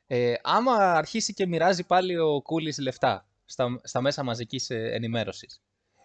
Ε, 0.07 0.33
άμα 0.43 0.73
αρχίσει 0.73 1.33
και 1.33 1.47
μοιράζει 1.47 1.85
πάλι 1.85 2.17
ο 2.17 2.41
Κούλης 2.41 2.79
λεφτά 2.79 3.25
στα, 3.45 3.81
στα 3.83 4.01
μέσα 4.01 4.23
μαζικής 4.23 4.69
ε, 4.69 4.89
ενημέρωσης, 4.93 5.61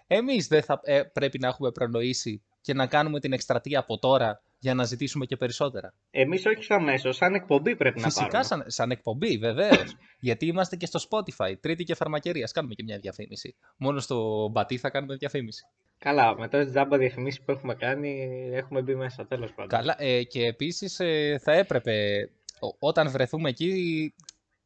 εμείς 0.06 0.46
δεν 0.46 0.62
θα 0.62 0.80
ε, 0.84 1.02
πρέπει 1.02 1.38
να 1.38 1.48
έχουμε 1.48 1.70
προνοήσει 1.70 2.42
και 2.60 2.74
να 2.74 2.86
κάνουμε 2.86 3.20
την 3.20 3.32
εκστρατεία 3.32 3.78
από 3.78 3.98
τώρα 3.98 4.42
για 4.66 4.74
να 4.74 4.84
ζητήσουμε 4.84 5.24
και 5.26 5.36
περισσότερα. 5.36 5.94
Εμείς 6.10 6.46
όχι 6.46 6.62
σαν 6.64 6.82
μέσο, 6.84 7.12
σαν 7.12 7.34
εκπομπή 7.34 7.76
πρέπει 7.76 7.98
να 8.00 8.04
Φυσικά 8.06 8.24
πάρουμε. 8.26 8.42
σαν, 8.44 8.64
σαν 8.66 8.90
εκπομπή, 8.90 9.36
βεβαίως. 9.38 9.96
Γιατί 10.28 10.46
είμαστε 10.46 10.76
και 10.76 10.86
στο 10.86 11.00
Spotify, 11.10 11.54
τρίτη 11.60 11.84
και 11.84 11.94
φαρμακερία. 11.94 12.48
Κάνουμε 12.52 12.74
και 12.74 12.82
μια 12.82 12.98
διαφήμιση. 12.98 13.54
Μόνο 13.76 14.00
στο 14.00 14.48
μπατί 14.52 14.76
θα 14.78 14.90
κάνουμε 14.90 15.14
διαφήμιση. 15.16 15.66
Καλά, 15.98 16.38
με 16.38 16.48
τόσες 16.48 16.70
τζάμπα 16.70 16.98
διαφημίσεις 16.98 17.40
που 17.42 17.50
έχουμε 17.50 17.74
κάνει, 17.74 18.30
έχουμε 18.52 18.82
μπει 18.82 18.94
μέσα, 18.94 19.26
τέλος 19.26 19.52
πάντων. 19.52 19.68
Καλά, 19.78 19.96
ε, 19.98 20.22
και 20.22 20.46
επίσης 20.46 21.00
ε, 21.00 21.38
θα 21.42 21.52
έπρεπε, 21.52 22.28
ο- 22.60 22.76
όταν 22.88 23.10
βρεθούμε 23.10 23.48
εκεί, 23.48 24.14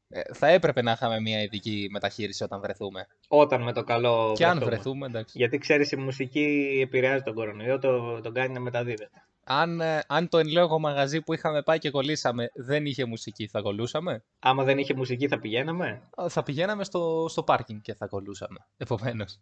ε, 0.09 0.21
θα 0.35 0.47
έπρεπε 0.49 0.83
να 0.83 0.93
είχαμε 0.93 1.21
μια 1.21 1.43
ειδική 1.43 1.89
μεταχείριση 1.91 2.43
όταν 2.45 2.61
βρεθούμε. 2.61 3.07
Όταν 3.29 3.63
με 3.63 3.73
το 3.73 3.85
καλό 3.85 4.33
Και 4.37 4.45
αν 4.47 4.51
βρεθούμε. 4.57 4.75
βρεθούμε, 4.75 5.07
εντάξει. 5.07 5.39
Γιατί 5.39 5.59
ξέρεις, 5.59 5.91
η 5.93 5.97
μουσική 5.97 6.79
επηρεάζει 6.83 7.23
τον 7.23 7.35
κορονοϊό, 7.35 7.79
το, 7.79 8.21
τον 8.21 8.35
κάνει 8.35 8.53
να 8.53 8.61
μεταδίδεται. 8.61 9.11
Αν, 9.53 9.81
ε, 9.81 10.03
αν 10.09 10.29
το 10.29 10.39
εν 10.39 10.49
λόγω 10.49 10.79
μαγαζί 10.79 11.21
που 11.23 11.33
είχαμε 11.35 11.63
πάει 11.63 11.79
και 11.79 11.91
κολλήσαμε 11.91 12.51
δεν 12.55 12.87
είχε 12.87 13.05
μουσική, 13.05 13.47
θα 13.49 13.61
κολλούσαμε; 13.61 14.25
Άμα 14.39 14.65
δεν 14.65 14.79
είχε 14.79 14.95
μουσική 14.95 15.29
θα 15.29 15.39
πηγαίναμε; 15.39 16.09
Α, 16.23 16.29
Θα 16.29 16.43
πηγαίναμε 16.43 16.85
στο, 16.85 17.27
στο 17.29 17.43
πάρκινγκ 17.43 17.81
και 17.81 17.95
θα 17.95 18.07
κολλούσαμε. 18.07 18.67
Επομένως. 18.77 19.41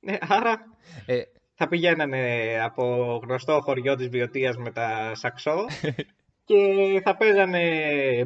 Ναι, 0.00 0.16
άρα 0.20 0.60
Ε, 1.06 1.22
θα 1.54 1.68
πηγαίνανε 1.68 2.48
από 2.62 2.84
γνωστό 3.22 3.60
χωριό 3.62 3.94
της 3.96 4.08
Βιωτίας 4.08 4.56
με 4.56 4.70
τα 4.70 5.14
Σαξό 5.14 5.66
και 6.48 7.00
θα 7.04 7.16
παίζανε 7.16 7.62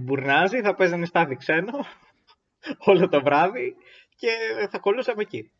μπουρνάζι, 0.00 0.60
θα 0.60 0.74
παίζανε 0.74 1.06
στάδι 1.06 1.36
ξένο 1.36 1.72
όλο 2.90 3.08
το 3.08 3.22
βράδυ 3.22 3.74
και 4.16 4.28
θα 4.70 4.78
κολλούσαμε 4.78 5.22
εκεί. 5.22 5.50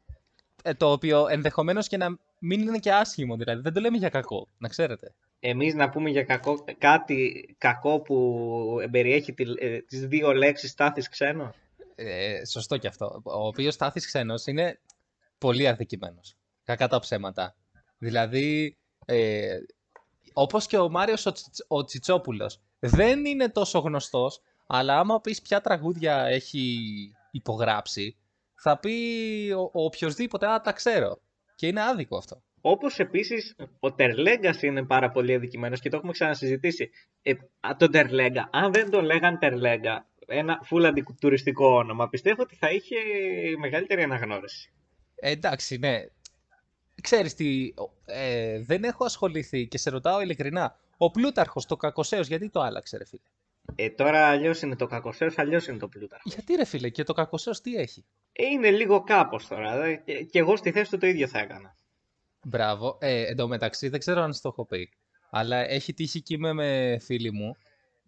ε, 0.63 0.75
το 0.75 0.93
οποίο 0.93 1.27
ενδεχομένως 1.29 1.89
και 1.89 1.97
να 1.97 2.07
μην 2.43 2.61
είναι 2.61 2.79
και 2.79 2.93
άσχημο, 2.93 3.37
δηλαδή 3.37 3.61
δεν 3.61 3.73
το 3.73 3.81
λέμε 3.81 3.97
για 3.97 4.09
κακό, 4.09 4.49
να 4.59 4.69
ξέρετε. 4.69 5.15
Εμείς 5.41 5.75
να 5.75 5.89
πούμε 5.89 6.11
για 6.11 6.25
κακό, 6.25 6.65
κάτι 6.79 7.49
κακό 7.59 8.01
που 8.01 8.89
περιέχει 8.91 9.33
τη, 9.33 9.45
ε, 9.59 9.81
τις 9.81 10.07
δύο 10.07 10.33
λέξεις 10.33 10.71
στάθης 10.71 11.09
ξένο. 11.09 11.55
Ε, 11.95 12.45
σωστό 12.45 12.77
και 12.77 12.87
αυτό. 12.89 13.21
Ο 13.25 13.47
οποίος 13.47 13.75
Στάθης 13.75 14.07
Ξένος 14.07 14.47
είναι 14.47 14.81
πολύ 15.39 15.69
αδικημένος. 15.69 16.37
Κακά 16.65 16.89
τα 16.89 16.99
ψέματα. 16.99 17.57
Δηλαδή, 17.99 18.79
ε, 19.05 19.59
όπως 20.33 20.67
και 20.67 20.79
ο 20.79 20.91
Μάριος 20.91 21.27
ο, 21.27 21.33
Τσιτ- 21.33 21.65
ο 21.69 21.85
Τσιτσόπουλος, 21.85 22.61
δεν 22.79 23.25
είναι 23.25 23.49
τόσο 23.49 23.79
γνωστός, 23.79 24.41
αλλά 24.67 24.99
άμα 24.99 25.21
πεις 25.21 25.43
ποια 25.43 25.61
τραγούδια 25.61 26.25
έχει 26.25 26.79
υπογράψει, 27.31 28.17
θα 28.55 28.79
πει 28.79 28.95
ο, 29.57 29.61
ο 29.61 29.85
οποιοδήποτε, 29.85 30.47
α, 30.47 30.61
τα 30.61 30.73
ξέρω. 30.73 31.21
Και 31.55 31.67
είναι 31.67 31.83
άδικο 31.83 32.17
αυτό. 32.17 32.43
Όπως 32.61 32.99
επίσης 32.99 33.57
ο 33.81 33.93
Τερλέγκας 33.93 34.63
είναι 34.63 34.85
πάρα 34.85 35.11
πολύ 35.11 35.35
αδικημένος 35.35 35.81
και 35.81 35.89
το 35.89 35.97
έχουμε 35.97 36.13
ξανασυζητήσει. 36.13 36.91
Ε, 37.23 37.33
α, 37.61 37.77
τον 37.79 37.91
Τερλέγκα, 37.91 38.49
αν 38.53 38.73
δεν 38.73 38.91
τον 38.91 39.05
λέγαν 39.05 39.39
Τερλέγκα, 39.39 40.07
ένα 40.27 40.61
φουλ 40.63 40.85
αντιτουριστικό 40.85 41.67
όνομα, 41.67 42.09
πιστεύω 42.09 42.43
ότι 42.43 42.57
θα 42.57 42.71
είχε 42.71 42.97
μεγαλύτερη 43.59 44.03
αναγνώριση. 44.03 44.73
Ε, 45.15 45.31
εντάξει, 45.31 45.79
ναι. 45.79 46.05
Ξέρεις 47.03 47.35
τι, 47.35 47.75
ε, 48.05 48.63
δεν 48.63 48.85
έχω 48.85 49.05
ασχοληθεί 49.05 49.67
και 49.67 49.79
σε 49.79 49.91
ρωτάω 49.91 50.21
ειλικρινά. 50.21 50.77
Ο 50.97 51.11
Πλούταρχος, 51.11 51.67
το 51.67 51.77
κακοσέος, 51.77 52.27
γιατί 52.27 52.51
το 52.51 52.61
άλλαξε 52.61 52.97
ρε 52.97 53.05
φίλε; 53.05 53.23
Ε, 53.75 53.91
τώρα 53.91 54.29
αλλιώς 54.29 54.63
είναι 54.63 54.77
το 54.77 54.87
κακοσέος, 54.87 55.39
αλλιώς 55.39 55.67
είναι 55.67 55.79
το 55.79 55.89
πλούταρχος. 55.89 56.35
Γιατί 56.35 56.55
ρε 56.55 56.65
φίλε, 56.65 56.89
και 56.89 57.03
το 57.03 57.13
κακοσέος 57.13 57.61
τι 57.61 57.75
έχει; 57.77 58.05
Ε, 58.33 58.45
είναι 58.47 58.71
λίγο 58.71 59.03
κάπως 59.03 59.47
τώρα. 59.47 59.81
δε, 59.81 59.95
Και, 59.95 60.23
και 60.23 60.39
εγώ 60.39 60.57
στη 60.57 60.71
θέση 60.73 60.91
του 60.91 60.99
το 60.99 61.07
ίδιο 61.07 61.27
θα 61.27 61.39
έκανα. 61.39 61.75
Μπράβο. 62.47 62.99
Ε, 63.01 63.27
εν 63.27 63.37
τω 63.37 63.49
μεταξύ, 63.49 63.89
δεν 63.89 63.99
ξέρω 63.99 64.23
αν 64.23 64.33
στο 64.33 64.49
έχω 64.49 64.65
πει. 64.65 64.91
Αλλά 65.31 65.57
έχει 65.57 65.95
τύχει 65.95 66.23
και 66.23 66.35
είμαι 66.35 66.53
με 66.53 66.99
φίλη 67.01 67.33
μου 67.33 67.57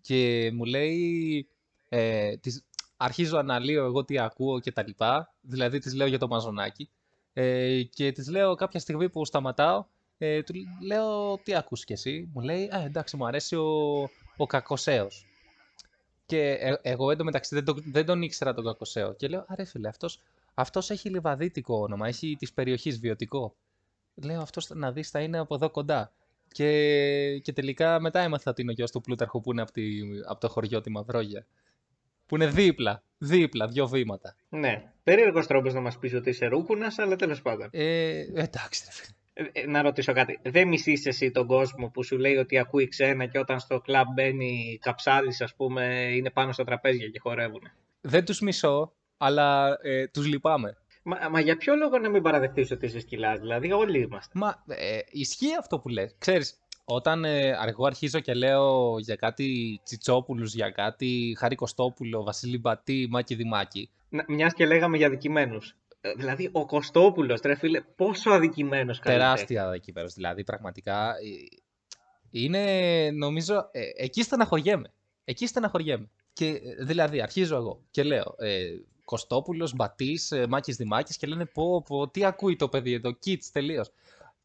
και 0.01 0.51
μου 0.55 0.65
λέει. 0.65 1.49
Ε, 1.89 2.37
της, 2.37 2.65
αρχίζω 2.97 3.35
να 3.35 3.41
αναλύω 3.41 3.85
εγώ 3.85 4.05
τι 4.05 4.19
ακούω 4.19 4.61
και 4.61 4.73
τα 4.73 4.83
λοιπά. 4.87 5.35
Δηλαδή, 5.41 5.79
της 5.79 5.95
λέω 5.95 6.07
για 6.07 6.19
το 6.19 6.27
μαζονάκι. 6.27 6.91
Ε, 7.33 7.83
και 7.83 8.13
της 8.13 8.29
λέω 8.29 8.55
κάποια 8.55 8.81
στιγμή 8.81 9.09
που 9.09 9.25
σταματάω, 9.25 9.85
ε, 10.19 10.43
του 10.43 10.55
λέω 10.87 11.39
τι 11.39 11.55
ακούς 11.55 11.85
κι 11.85 11.93
εσύ; 11.93 12.31
Μου 12.33 12.41
λέει, 12.41 12.65
Α, 12.75 12.83
εντάξει, 12.85 13.17
μου 13.17 13.27
αρέσει 13.27 13.57
ο, 13.57 14.01
ο 14.37 14.47
κακοσέος. 14.47 15.27
Και 16.27 16.51
ε, 16.51 16.75
εγώ 16.83 17.11
εντωμεταξύ 17.11 17.55
δεν, 17.55 17.65
το, 17.65 17.75
δεν 17.85 18.07
τον 18.07 18.23
ήξερα 18.23 18.55
τον 18.55 18.65
κακοσέο. 18.65 19.15
Και 19.15 19.29
λέω, 19.29 19.45
αρέ 19.49 19.65
φίλε, 19.65 19.89
αυτός, 19.89 20.21
αυτός 20.55 20.91
έχει 20.91 21.11
λιβαδίτικο 21.11 21.81
όνομα, 21.81 22.09
έχει 22.09 22.37
της 22.39 22.53
περιοχής 22.53 22.99
βιωτικό. 22.99 23.55
Λέω 24.15 24.41
αυτός 24.41 24.69
να 24.69 24.93
δεις 24.93 25.11
θα 25.11 25.21
είναι 25.21 25.39
από 25.39 25.55
εδώ 25.55 25.71
κοντά. 25.71 26.13
Και, 26.53 27.39
και 27.43 27.53
τελικά 27.53 28.01
μετά 28.01 28.21
έμαθα 28.21 28.51
ότι 28.51 28.63
είναι 28.63 28.71
ο 28.71 28.75
γιος 28.75 28.91
του 28.91 29.01
Πλούταρχου 29.01 29.41
που 29.41 29.53
είναι 29.53 29.63
από, 29.63 29.73
τη, 29.73 29.83
από 30.27 30.41
το 30.41 30.49
χωριό 30.49 30.81
τη 30.81 30.91
Μαυρόγια. 30.91 31.47
Που 32.27 32.35
είναι 32.35 32.47
δίπλα, 32.47 33.03
δίπλα, 33.19 33.67
δύο 33.69 33.87
βήματα. 33.87 34.37
Ναι. 34.49 34.93
Περίεργος 35.03 35.47
τρόπος 35.47 35.75
να 35.75 35.81
μας 35.81 35.99
πεις 35.99 36.15
ότι 36.15 36.31
είσαι 36.31 36.47
ρούκουνα, 36.47 36.93
αλλά 36.97 37.17
τέλος 37.17 37.43
πάντων. 37.43 37.69
Ε, 37.71 38.19
εντάξει 38.35 38.83
ρε 38.85 38.93
φίλε. 38.93 39.17
Ε, 39.37 39.45
ε, 39.53 39.67
να 39.67 39.83
ρωτήσω 39.83 40.13
κάτι. 40.13 40.39
Δεν 40.43 40.69
μισείς 40.69 41.07
εσύ 41.07 41.31
τον 41.31 41.47
κόσμο 41.47 41.89
που 41.89 42.03
σου 42.05 42.19
λέει 42.19 42.37
ότι 42.37 42.59
ακούει 42.59 42.89
ξένα 42.89 43.27
και 43.27 43.39
όταν 43.39 43.61
στο 43.61 43.81
κλαμπ 43.81 44.07
μπαίνει 44.15 44.79
καψάλης, 44.83 45.41
ας 45.41 45.55
πούμε, 45.55 45.85
είναι 46.15 46.31
πάνω 46.31 46.53
στα 46.53 46.65
τραπέζια 46.65 47.09
και 47.09 47.19
χορεύουν. 47.19 47.63
Δεν 48.01 48.25
τους 48.25 48.41
μισώ, 48.41 48.93
αλλά 49.17 49.79
ε, 49.83 50.07
τους 50.07 50.27
λυπάμαι. 50.27 50.77
Μα, 51.03 51.29
μα 51.31 51.41
για 51.41 51.57
ποιο 51.57 51.75
λόγο 51.75 51.99
να 51.99 52.09
μην 52.09 52.23
παραδεχτείς 52.23 52.71
ότι 52.71 52.87
είσαι 52.87 53.01
σκυλάς, 53.01 53.39
δηλαδή 53.41 53.73
όλοι 53.73 53.99
είμαστε. 54.01 54.39
Μα 54.39 54.65
ε, 54.67 54.99
ισχύει 55.11 55.57
αυτό 55.59 55.79
που 55.79 55.89
λες. 55.89 56.15
Ξέρεις, 56.19 56.59
όταν 56.85 57.25
ε, 57.25 57.57
εγώ 57.67 57.87
αρχίζω 57.87 58.21
και 58.21 58.35
λέω 58.35 58.99
για 58.99 59.17
κάτι 59.17 59.81
Τσιτσόπουλους, 59.85 60.55
για 60.55 60.71
κάτι 60.71 61.37
Χάρη 61.39 61.55
Κωστόπουλο, 61.55 62.23
Βασίλη 62.23 62.59
Μπατή, 62.59 63.07
Μάκη 63.11 63.35
Δημάκη, 63.35 63.91
Να- 64.09 64.25
Μιας 64.29 64.55
και 64.55 64.67
λέγαμε 64.67 64.97
για 64.97 65.07
αδικημένους. 65.07 65.77
Ε, 66.07 66.13
Δηλαδή 66.17 66.49
ο 66.53 66.67
Κωστόπουλος, 66.67 67.41
τρε 67.41 67.55
φίλε, 67.55 67.81
πόσο 67.81 68.31
αδικημένος 68.31 68.99
καλλιτέχνης. 68.99 69.35
τεράστια 69.35 69.71
δεκίμερος. 69.71 70.15
Δηλαδή, 70.15 70.45
πραγματικά, 70.45 71.09
ε, 71.11 71.57
είναι, 72.31 73.11
νομίζω, 73.11 73.69
ε, 73.73 73.81
εκεί 73.97 74.23
στεναχωριέμαι. 74.23 74.93
Εκεί 75.25 75.47
στεναχωριέμαι. 75.47 76.11
Και, 76.33 76.47
ε, 76.47 76.85
δηλαδή, 76.85 77.21
αρχίζω 77.21 77.57
εγώ 77.57 77.81
και 77.91 78.03
λέω, 78.03 78.35
ε, 78.39 78.65
Κωστόπουλος, 79.05 79.75
Μπατής, 79.75 80.31
ε, 80.31 80.47
Μάκης 80.47 80.77
Δημάκης 80.77 81.17
και 81.17 81.27
λένε 81.27 81.45
πω, 81.47 81.83
πω, 81.83 82.09
τι 82.09 82.25
ακούει 82.25 82.57
το 82.57 82.69
παιδί 82.69 82.93
εδώ, 82.93 83.11
kids 83.25 83.45
τελείως. 83.53 83.91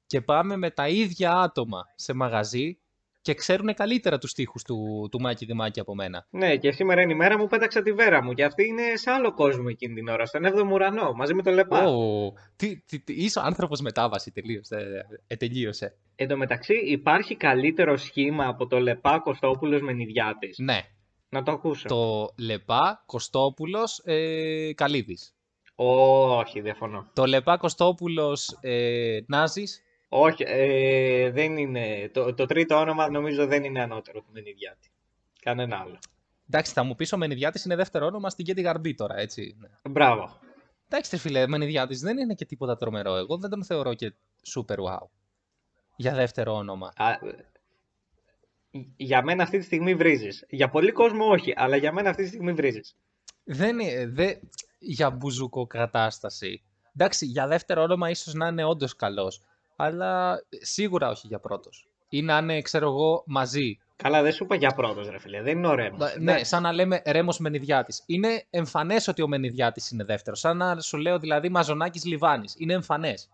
και 0.06 0.22
πάμε 0.22 0.56
με 0.56 0.70
τα 0.72 0.88
ίδια 0.88 1.34
άτομα 1.34 1.86
σε 1.96 2.14
μαγαζί 2.14 2.78
και 3.22 3.34
ξέρουν 3.34 3.74
καλύτερα 3.74 4.18
τους 4.18 4.30
στίχους 4.30 4.64
του, 4.64 5.08
του 5.12 5.20
Μάκη 5.22 5.46
Δημάκη 5.46 5.80
από 5.80 5.96
μένα. 5.96 6.28
Ναι, 6.30 6.56
και 6.58 6.72
σήμερα 6.72 7.02
είναι 7.02 7.12
η 7.14 7.16
μέρα 7.16 7.38
μου, 7.38 7.48
πέταξα 7.48 7.82
τη 7.82 7.92
βέρα 7.92 8.24
μου. 8.24 8.34
Και 8.34 8.44
αυτή 8.44 8.66
είναι 8.66 8.82
σε 8.96 9.12
άλλο 9.12 9.34
κόσμο 9.34 9.66
εκείνη 9.70 9.94
την 9.94 10.08
ώρα, 10.08 10.26
στον 10.26 10.42
7ο 10.46 10.72
ουρανό, 10.72 11.12
μαζί 11.14 11.34
με 11.34 11.42
τον 11.42 11.54
Λεπά. 11.54 11.84
Ω, 11.88 12.34
τι, 12.56 12.82
τι, 12.86 13.00
τι, 13.00 13.14
είσαι 13.14 13.40
ο 13.40 13.42
άνθρωπος 13.42 13.82
μετάβαση, 13.82 14.32
τελείωσε. 14.32 14.76
Ε, 14.76 15.34
ε, 15.34 15.36
τελείωσε. 15.36 15.96
Εν 16.16 16.28
τω 16.28 16.38
μεταξύ, 16.38 16.74
υπάρχει 16.74 17.36
καλύτερο 17.36 17.98
σχήμα 17.98 18.48
από 18.48 18.68
το 18.68 18.80
Λεπά 18.80 19.20
Κωστόπουλος 19.20 19.82
Μενιδιάτη. 19.82 20.54
Ναι, 20.58 20.82
Να 21.30 21.44
το 21.44 21.52
ακούσω. 21.52 21.88
το 21.88 22.34
Λεπά 22.38 23.04
Κωστόπουλος 23.06 24.02
ε, 24.04 24.74
Καλίδης. 24.74 25.34
Όχι, 25.76 26.62
διαφωνώ. 26.62 27.10
Το 27.14 27.26
Λεπά 27.26 27.58
Κωστόπουλος 27.58 28.58
ε, 28.62 29.20
Νάζης. 29.28 29.84
Όχι, 30.10 30.44
ε, 30.48 31.32
δεν 31.32 31.58
είναι. 31.58 32.10
Το, 32.14 32.34
το 32.34 32.46
τρίτο 32.46 32.76
όνομα 32.76 33.10
νομίζω 33.10 33.46
δεν 33.48 33.64
είναι 33.64 33.82
ανώτερο 33.82 34.20
του 34.20 34.30
Μενιδιάτη. 34.32 34.92
Κανένα 35.42 35.78
άλλο. 35.78 36.00
Εντάξει, 36.50 36.74
θα 36.74 36.84
μου 36.84 36.96
πεις 36.96 37.14
ο 37.14 37.18
Μενιδιάτης 37.18 37.66
είναι 37.66 37.76
δεύτερο 37.76 38.06
όνομα 38.06 38.30
στην 38.30 38.46
Κέντη 38.46 38.62
Γαρμπή 38.62 38.94
τώρα, 38.94 39.18
έτσι. 39.18 39.56
Ναι. 39.60 39.92
Μπράβο. 39.92 40.40
Εντάξει, 40.88 41.12
ρε 41.12 41.18
φίλε, 41.18 41.48
Μενιδιάτης 41.48 42.00
δεν 42.00 42.18
είναι 42.18 42.34
και 42.34 42.46
τίποτα 42.46 42.78
τρομερό. 42.78 43.16
Εγώ 43.16 43.38
δεν 43.38 43.50
τον 43.50 43.64
θεωρώ 43.64 43.94
και 43.94 44.14
super 44.56 44.78
wow. 44.78 45.08
Για 45.96 46.14
δεύτερο 46.14 46.54
όνομα. 46.54 46.94
Α, 46.96 47.12
ε, 47.12 47.18
για 48.96 49.24
μένα 49.24 49.44
αυτή 49.44 49.58
τη 49.58 49.64
στιγμή 49.64 49.96
βρίζεις. 49.96 50.46
Για 50.50 50.70
πολύ 50.70 50.92
κόσμο 50.92 51.26
όχι, 51.26 51.54
αλλά 51.56 51.76
για 51.76 51.92
μένα 51.92 52.10
αυτή 52.10 52.22
τη 52.22 52.28
στιγμή 52.28 52.54
βρίζεις. 52.54 52.98
Δεν 53.44 53.80
είναι 53.80 54.08
δε, 54.08 54.34
για 54.80 55.10
μπουζούκο 55.10 55.68
κατάσταση. 55.68 56.64
Εντάξει, 56.96 57.26
για 57.26 57.48
δεύτερο 57.48 57.82
όνομα 57.82 58.10
ίσως 58.10 58.34
να 58.34 58.48
είναι 58.48 58.64
όντως 58.64 58.96
καλός. 58.96 59.42
Αλλά 59.82 60.42
σίγουρα 60.50 61.10
όχι 61.10 61.28
για 61.28 61.40
πρώτος. 61.40 61.88
Ή 62.10 62.22
να 62.22 62.38
είναι, 62.38 62.62
ξέρω 62.62 62.88
εγώ, 62.88 63.24
μαζί. 63.26 63.80
Καλά, 63.96 64.22
δεν 64.22 64.32
σου 64.32 64.44
είπα 64.44 64.56
για 64.56 64.70
πρώτος 64.70 65.10
ρε 65.10 65.20
φίλε, 65.20 65.42
δεν 65.42 65.58
είναι 65.58 65.68
ωραίο. 65.68 65.98
Ναι, 66.20 66.44
σαν 66.44 66.62
να 66.62 66.74
λέμε 66.74 67.02
Ρέμος 67.06 67.40
Μενιδιάτης. 67.40 68.04
Είναι 68.06 68.46
εμφανές 68.50 69.08
ότι 69.08 69.22
ο 69.22 69.28
Μενιδιάτης 69.28 69.92
είναι 69.92 70.04
δεύτερος. 70.04 70.40
Σαν 70.40 70.58
να 70.58 70.80
σου 70.80 70.98
λέω 70.98 71.20
δηλαδή 71.20 71.50
Μαζονάκης 71.50 72.06
Λιβάνης. 72.06 72.56
Είναι 72.58 72.74
εμφανές 72.74 73.30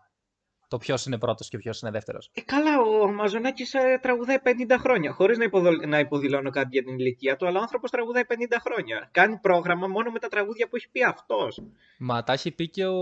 το 0.76 0.82
ποιος 0.82 1.06
είναι 1.06 1.18
πρώτος 1.18 1.48
και 1.50 1.58
ποιος 1.58 1.82
είναι 1.82 1.92
δεύτερος. 1.92 2.30
Ε, 2.34 2.42
καλά, 2.42 2.80
ο 2.82 3.12
Μαζονάκης 3.12 3.74
ε, 3.74 4.00
τραγουδάει 4.02 4.36
50 4.44 4.76
χρόνια. 4.80 5.12
Χωρίς 5.12 5.38
να, 5.38 5.44
υποδο- 5.44 5.86
να 5.88 6.00
υποδηλώνω 6.00 6.50
κάτι 6.50 6.68
για 6.72 6.84
την 6.84 7.00
ηλικία 7.00 7.36
του, 7.36 7.48
αλλά 7.48 7.60
ο 7.60 7.62
άνθρωπος 7.62 7.92
τραγουδάει 7.92 8.24
50 8.28 8.34
χρόνια. 8.66 9.10
Κάνει 9.12 9.38
πρόγραμμα 9.42 9.88
μόνο 9.88 10.12
με 10.12 10.20
τα 10.20 10.28
τραγούδια 10.28 10.68
που 10.68 10.76
έχει 10.76 10.90
πει 10.92 11.04
αυτός. 11.04 11.62
Μα 12.00 12.24
τα 12.24 12.34
έχει 12.34 12.52
πει 12.52 12.70
και 12.70 12.86
ο, 12.86 12.96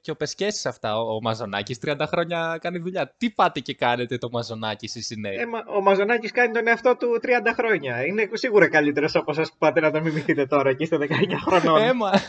και 0.00 0.10
ο 0.10 0.16
Πεσκέσης 0.16 0.66
αυτά. 0.66 0.96
Ο, 0.98 1.14
ο 1.14 1.20
Μαζονάκης 1.20 1.78
30 1.86 1.94
χρόνια 2.06 2.58
κάνει 2.60 2.78
δουλειά. 2.78 3.14
Τι 3.18 3.30
πάτε 3.30 3.60
και 3.60 3.74
κάνετε 3.74 4.18
το 4.18 4.28
Μαζονάκη 4.32 4.84
εσείς 4.84 5.10
οι 5.10 5.20
νέοι. 5.20 5.34
Ε, 5.36 5.46
μα- 5.46 5.64
ο 5.76 5.80
Μαζονάκης 5.80 6.30
κάνει 6.32 6.52
τον 6.52 6.66
εαυτό 6.68 6.96
του 6.96 7.08
30 7.22 7.52
χρόνια. 7.54 8.04
Είναι 8.06 8.28
σίγουρα 8.32 8.68
καλύτερος 8.68 9.14
από 9.14 9.30
εσά 9.30 9.42
που 9.42 9.56
πάτε 9.58 9.80
να 9.80 9.90
τον 9.90 10.02
μιμηθείτε 10.02 10.46
τώρα 10.46 10.74
και 10.74 10.82
είστε 10.82 10.96
19 11.00 11.06
χρονών. 11.46 11.82
Έμα. 11.82 12.10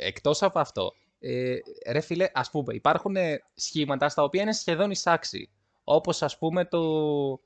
Εκτός 0.00 0.42
από 0.42 0.58
αυτό, 0.58 0.92
ε, 1.20 1.56
ρε 1.90 2.00
φίλε, 2.00 2.30
ας 2.32 2.50
πούμε, 2.50 2.74
υπάρχουν 2.74 3.16
ε, 3.16 3.42
σχήματα 3.54 4.08
στα 4.08 4.22
οποία 4.22 4.42
είναι 4.42 4.52
σχεδόν 4.52 4.90
εισάξι. 4.90 5.50
Όπως 5.84 6.22
ας 6.22 6.38
πούμε 6.38 6.64
το, 6.64 7.40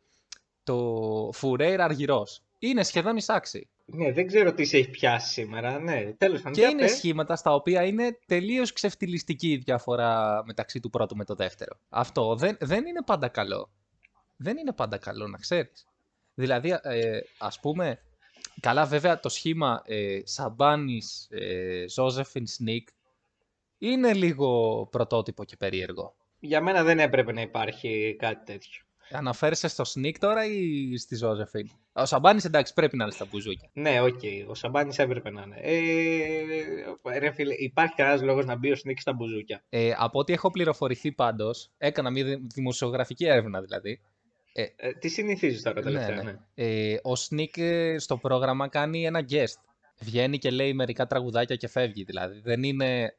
το 0.63 1.31
Φουρέιρ 1.33 1.81
Αργυρός. 1.81 2.43
Είναι 2.59 2.83
σχεδόν 2.83 3.17
εισάξι. 3.17 3.69
ναι, 3.85 4.13
δεν 4.13 4.27
ξέρω 4.27 4.53
τι 4.53 4.65
σε 4.65 4.77
έχει 4.77 4.91
πιάσει 4.91 5.33
σήμερα. 5.33 5.79
Ναι, 5.79 6.13
τέλος 6.19 6.39
πάντων. 6.39 6.53
Και 6.53 6.61
για 6.61 6.69
είναι 6.71 6.81
πες. 6.81 6.93
σχήματα 6.93 7.37
στα 7.37 7.55
οποία 7.55 7.85
είναι 7.85 8.19
τελείως 8.27 8.73
ξεφτυλιστική 8.73 9.51
η 9.51 9.57
διαφορά 9.57 10.43
μεταξύ 10.47 10.81
του 10.81 10.91
πρώτου 10.91 11.17
με 11.17 11.25
το 11.25 11.35
δεύτερο. 11.35 11.79
Αυτό 11.89 12.37
δεν, 12.37 12.57
δεν 12.61 12.87
είναι 12.87 13.03
πάντα 13.07 13.29
καλό. 13.29 13.71
Δεν 14.37 14.57
είναι 14.57 14.73
πάντα 14.73 14.99
καλό, 14.99 15.27
να 15.27 15.39
ξέρεις. 15.39 15.87
Δηλαδή, 16.35 16.79
ε, 16.83 17.21
ας 17.39 17.61
πούμε, 17.61 17.99
καλά 18.61 18.85
βέβαια 18.87 19.21
το 19.21 19.29
σχήμα 19.29 19.83
ε, 19.87 20.21
Σαμπάνης, 20.25 21.29
ε, 21.31 21.85
Ζώζεφιν, 21.89 22.47
Σνίκ 22.47 22.89
είναι 23.83 24.13
λίγο 24.13 24.87
πρωτότυπο 24.91 25.45
και 25.45 25.57
περίεργο. 25.57 26.15
Για 26.39 26.61
μένα 26.61 26.83
δεν 26.83 26.99
έπρεπε 26.99 27.33
να 27.33 27.41
υπάρχει 27.41 28.17
κάτι 28.19 28.45
τέτοιο. 28.53 28.83
Αναφέρεσαι 29.11 29.69
στο 29.69 29.85
Σνίκ 29.85 30.19
τώρα 30.19 30.45
ή 30.45 30.97
στη 30.97 31.17
Ζώζεφιν; 31.17 31.69
Ο 31.93 32.05
Σαμπάνης 32.05 32.45
εντάξει 32.45 32.73
πρέπει 32.75 32.97
να 32.97 33.05
είναι 33.05 33.13
στα 33.13 33.27
μπουζούκια. 33.31 33.71
Ναι, 33.73 34.01
οκ, 34.01 34.21
ο 34.49 34.55
Σαμπάνης 34.55 34.99
έπρεπε 34.99 35.31
να 35.31 35.43
είναι. 35.43 35.57
Ε, 37.13 37.19
ρε 37.19 37.31
φίλε, 37.31 37.55
υπάρχει 37.55 37.95
κανένας 37.95 38.23
λόγος 38.23 38.45
να 38.45 38.57
μπει 38.57 38.71
ο 38.71 38.77
Σνίκ 38.77 39.01
στα 39.01 39.13
μπουζούκια; 39.13 39.63
Ε, 39.69 39.93
από 39.97 40.19
ό,τι 40.19 40.33
έχω 40.33 40.51
πληροφορηθεί 40.51 41.13
πάντως, 41.13 41.71
έκανα 41.79 42.11
μια 42.11 42.25
δη- 42.25 42.53
δημοσιογραφική 42.55 43.25
έρευνα 43.27 43.61
δηλαδή, 43.61 44.01
Ε, 44.53 44.93
τι 44.93 45.09
συνηθίζεις 45.09 45.63
τώρα 45.63 45.83
τελευταία, 45.83 46.17
ναι, 46.17 46.23
ναι. 46.23 46.31
ναι. 46.33 46.39
Ε, 46.55 46.99
ο 47.03 47.17
Σνίκ 47.17 47.57
ε, 47.57 47.99
στο 47.99 48.17
πρόγραμμα 48.17 48.69
κάνει 48.69 49.05
ένα 49.07 49.25
guest. 49.31 49.61
Βγαίνει 50.01 50.39
και 50.39 50.51
λέει 50.51 50.73
μερικά 50.73 51.07
τραγουδάκια 51.07 51.57
και 51.57 51.69
φεύγει. 51.69 52.05
Δηλαδή 52.05 52.41
δεν 52.41 52.63
είναι, 52.63 53.15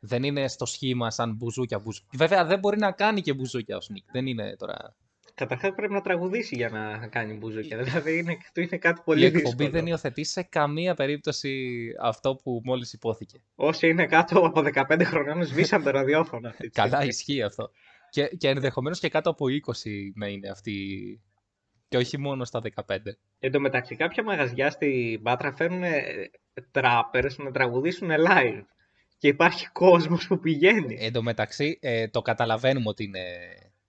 δεν 0.00 0.22
είναι 0.22 0.48
στο 0.48 0.66
σχήμα 0.66 1.10
σαν 1.10 1.34
μπουζούκια. 1.36 1.78
μπουζ- 1.78 2.02
Βέβαια 2.16 2.44
δεν 2.44 2.58
μπορεί 2.58 2.78
να 2.78 2.92
κάνει 2.92 3.20
και 3.20 3.32
μπουζούκια 3.34 3.76
ο 3.76 3.80
Σνίκ. 3.80 4.04
Δεν 4.12 4.26
είναι 4.26 4.56
τώρα. 4.58 4.96
Καταρχάς 5.34 5.74
πρέπει 5.76 5.92
να 5.92 6.00
τραγουδήσει 6.00 6.54
για 6.56 6.68
να 6.68 7.06
κάνει 7.08 7.34
μπουζούκια. 7.34 7.78
Δηλαδή 7.82 8.18
είναι, 8.18 8.36
του 8.54 8.60
είναι 8.60 8.76
κάτι 8.78 9.00
πολύ 9.04 9.20
Η 9.20 9.24
εκπομπή 9.24 9.44
δύσκολο. 9.46 9.70
δεν 9.70 9.86
υιοθετεί 9.86 10.24
σε 10.24 10.42
καμία 10.42 10.94
περίπτωση 10.94 11.68
αυτό 12.00 12.34
που 12.34 12.60
μόλις 12.64 12.92
υπόθηκε. 12.92 13.42
Όσοι 13.54 13.88
είναι 13.88 14.06
κάτω 14.06 14.38
από 14.38 14.62
15 14.74 15.02
χρονών 15.04 15.44
σβήσαν 15.44 15.82
το 15.82 15.90
ραδιόφωνο 15.90 16.48
αυτή 16.48 16.62
τη 16.62 16.68
Καλά, 16.70 16.88
στιγμή. 16.88 17.06
ισχύει 17.08 17.42
αυτό. 17.42 17.70
Και, 18.10 18.26
και 18.26 18.48
ενδεχομένως 18.48 18.98
και 19.00 19.08
κάτω 19.08 19.30
από 19.30 19.44
20 19.48 20.12
να 20.14 20.26
είναι 20.26 20.48
αυτή. 20.48 20.74
Και 21.88 21.96
όχι 21.96 22.18
μόνο 22.18 22.44
στα 22.44 22.60
15. 22.86 22.96
Εν 23.38 23.52
τω 23.52 23.60
μεταξύ, 23.60 23.96
κάποια 23.96 24.22
μαγαζιά 24.24 24.70
στην 24.70 25.22
Πάτρα 25.22 25.52
φέρνουν 25.52 25.82
trappers 26.70 27.38
να 27.38 27.50
τραγουδήσουν 27.50 28.08
live. 28.10 28.62
Και 29.20 29.28
υπάρχει 29.28 29.68
κόσμος 29.72 30.26
που 30.26 30.38
πηγαίνει. 30.38 30.96
Εν 31.00 31.12
τω 31.12 31.22
μεταξύ, 31.22 31.78
ε, 31.80 32.08
το 32.08 32.22
καταλαβαίνουμε 32.22 32.88
ότι 32.88 33.04
είναι 33.04 33.20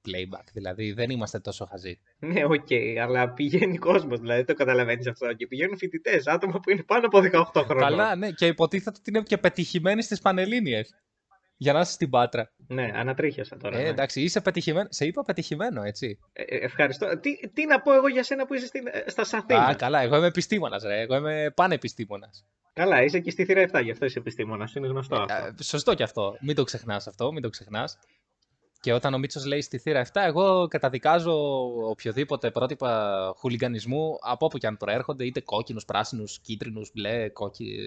playback. 0.06 0.44
Δηλαδή 0.54 0.92
δεν 0.92 1.10
είμαστε 1.10 1.40
τόσο 1.40 1.66
χαζοί. 1.66 2.00
Ναι, 2.20 2.44
οκ, 2.44 2.68
αλλά 3.02 3.30
πηγαίνει 3.30 3.78
κόσμος, 3.78 4.20
δηλαδή 4.20 4.44
το 4.44 4.54
καταλαβαίνεις 4.54 5.08
αυτό. 5.08 5.34
Και 5.34 5.48
πηγαίνουν 5.48 5.78
φοιτητές, 5.78 6.28
άτομα 6.28 6.60
που 6.60 6.70
είναι 6.70 6.84
πάνω 6.84 7.06
από 7.06 7.20
18 7.20 7.64
χρόνια. 7.64 7.88
Καλά, 7.88 8.16
ναι, 8.16 8.32
και 8.32 8.46
υποτίθεται 8.46 8.98
ότι 9.00 9.10
είναι 9.10 9.22
και 9.22 9.38
πετυχημένοι 9.38 10.02
στις 10.02 10.22
Πανελλήνιες. 10.22 10.96
Για 11.62 11.74
να 11.74 11.80
είσαι 11.80 11.92
στην 11.92 12.10
Πάτρα. 12.10 12.52
Ναι, 12.68 12.92
ανατρίχιασα 12.96 13.58
τώρα. 13.58 13.78
Ε, 13.78 13.82
ναι. 13.82 13.88
εντάξει, 13.88 14.22
είσαι 14.22 14.42
πετυχημένο. 14.42 14.88
Σε 14.92 15.06
είπα 15.06 15.24
πετυχημένο, 15.24 15.84
έτσι. 15.84 16.20
Ε, 16.34 16.42
ε, 16.42 16.58
ευχαριστώ. 16.58 17.20
Τι, 17.20 17.50
τι 17.54 17.66
να 17.66 17.82
πω 17.82 17.94
εγώ 17.94 18.08
για 18.08 18.24
σένα 18.24 18.46
που 18.46 18.54
είσαι 18.54 18.66
στην, 18.66 18.88
ε, 18.88 19.10
στα 19.10 19.24
Σαθήνα. 19.24 19.66
Α, 19.66 19.76
καλά, 19.76 20.02
εγώ 20.02 20.16
είμαι 20.16 20.28
επιστήμονας, 20.28 20.84
ρε. 20.84 21.02
Εγώ 21.02 21.16
είμαι 21.16 21.52
πανεπιστήμονας. 21.56 22.46
Καλά, 22.74 23.04
είσαι 23.04 23.20
και 23.20 23.32
στη 23.32 23.46
θύρα 23.46 23.62
7, 23.62 23.82
γι' 23.84 23.92
αυτό 23.92 24.06
είσαι 24.06 24.20
επιστήμονας. 24.20 24.74
Είναι 24.74 24.88
γνωστό 24.88 25.16
αυτό. 25.16 25.46
Ε, 25.60 25.64
σωστό 25.64 25.94
κι 25.94 26.04
αυτό. 26.04 26.38
Μην 26.42 26.56
το 26.56 26.64
ξεχνάς 26.64 27.08
αυτό, 27.08 27.32
μην 27.32 27.42
το 27.42 27.50
ξεχνάς. 27.50 27.98
Και 28.80 28.94
όταν 28.94 29.14
ο 29.14 29.18
Μίτσος 29.18 29.46
λέει 29.46 29.62
στη 29.62 29.78
θύρα 29.78 30.06
7, 30.06 30.10
εγώ 30.14 30.68
καταδικάζω 30.68 31.34
οποιοδήποτε 31.90 32.52
πρότυπα 32.52 33.34
χουλιγκανισμού 33.38 34.18
από 34.22 34.46
όπου 34.46 34.58
και 34.58 34.68
αν 34.68 34.78
προέρχονται, 34.78 35.26
είτε 35.26 35.42
κόκκινους, 35.42 35.86
πράσινους, 35.86 36.40
κίτρινους, 36.40 36.92
μπλε, 36.94 37.30
κόκκι. 37.30 37.78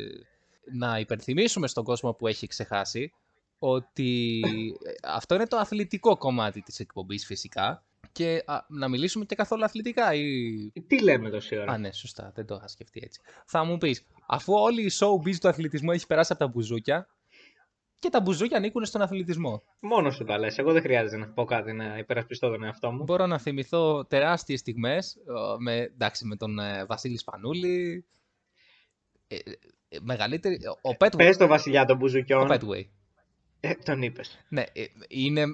Να 0.73 0.99
υπενθυμίσουμε 0.99 1.67
στον 1.67 1.85
κόσμο 1.85 2.13
που 2.13 2.27
έχει 2.27 2.47
ξεχάσει 2.47 3.13
ότι 3.59 4.43
ε, 4.85 4.93
αυτό 5.03 5.35
είναι 5.35 5.47
το 5.47 5.57
αθλητικό 5.57 6.17
κομμάτι 6.17 6.61
της 6.61 6.81
εκπομπής 6.81 7.27
φυσικά 7.27 7.85
και 8.13 8.43
α, 8.47 8.59
να 8.69 8.89
μιλήσουμε 8.89 9.25
και 9.25 9.35
καθόλου 9.35 9.65
αθλητικά 9.65 10.15
ή... 10.15 10.23
Τι 10.87 11.03
λέμε 11.03 11.31
τόση 11.31 11.59
ώρα; 11.59 11.73
Α, 11.73 11.79
ναι, 11.79 11.93
σωστά, 11.93 12.33
δεν 12.35 12.47
το 12.47 12.55
είχα 12.55 12.69
σκεφτεί 12.69 13.01
έτσι. 13.05 13.21
Θα 13.47 13.65
μου 13.65 13.79
πεις, 13.79 14.05
αφού 14.27 14.55
όλη 14.55 14.83
η 14.83 14.91
showbiz 15.01 15.37
του 15.41 15.49
αθλητισμού 15.49 15.91
έχει 15.91 16.07
περάσει 16.07 16.33
από 16.33 16.45
τα 16.45 16.51
μπουζούκια 16.51 17.09
και 17.99 18.11
τα 18.11 18.21
μπουζούκια 18.21 18.57
ανήκουν 18.57 18.85
στον 18.85 19.03
αθλητισμό. 19.03 19.63
Μόνο 19.81 20.11
σου 20.11 20.25
τα 20.25 20.39
λες. 20.39 20.59
Εγώ 20.59 20.73
δεν 20.73 20.83
χρειάζεται 20.83 21.17
να 21.17 21.29
πω 21.29 21.45
κάτι 21.45 21.73
να 21.73 21.99
υπερασπιστώ 21.99 22.51
τον 22.51 22.65
εαυτό 22.65 22.93
μου. 22.93 23.03
Μπορώ 23.03 23.27
να 23.27 23.39
θυμηθώ 23.39 24.05
τεράστιες 24.05 24.61
στιγμές 24.61 25.15
ε, 25.15 25.21
με, 25.59 25.75
εντάξει, 25.75 26.27
με 26.27 26.37
τον 26.37 26.59
ε, 26.59 26.85
Βασίλη 26.85 27.19
Σπανούλη, 27.19 28.05
ε, 29.27 29.37
ε, 29.89 29.99
μεγαλύτερη, 30.01 30.59
ο 30.83 30.91
Petway. 30.99 31.17
Πες 31.17 31.37
το 31.37 31.47
βασιλιά 31.47 31.85
των 31.85 31.97
Ο 31.97 31.99
μπουζουκιών. 31.99 32.49
Petway. 32.51 32.85
Ε, 33.69 33.75
τον 33.85 34.03
είπες. 34.03 34.39
Ναι, 34.49 34.61
ε, 34.61 34.85
είναι, 35.09 35.41
ε, 35.41 35.47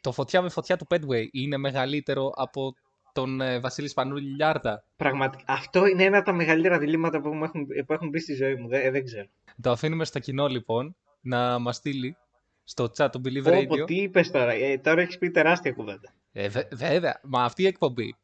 το 0.00 0.12
φωτιά 0.12 0.42
με 0.42 0.48
φωτιά 0.48 0.76
του 0.76 0.86
Petway 0.90 1.26
είναι 1.32 1.56
μεγαλύτερο 1.56 2.32
από 2.36 2.74
τον 3.12 3.40
ε, 3.40 3.58
Βασίλης 3.60 3.90
Σπανούλη 3.90 4.34
Λιάρτα. 4.34 4.84
Πραγματικά. 4.96 5.44
Αυτό 5.46 5.86
είναι 5.86 6.02
ένα 6.04 6.16
από 6.16 6.26
τα 6.26 6.32
μεγαλύτερα 6.32 6.78
διλήμματα 6.78 7.20
που, 7.20 7.28
μου 7.34 7.44
έχουν, 7.44 7.66
που 7.86 7.92
έχουν 7.92 8.08
μπει 8.08 8.18
στη 8.18 8.34
ζωή 8.34 8.54
μου. 8.54 8.68
Δεν, 8.68 8.92
δεν 8.92 9.04
ξέρω. 9.04 9.26
Το 9.60 9.70
αφήνουμε 9.70 10.04
στο 10.04 10.18
κοινό 10.18 10.46
λοιπόν 10.46 10.96
να 11.20 11.58
μας 11.58 11.76
στείλει 11.76 12.16
στο 12.64 12.90
chat 12.96 13.08
του 13.12 13.20
Believe 13.24 13.42
Πω, 13.42 13.50
Radio. 13.58 13.66
πω, 13.66 13.84
τι 13.84 13.94
είπες 13.94 14.30
τώρα. 14.30 14.52
Ε, 14.52 14.78
τώρα 14.78 15.00
έχεις 15.00 15.18
πει 15.18 15.30
τεράστια 15.30 15.72
κουβέντα. 15.72 16.14
Ε, 16.32 16.48
βε- 16.48 16.74
βέβαια, 16.74 17.20
μα 17.22 17.44
αυτή 17.44 17.62
η 17.62 17.66
εκπομπή 17.66 18.16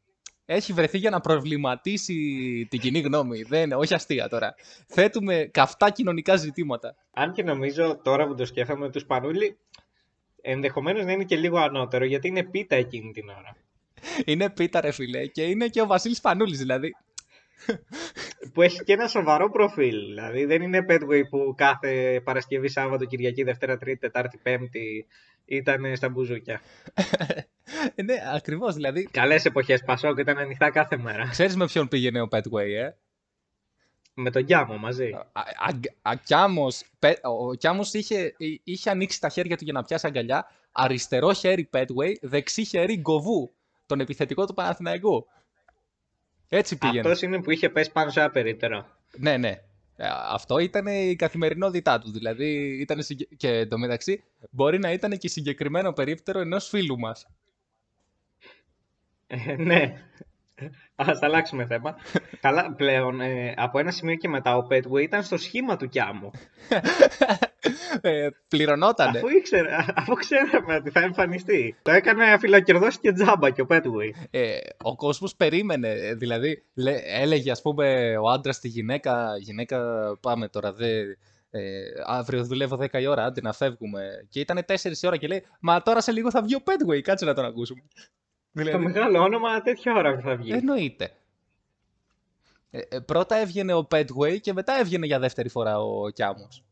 έχει 0.45 0.73
βρεθεί 0.73 0.97
για 0.97 1.09
να 1.09 1.19
προβληματίσει 1.19 2.15
την 2.69 2.79
κοινή 2.79 2.99
γνώμη. 2.99 3.41
Δεν 3.43 3.63
είναι, 3.63 3.75
όχι 3.75 3.93
αστεία 3.93 4.29
τώρα. 4.29 4.55
Θέτουμε 4.87 5.49
καυτά 5.51 5.89
κοινωνικά 5.89 6.35
ζητήματα. 6.35 6.95
Αν 7.11 7.33
και 7.33 7.43
νομίζω 7.43 7.99
τώρα 8.03 8.27
που 8.27 8.35
το 8.35 8.45
σκέφτομαι 8.45 8.89
τους 8.89 9.01
Σπανούλη, 9.01 9.57
Ενδεχομένως 10.41 11.05
να 11.05 11.11
είναι 11.11 11.23
και 11.23 11.35
λίγο 11.35 11.57
ανώτερο, 11.57 12.05
γιατί 12.05 12.27
είναι 12.27 12.43
πίτα 12.43 12.75
εκείνη 12.75 13.11
την 13.11 13.29
ώρα. 13.29 13.55
Είναι 14.25 14.49
πίτα 14.49 14.81
ρε 14.81 14.91
φίλε 14.91 15.25
και 15.25 15.43
είναι 15.43 15.67
και 15.67 15.81
ο 15.81 15.85
Βασίλης 15.85 16.21
Πανούλης 16.21 16.57
δηλαδή. 16.57 16.95
Που 18.53 18.61
έχει 18.61 18.83
και 18.83 18.93
ένα 18.93 19.07
σοβαρό 19.07 19.49
προφίλ. 19.49 20.05
Δηλαδή 20.05 20.45
δεν 20.45 20.61
είναι 20.61 20.85
Petway 20.89 21.21
που 21.29 21.53
κάθε 21.57 22.21
Παρασκευή, 22.23 22.67
Σάββατο, 22.69 23.05
Κυριακή, 23.05 23.43
Δευτέρα, 23.43 23.77
Τρίτη, 23.77 23.99
Τετάρτη, 23.99 24.39
Πέμπτη 24.43 25.05
ήταν 25.45 25.95
στα 25.95 26.09
μπουζούκια. 26.09 26.61
ναι, 28.05 28.15
ακριβώς 28.33 28.75
δηλαδή. 28.75 29.03
Καλές 29.11 29.45
εποχές 29.45 29.83
Πασόκ 29.83 30.19
ήταν 30.19 30.37
ανοιχτά 30.37 30.69
κάθε 30.69 30.97
μέρα. 30.97 31.27
Ξέρεις 31.29 31.55
με 31.55 31.65
ποιον 31.65 31.87
πήγαινε 31.87 32.21
ο 32.21 32.27
Petway, 32.31 32.69
ε; 32.77 32.89
Με 34.13 34.31
τον 34.31 34.45
Κιάμο 34.45 34.77
μαζί. 34.77 35.11
Α, 35.11 35.41
α, 35.41 36.11
α, 36.11 36.15
Κιάμος, 36.15 36.83
Πε- 36.99 37.19
ο 37.25 37.53
Κιάμος 37.53 37.93
είχε, 37.93 38.35
είχε 38.63 38.89
ανοίξει 38.89 39.19
τα 39.19 39.29
χέρια 39.29 39.57
του 39.57 39.63
για 39.63 39.73
να 39.73 39.83
πιάσει 39.83 40.07
αγκαλιά. 40.07 40.51
Αριστερό 40.71 41.33
χέρι 41.33 41.69
Petway, 41.73 42.13
δεξί 42.21 42.63
χέρι 42.63 42.97
Γκοβού, 42.97 43.51
τον 43.85 43.99
επιθετικό 43.99 44.45
του 44.45 44.53
Παναθηναϊκού. 44.53 45.27
Έτσι 46.53 46.77
πήγαινε. 46.77 46.99
Αυτός 46.99 47.21
είναι 47.21 47.41
που 47.41 47.51
είχε 47.51 47.69
πέσει 47.69 47.91
πάνω 47.91 48.09
σε 48.09 48.19
ένα 48.19 48.29
περίπτερο. 48.29 48.85
Ναι, 49.17 49.37
ναι. 49.37 49.49
Ε, 49.95 50.07
Αυτό 50.31 50.57
ήταν 50.57 50.87
η 50.87 51.15
καθημερινότητά 51.15 51.99
του. 51.99 52.11
Δηλαδή, 52.11 52.77
ήταν 52.79 53.03
συγκε... 53.03 53.25
και 53.37 53.49
εντωμεταξύ 53.49 54.23
μπορεί 54.49 54.79
να 54.79 54.91
ήταν 54.91 55.17
και 55.17 55.27
συγκεκριμένο 55.27 55.93
περίπτερο 55.93 56.39
ενός 56.39 56.67
φίλου 56.67 56.99
μας. 56.99 57.27
Ε, 59.27 59.55
ναι. 59.55 60.03
Ας 60.95 61.21
αλλάξουμε 61.21 61.65
θέμα. 61.65 61.95
Καλά, 62.41 62.73
πλέον 62.73 63.21
ε, 63.21 63.53
από 63.57 63.79
ένα 63.79 63.91
σημείο 63.91 64.15
και 64.15 64.27
μετά 64.27 64.57
ο 64.57 64.67
Petway 64.69 65.01
ήταν 65.01 65.23
στο 65.23 65.37
σχήμα 65.37 65.77
του 65.77 65.87
Κιάμου. 65.87 66.31
ε, 68.01 68.27
πληρωνότανε. 68.47 69.17
Αφού, 69.17 69.27
ήξερα, 69.27 69.85
αφού 69.95 70.13
ξέραμε 70.13 70.75
ότι 70.75 70.89
θα 70.89 70.99
εμφανιστεί. 70.99 71.75
Το 71.81 71.91
έκανε 71.91 72.23
αφιλοκερδός 72.23 72.99
και 72.99 73.11
τζάμπα 73.11 73.49
και 73.49 73.61
ο 73.61 73.65
Petway. 73.69 74.27
Ε, 74.29 74.57
ο 74.83 74.95
κόσμος 74.95 75.35
περίμενε. 75.35 75.89
ε, 75.89 76.13
Δηλαδή, 76.13 76.63
λέ, 76.73 76.95
έλεγε 77.05 77.51
ας 77.51 77.61
πούμε 77.61 78.17
ο 78.17 78.29
άντρας 78.29 78.55
στη 78.55 78.67
γυναίκα, 78.67 79.37
γυναίκα 79.39 79.79
πάμε 80.21 80.47
τώρα, 80.47 80.73
δε, 80.73 81.01
ε, 81.49 81.83
αύριο 82.05 82.43
δουλεύω 82.43 82.77
10 82.91 83.01
η 83.01 83.07
ώρα, 83.07 83.23
άντε 83.23 83.41
να 83.41 83.53
φεύγουμε. 83.53 84.27
Και 84.29 84.39
ήταν 84.39 84.65
4 84.65 84.73
η 85.01 85.07
ώρα 85.07 85.17
και 85.17 85.27
λέει, 85.27 85.45
μα 85.59 85.81
τώρα 85.81 86.01
σε 86.01 86.11
λίγο 86.11 86.31
θα 86.31 86.41
βγει 86.41 86.55
ο 86.55 86.61
Petway, 86.65 87.01
κάτσε 87.01 87.25
να 87.25 87.33
τον 87.33 87.45
ακούσουμε. 87.45 87.81
Το 88.53 88.61
Δηλαδή, 88.61 88.83
μεγάλο 88.83 89.19
όνομα 89.19 89.61
τέτοια 89.61 89.93
ώρα 89.93 90.15
που 90.15 90.21
θα 90.21 90.35
βγει. 90.35 90.51
Εννοείται. 90.51 91.11
Ε, 92.71 92.81
ε, 92.89 92.99
πρώτα 92.99 93.35
έβγαινε 93.35 93.73
ο 93.73 93.87
Petway 93.91 94.39
και 94.41 94.53
μετά 94.53 94.73
έβγαινε 94.79 95.05
για 95.05 95.19
δεύτερη 95.19 95.49
φορά 95.49 95.79
ο 95.79 96.09
Κιάμος. 96.09 96.63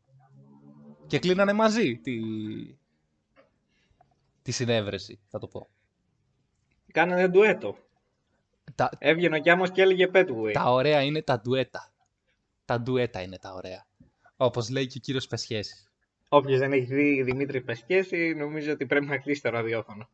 Και 1.06 1.18
κλείνανε 1.18 1.52
μαζί 1.52 1.96
τη, 1.96 2.20
τη 4.42 4.50
συνέβρεση, 4.50 5.20
θα 5.28 5.38
το 5.38 5.46
πω. 5.46 5.68
Κάνανε 6.92 7.28
ντουέτο. 7.28 7.76
Τα, 8.74 8.90
Έβγαινε 8.98 9.36
ο 9.36 9.40
Κιάμος 9.40 9.70
και 9.70 9.82
έλεγε 9.82 10.10
Petway. 10.14 10.50
τα 10.52 10.72
ωραία 10.72 11.02
είναι 11.02 11.22
τα 11.22 11.40
ντουέτα. 11.40 11.92
Τα 12.64 12.80
ντουέτα 12.80 13.22
είναι 13.22 13.38
τα 13.38 13.52
ωραία. 13.52 13.86
Όπως 14.36 14.70
λέει 14.70 14.86
και 14.86 14.94
ο 14.96 15.00
κύριος 15.00 15.26
Πεσχέσης. 15.26 15.90
Όποιος 16.28 16.58
δεν 16.58 16.72
έχει 16.72 16.94
δει 16.94 17.22
Δημήτρη 17.22 17.60
Πεσκέση, 17.60 18.34
νομίζω 18.34 18.72
ότι 18.72 18.86
πρέπει 18.86 19.06
να 19.06 19.18
κλείσει 19.18 19.42
το 19.42 19.50
ραδιόφωνο. 19.50 20.08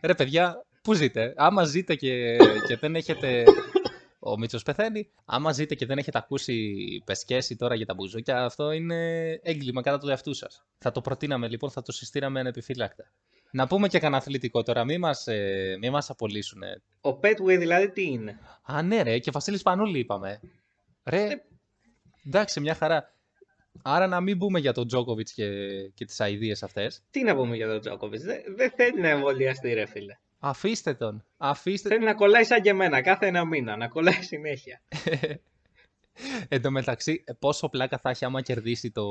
Ρε 0.00 0.14
παιδιά, 0.14 0.64
πού 0.82 0.92
ζείτε; 0.92 1.34
Άμα 1.36 1.64
ζείτε 1.64 1.94
και, 1.94 2.36
και 2.66 2.76
δεν 2.76 2.96
έχετε... 2.96 3.44
Ο 4.24 4.38
Μίτσος 4.38 4.62
πεθαίνει. 4.62 5.08
Άμα 5.24 5.52
ζείτε 5.52 5.74
και 5.74 5.86
δεν 5.86 5.98
έχετε 5.98 6.18
ακούσει 6.18 6.76
πεσκέση 7.04 7.56
τώρα 7.56 7.74
για 7.74 7.86
τα 7.86 7.94
μπουζούκια, 7.94 8.44
αυτό 8.44 8.72
είναι 8.72 9.30
έγκλημα 9.42 9.82
κατά 9.82 9.98
του 9.98 10.08
εαυτού 10.08 10.34
σας. 10.34 10.64
Θα 10.78 10.92
το 10.92 11.00
προτείναμε 11.00 11.48
λοιπόν, 11.48 11.70
θα 11.70 11.82
το 11.82 11.92
συστήναμε 11.92 12.40
ανεπιφύλακτα. 12.40 13.04
Να 13.50 13.66
πούμε 13.66 13.88
και 13.88 13.98
κανένα 13.98 14.16
αθλητικό 14.16 14.62
τώρα, 14.62 14.84
μη 14.84 14.98
μας, 14.98 15.26
ε, 15.26 15.76
μη 15.80 15.90
μας 15.90 16.10
απολύσουνε. 16.10 16.82
Ο 17.00 17.10
Petway 17.10 17.58
δηλαδή 17.58 17.90
τι 17.90 18.02
είναι; 18.02 18.38
Α, 18.62 18.82
ναι 18.82 19.02
ρε, 19.02 19.18
και 19.18 19.30
Βασίλης 19.30 19.62
Πανούλη 19.62 19.98
είπαμε. 19.98 20.40
Ρε, 21.04 21.28
εντάξει, 22.26 22.60
μια 22.60 22.74
χαρά. 22.74 23.14
Άρα 23.82 24.06
να 24.06 24.20
μην 24.20 24.36
μπούμε 24.36 24.58
για 24.58 24.72
τον 24.72 24.86
Τζόκοβιτς 24.86 25.32
και, 25.32 25.48
και 25.94 26.04
τις 26.04 26.20
αηδίες 26.20 26.62
αυτές. 26.62 27.02
Τι 27.10 27.22
να 27.22 27.34
πούμε 27.34 27.56
για 27.56 27.68
τον 27.68 27.80
Τζόκοβιτ. 27.80 28.20
Δεν 28.20 28.42
δεν 28.56 28.70
θέλει 28.76 29.00
να 29.00 29.08
εμβολιαστεί, 29.08 29.72
ρε 29.72 29.86
φίλε. 29.86 30.18
Αφήστε 30.44 30.94
τον. 30.94 31.24
Αφήστε 31.36 31.88
Θέλει 31.88 32.04
να 32.04 32.14
κολλάει 32.14 32.44
σαν 32.44 32.62
και 32.62 32.70
εμένα 32.70 33.02
κάθε 33.02 33.26
ένα 33.26 33.44
μήνα. 33.44 33.76
Να 33.76 33.88
κολλάει 33.88 34.22
συνέχεια. 34.22 34.82
Εν 36.48 36.62
τω 36.62 36.70
μεταξύ, 36.70 37.24
πόσο 37.38 37.68
πλάκα 37.68 37.98
θα 37.98 38.10
έχει 38.10 38.24
άμα 38.24 38.42
κερδίσει 38.42 38.90
το, 38.90 39.04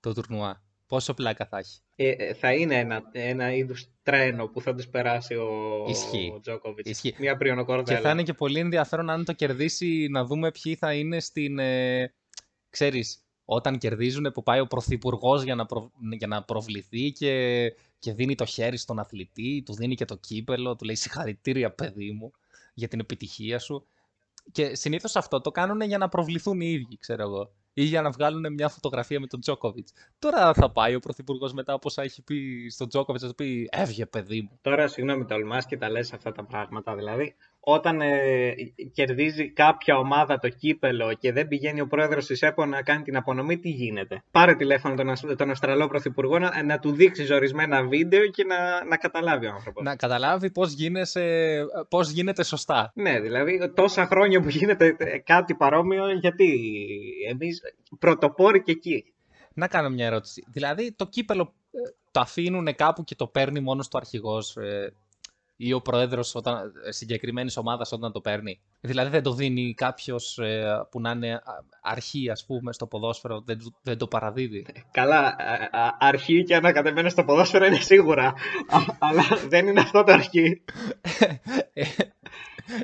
το 0.00 0.14
τουρνουά; 0.14 0.62
Πόσο 0.86 1.14
πλάκα 1.14 1.46
θα 1.46 1.58
έχει; 1.58 1.80
Ε, 1.96 2.08
ε, 2.10 2.34
θα 2.34 2.52
είναι 2.52 2.78
ένα, 2.78 3.02
ένα 3.12 3.52
είδους 3.54 3.86
τρένο 4.02 4.46
που 4.46 4.60
θα 4.60 4.74
τους 4.74 4.88
περάσει 4.88 5.34
ο, 5.34 5.48
Ισχύει. 5.88 6.32
ο 6.36 6.40
Τζόκοβιτς. 6.40 6.90
Ισχύει. 6.90 7.14
Μια 7.18 7.32
Και 7.32 7.38
πριονοκόρδα. 7.38 8.00
θα 8.00 8.10
είναι 8.10 8.22
και 8.22 8.32
πολύ 8.34 8.58
ενδιαφέρον 8.58 9.10
αν 9.10 9.24
το 9.24 9.32
κερδίσει 9.32 10.08
να 10.10 10.24
δούμε 10.24 10.50
ποιοι 10.50 10.74
θα 10.74 10.94
είναι 10.94 11.20
στην... 11.20 11.58
Ε, 11.58 12.14
ξέρεις, 12.70 13.25
όταν 13.48 13.78
κερδίζουν 13.78 14.30
που 14.34 14.42
πάει 14.42 14.60
ο 14.60 14.66
Πρωθυπουργός 14.66 15.42
για, 15.42 15.54
να 15.54 15.66
προ- 15.66 15.90
για 16.18 16.26
να 16.26 16.42
προβληθεί 16.42 17.12
και, 17.12 17.72
και 17.98 18.12
δίνει 18.12 18.34
το 18.34 18.44
χέρι 18.44 18.76
στον 18.76 18.98
αθλητή, 18.98 19.62
του 19.64 19.74
δίνει 19.74 19.94
και 19.94 20.04
το 20.04 20.16
κύπελο, 20.16 20.76
του 20.76 20.84
λέει 20.84 20.94
συγχαρητήρια 20.94 21.70
παιδί 21.70 22.12
μου 22.12 22.32
για 22.74 22.88
την 22.88 23.00
επιτυχία 23.00 23.58
σου. 23.58 23.86
Και 24.52 24.74
συνήθως 24.74 25.16
αυτό 25.16 25.40
το 25.40 25.50
κάνουν 25.50 25.80
για 25.80 25.98
να 25.98 26.08
προβληθούν 26.08 26.60
οι 26.60 26.70
ίδιοι, 26.70 26.96
ξέρω 26.98 27.22
εγώ. 27.22 27.50
Ή 27.72 27.82
για 27.84 28.02
να 28.02 28.10
βγάλουν 28.10 28.52
μια 28.52 28.68
φωτογραφία 28.68 29.20
με 29.20 29.26
τον 29.26 29.40
Τζόκοβιτς. 29.40 29.92
Τώρα 30.18 30.54
θα 30.54 30.70
πάει 30.70 30.94
ο 30.94 31.00
Πρωθυπουργός 31.00 31.52
μετά 31.52 31.72
από 31.72 31.88
όσα 31.88 32.02
έχει 32.02 32.22
πει 32.22 32.68
στον 32.70 32.88
Τζόκοβιτς, 32.88 33.24
θα 33.24 33.28
του 33.28 33.34
πει 33.34 33.68
Έβγε, 33.72 34.06
παιδί 34.06 34.40
μου. 34.40 34.58
Τώρα, 34.62 34.88
συγγνώμη, 34.88 35.24
τολμάς 35.24 35.66
και 35.66 35.76
τα 35.76 35.90
λες 35.90 36.12
αυτά 36.12 36.32
τα 36.32 36.44
πράγματα. 36.44 36.94
Δηλαδή, 36.94 37.34
όταν 37.68 38.00
ε, 38.00 38.54
κερδίζει 38.92 39.50
κάποια 39.50 39.98
ομάδα 39.98 40.38
το 40.38 40.48
κύπελο 40.48 41.14
και 41.14 41.32
δεν 41.32 41.48
πηγαίνει 41.48 41.80
ο 41.80 41.86
πρόεδρος 41.86 42.26
της 42.26 42.42
ΕΠΟ 42.42 42.66
να 42.66 42.82
κάνει 42.82 43.02
την 43.02 43.16
απονομή, 43.16 43.58
τι 43.58 43.68
γίνεται; 43.68 44.22
Πάρε 44.30 44.54
τηλέφωνο 44.54 44.94
τον, 44.94 45.10
Ασ- 45.10 45.36
τον 45.36 45.50
Αυστραλό 45.50 45.86
Πρωθυπουργό 45.86 46.38
να, 46.38 46.62
να 46.62 46.78
του 46.78 46.92
δείξεις 46.92 47.30
ορισμένα 47.30 47.82
βίντεο 47.86 48.26
και 48.26 48.44
να, 48.44 48.84
να 48.84 48.96
καταλάβει 48.96 49.46
ο 49.46 49.50
άνθρωπος. 49.52 49.84
Να 49.84 49.96
καταλάβει 49.96 50.50
πώς, 50.50 50.72
γίνεσαι, 50.72 51.58
πώς 51.88 52.10
γίνεται 52.10 52.44
σωστά. 52.44 52.92
Ναι, 52.94 53.20
δηλαδή 53.20 53.72
τόσα 53.74 54.06
χρόνια 54.06 54.40
που 54.40 54.48
γίνεται 54.48 54.96
ε, 54.98 55.18
κάτι 55.18 55.54
παρόμοιο, 55.54 56.10
γιατί 56.10 56.60
εμείς 57.30 57.60
πρωτοπόροι 57.98 58.62
και 58.62 58.72
εκεί. 58.72 59.04
Να 59.54 59.68
κάνω 59.68 59.88
μια 59.90 60.06
ερώτηση. 60.06 60.44
Δηλαδή, 60.52 60.92
το 60.92 61.06
κύπελο 61.06 61.52
ε, 61.70 61.78
το 62.10 62.20
αφήνουν 62.20 62.74
κάπου 62.74 63.04
και 63.04 63.14
το 63.14 63.26
παίρνει 63.26 63.60
μόνος 63.60 63.88
του 63.88 63.98
αρχηγός 63.98 64.56
ε, 64.56 64.92
ή 65.56 65.72
ο 65.72 65.80
πρόεδρος 65.80 66.34
όταν, 66.34 66.72
ε, 66.86 66.90
συγκεκριμένης 66.92 67.56
ομάδας 67.56 67.92
όταν 67.92 68.12
το 68.12 68.20
παίρνει. 68.20 68.60
Δηλαδή, 68.80 69.10
δεν 69.10 69.22
το 69.22 69.32
δίνει 69.32 69.74
κάποιος 69.74 70.38
ε, 70.38 70.86
που 70.90 71.00
να 71.00 71.10
είναι 71.10 71.32
α, 71.34 71.40
αρχή, 71.82 72.30
ας 72.30 72.44
πούμε, 72.46 72.72
στο 72.72 72.86
ποδόσφαιρο, 72.86 73.40
δεν, 73.40 73.58
του- 73.58 73.74
δεν 73.82 73.98
το 73.98 74.06
παραδίδει. 74.06 74.66
Καλά, 74.90 75.18
α- 75.18 75.78
α- 75.80 75.96
αρχή 76.00 76.42
και 76.44 76.54
ανακατεμένο 76.56 77.08
στο 77.08 77.24
ποδόσφαιρο 77.24 77.64
είναι 77.64 77.80
σίγουρα, 77.80 78.26
Α- 78.68 78.96
αλλά 78.98 79.22
δεν 79.48 79.66
είναι 79.66 79.80
αυτό 79.80 80.04
το 80.04 80.12
αρχή. 80.12 80.62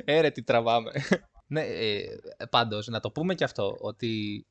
Έρε, 0.05 0.29
τι 0.29 0.43
τραβάμε. 0.43 0.91
ναι, 1.47 1.61
ε, 1.61 2.03
πάντως, 2.49 2.87
να 2.87 2.99
το 2.99 3.11
πούμε 3.11 3.35
και 3.35 3.43
αυτό, 3.43 3.77
ότι 3.79 4.45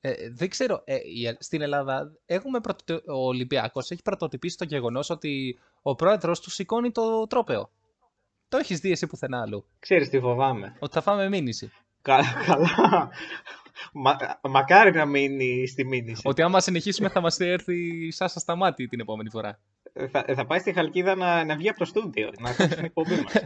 ε, 0.00 0.12
δεν 0.30 0.48
ξέρω, 0.48 0.82
ε, 0.84 0.94
η- 0.94 1.36
στην 1.38 1.62
Ελλάδα 1.62 2.12
έχουμε 2.26 2.60
πρωτο- 2.60 3.02
ο 3.06 3.26
Ολυμπιακός 3.26 3.90
έχει 3.90 4.02
πρωτοτυπήσει 4.02 4.56
το 4.56 4.64
γεγονός 4.64 5.10
ότι 5.10 5.58
ο 5.82 5.94
πρόεδρος 5.94 6.40
του 6.40 6.50
σηκώνει 6.50 6.90
το 6.90 7.26
τρόπεο. 7.26 7.70
Το 8.48 8.56
έχεις 8.56 8.80
δει 8.80 8.90
εσύ 8.90 9.06
πουθενά 9.06 9.40
αλλού. 9.40 9.64
Ξέρεις 9.78 10.08
τι 10.08 10.20
φοβάμαι. 10.20 10.76
Ότι 10.78 10.92
θα 10.94 11.00
φάμε 11.00 11.28
μήνυση. 11.28 11.70
Κα- 12.02 12.42
καλά. 12.46 13.10
Μα, 13.92 14.16
μακάρι 14.42 14.92
να 14.92 15.04
μείνει 15.04 15.66
στη 15.66 15.84
μήνυση. 15.84 16.22
Ότι 16.24 16.42
άμα 16.42 16.60
συνεχίσουμε 16.60 17.08
θα 17.08 17.20
μας 17.20 17.40
έρθει 17.40 18.10
σάσα 18.10 18.38
στα 18.40 18.56
μάτι 18.56 18.86
την 18.86 19.00
επόμενη 19.00 19.30
φορά. 19.30 19.60
Θα, 20.10 20.24
θα 20.34 20.46
πάει 20.46 20.58
στη 20.58 20.72
Χαλκίδα 20.72 21.14
να, 21.14 21.44
να 21.44 21.56
βγει 21.56 21.68
από 21.68 21.78
το 21.78 21.84
στούντιο, 21.84 22.30
να 22.38 22.52
κάνει 22.54 22.74
την 22.74 22.84
εκπομπή 22.84 23.14
μας. 23.14 23.32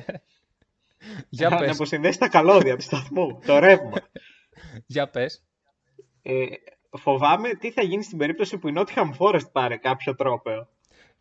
Για 1.28 1.48
να, 1.48 1.55
να 1.55 1.61
πες, 1.61 1.70
αποσυνδέσει 1.74 2.18
τα 2.18 2.28
καλώδια 2.28 2.76
του 2.76 2.82
σταθμού, 2.82 3.40
το 3.46 3.59
ρεύμα. 3.59 3.92
για 4.86 5.09
πες. 5.11 5.42
Ε, 6.22 6.44
φοβάμαι 6.90 7.54
τι 7.54 7.70
θα 7.70 7.82
γίνει 7.82 8.02
στην 8.02 8.18
περίπτωση 8.18 8.58
που 8.58 8.68
η 8.68 8.72
Nottingham 8.76 9.10
Forest 9.18 9.52
πάρει 9.52 9.78
κάποιο 9.78 10.14
τρόπεο. 10.14 10.68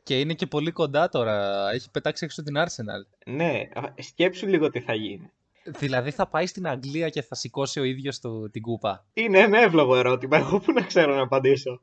Και 0.04 0.20
είναι 0.20 0.34
και 0.34 0.48
πολύ 0.48 0.72
κοντά 0.72 1.10
τώρα. 1.10 1.68
Έχει 1.72 1.92
πετάξει 1.92 2.26
έξω 2.26 2.44
την 2.44 2.56
Arsenal. 2.58 3.16
Ναι, 3.26 3.70
α, 3.74 3.82
σκέψου 3.98 4.48
λίγο 4.48 4.70
τι 4.70 4.80
θα 4.80 4.94
γίνει. 4.94 5.32
Δηλαδή 5.64 6.12
θα 6.12 6.28
πάει 6.28 6.46
στην 6.46 6.68
Αγγλία 6.68 7.10
και 7.10 7.22
θα 7.22 7.36
σηκώσει 7.36 7.80
ο 7.80 7.84
ίδιος 7.84 8.20
το, 8.20 8.50
την 8.50 8.62
κούπα. 8.62 9.06
Είναι 9.14 9.40
ένα 9.40 9.60
εύλογο 9.60 9.96
ερώτημα. 9.96 10.38
Εγώ 10.38 10.60
που 10.60 10.72
να 10.72 10.82
ξέρω 10.82 11.16
να 11.16 11.22
απαντήσω. 11.22 11.82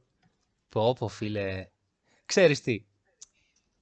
Πω 0.68 0.96
πω 0.98 1.08
φίλε. 1.08 1.68
Ξέρεις 2.26 2.60
τι. 2.60 2.84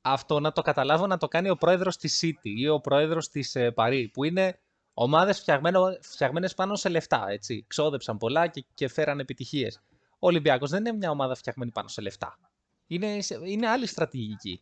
Αυτό 0.01 0.41
να 0.41 0.53
το 0.53 0.63
καταλάβω 0.63 1.07
να 1.07 1.17
το 1.17 1.29
κάνει 1.29 1.51
ο 1.51 1.57
πρόεδρος 1.57 1.97
της 1.97 2.23
City 2.25 2.51
ή 2.57 2.69
ο 2.69 2.81
πρόεδρος 2.81 3.29
της 3.29 3.55
ε, 3.55 3.71
Παρί 3.71 4.09
που 4.13 4.25
είναι 4.25 4.59
ομάδες 4.99 5.39
φτιαγμένο- 5.41 5.99
φτιαγμένες 6.01 6.55
πάνω 6.55 6.75
σε 6.75 6.89
λεφτά, 6.89 7.25
έτσι. 7.29 7.65
Ξόδεψαν 7.67 8.17
πολλά 8.19 8.47
και, 8.47 8.65
και 8.75 8.89
φέραν 8.89 9.19
επιτυχίες. 9.21 9.81
Ο 10.19 10.27
Ολυμπιακός 10.27 10.71
δεν 10.71 10.81
είναι 10.87 10.97
μια 10.97 11.11
ομάδα 11.11 11.35
φτιαγμένη 11.35 11.71
πάνω 11.71 11.89
σε 11.89 12.01
λεφτά. 12.01 12.39
Είναι, 12.87 13.21
σε- 13.21 13.41
είναι 13.45 13.69
άλλη 13.69 13.87
στρατηγική. 13.87 14.61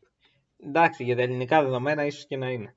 Εντάξει, 0.59 1.05
για 1.05 1.17
τα 1.17 1.23
ελληνικά 1.23 1.63
δεδομένα 1.63 2.05
ίσως 2.05 2.27
και 2.27 2.37
να 2.37 2.49
είναι. 2.51 2.75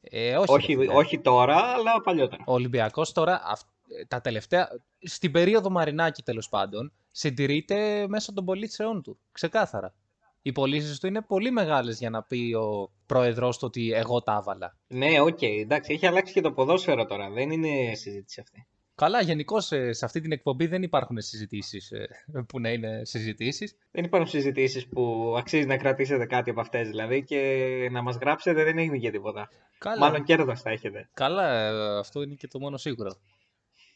Ε, 0.00 0.36
όχι, 0.36 0.52
Όχι, 0.52 0.74
ρε 0.74 0.80
φίλε. 0.80 0.94
όχι 0.94 1.20
τώρα, 1.20 1.56
αλλά 1.56 2.00
παλιότερα. 2.00 2.42
Ο 2.46 2.52
Ολυμπιακός 2.52 3.12
τώρα, 3.12 3.42
αυ- 3.44 3.68
τα 4.08 4.20
τελευταία, 4.20 4.68
στην 5.00 5.32
περίοδο 5.32 5.70
Μαρινάκη 5.70 6.22
τέλος 6.22 6.48
πάντων, 6.48 6.92
συντηρείται 7.10 8.06
μέσω 8.08 8.32
των 8.32 8.44
πωλήσεών 8.44 9.02
του. 9.02 9.18
Ξεκάθαρα. 9.32 9.94
Οι 10.42 10.52
πωλήσεις 10.52 10.98
του 10.98 11.06
είναι 11.06 11.22
πολύ 11.22 11.50
μεγάλες 11.50 11.98
για 11.98 12.10
να 12.10 12.22
πει 12.22 12.54
ο 12.54 12.92
πρόεδρος 13.06 13.58
του 13.58 13.64
ότι 13.66 13.92
εγώ 13.92 14.22
τα 14.22 14.38
έβαλα. 14.40 14.76
Ναι, 14.86 15.20
οκ, 15.20 15.42
εντάξει, 15.42 15.92
έχει 15.92 16.06
αλλάξει 16.06 16.32
και 16.32 16.40
το 16.40 16.52
ποδόσφαιρο 16.52 17.06
τώρα. 17.06 17.30
Δεν 17.30 17.50
είναι 17.50 17.94
συζήτηση 17.94 18.40
αυτή. 18.40 18.66
Καλά, 18.94 19.20
γενικώς 19.22 19.60
σε 19.60 20.04
αυτή 20.04 20.20
την 20.20 20.32
εκπομπή 20.32 20.66
δεν 20.66 20.82
υπάρχουν 20.82 21.20
συζητήσεις 21.20 21.90
ε, 21.90 22.08
που 22.48 22.60
να 22.60 22.70
είναι 22.70 23.00
συζητήσεις. 23.04 23.76
Δεν 23.90 24.04
υπάρχουν 24.04 24.30
συζητήσεις 24.30 24.86
που 24.88 25.34
αξίζει 25.38 25.66
να 25.66 25.76
κρατήσετε 25.76 26.26
κάτι 26.26 26.50
από 26.50 26.60
αυτές 26.60 26.88
δηλαδή 26.88 27.24
και 27.24 27.88
να 27.90 28.02
μας 28.02 28.16
γράψετε 28.16 28.64
δεν 28.64 28.78
έγινε 28.78 28.98
και 28.98 29.10
τίποτα. 29.10 29.48
Καλά, 29.78 29.98
Μάλλον 29.98 30.24
κέρδος 30.24 30.60
θα 30.60 30.70
έχετε. 30.70 31.08
καλά 31.14 31.52
ε, 31.52 31.98
αυτό 31.98 32.22
είναι 32.22 32.34
και 32.34 32.48
το 32.48 32.58
μόνο 32.58 32.76
σίγουρο. 32.76 33.16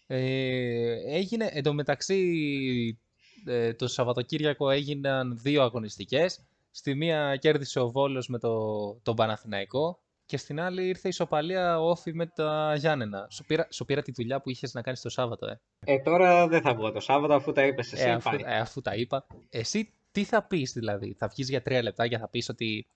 Ε, 0.07 1.17
έγινε, 1.17 1.49
εντωμεταξύ 1.53 2.19
ε, 3.47 3.75
το 3.75 3.89
Σαββατοκύριακο 3.89 4.71
έγιναν 4.71 5.39
δύο 5.43 5.63
αγωνιστικές. 5.63 6.41
Στη 6.71 6.95
μία 6.95 7.37
κέρδισε 7.37 7.81
ο 7.81 7.91
Βόλος 7.91 8.29
με 8.29 8.39
το, 8.39 8.61
τον 9.03 9.15
Παναθηναϊκό 9.15 10.01
και 10.27 10.37
στην 10.37 10.61
άλλη 10.61 10.87
ήρθε 10.87 11.07
η 11.07 11.09
ισοπαλία 11.09 11.81
όφη 11.81 12.15
με 12.15 12.27
τα 12.27 12.75
Γιάννενα. 12.79 13.27
Σου 13.31 13.45
πήρα, 13.45 13.67
σου 13.71 13.85
πήρα 13.85 14.03
τη 14.03 14.13
δουλειά 14.13 14.41
που 14.41 14.51
είχες 14.51 14.73
να 14.75 14.83
κάνεις 14.83 15.01
το 15.01 15.09
Σάββατο, 15.09 15.47
ε. 15.47 15.61
Ε, 15.85 15.99
τώρα 15.99 16.49
δεν 16.49 16.61
θα 16.63 16.75
βγω 16.75 16.93
το 16.93 17.01
Σάββατο 17.01 17.35
αφού 17.35 17.53
τα 17.53 17.67
είπες 17.67 17.93
εσύ. 17.93 18.03
ε, 18.09 18.13
αφού, 18.13 18.31
πάλι. 18.31 18.43
ε, 18.47 18.59
αφού 18.59 18.81
τα 18.81 18.95
είπα. 18.95 19.27
Εσύ 19.51 19.93
τι 20.11 20.25
θα 20.25 20.43
πεις 20.47 20.73
δηλαδή, 20.73 21.15
θα 21.19 21.29
βγεις 21.29 21.49
για 21.49 21.63
τρία 21.63 21.83
λεπτά 21.83 22.09
και 22.09 22.19
θα 22.19 22.29
πεις 22.29 22.49
ότι 22.49 22.87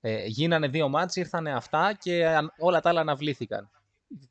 ε, 0.00 0.24
γίνανε 0.26 0.68
δύο 0.68 0.88
μάτς, 0.88 1.16
ήρθανε 1.16 1.52
αυτά 1.52 1.96
και 2.00 2.26
αν- 2.26 2.52
όλα 2.58 2.80
τα 2.80 2.88
άλλα 2.88 3.00
αναβλήθηκαν. 3.00 3.70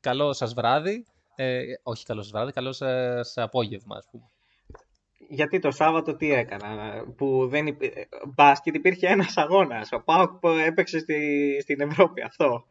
Καλό 0.00 0.32
σας 0.32 0.54
βράδυ, 0.54 1.06
ε, 1.34 1.62
όχι 1.82 2.04
καλό 2.04 2.22
σας 2.22 2.30
βράδυ, 2.30 2.52
καλό 2.52 2.72
σας 2.72 3.36
απόγευμα 3.36 3.96
ας 3.96 4.06
πούμε. 4.10 4.24
Γιατί 5.28 5.58
το 5.58 5.70
Σάββατο 5.70 6.16
τι 6.16 6.32
έκανα, 6.32 7.04
που 7.16 7.48
δεν 7.48 7.66
υπή... 7.66 7.92
μπάσκετ 8.34 8.74
υπήρχε 8.74 9.06
ένας 9.06 9.36
αγώνας, 9.36 9.92
ο 9.92 10.00
Πάοκ 10.00 10.30
που 10.30 10.48
έπαιξε 10.48 10.98
στη... 10.98 11.58
στην 11.60 11.80
Ευρώπη, 11.80 12.22
αυτό. 12.22 12.66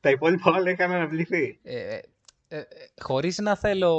Τα 0.00 0.10
υπόλοιπα 0.10 0.50
όλα 0.50 0.70
είχαν 0.70 0.92
αναβληθεί. 0.92 1.58
Ε, 1.62 1.94
ε, 1.94 2.00
ε, 2.48 2.62
χωρίς 3.00 3.38
να 3.38 3.56
θέλω 3.56 3.94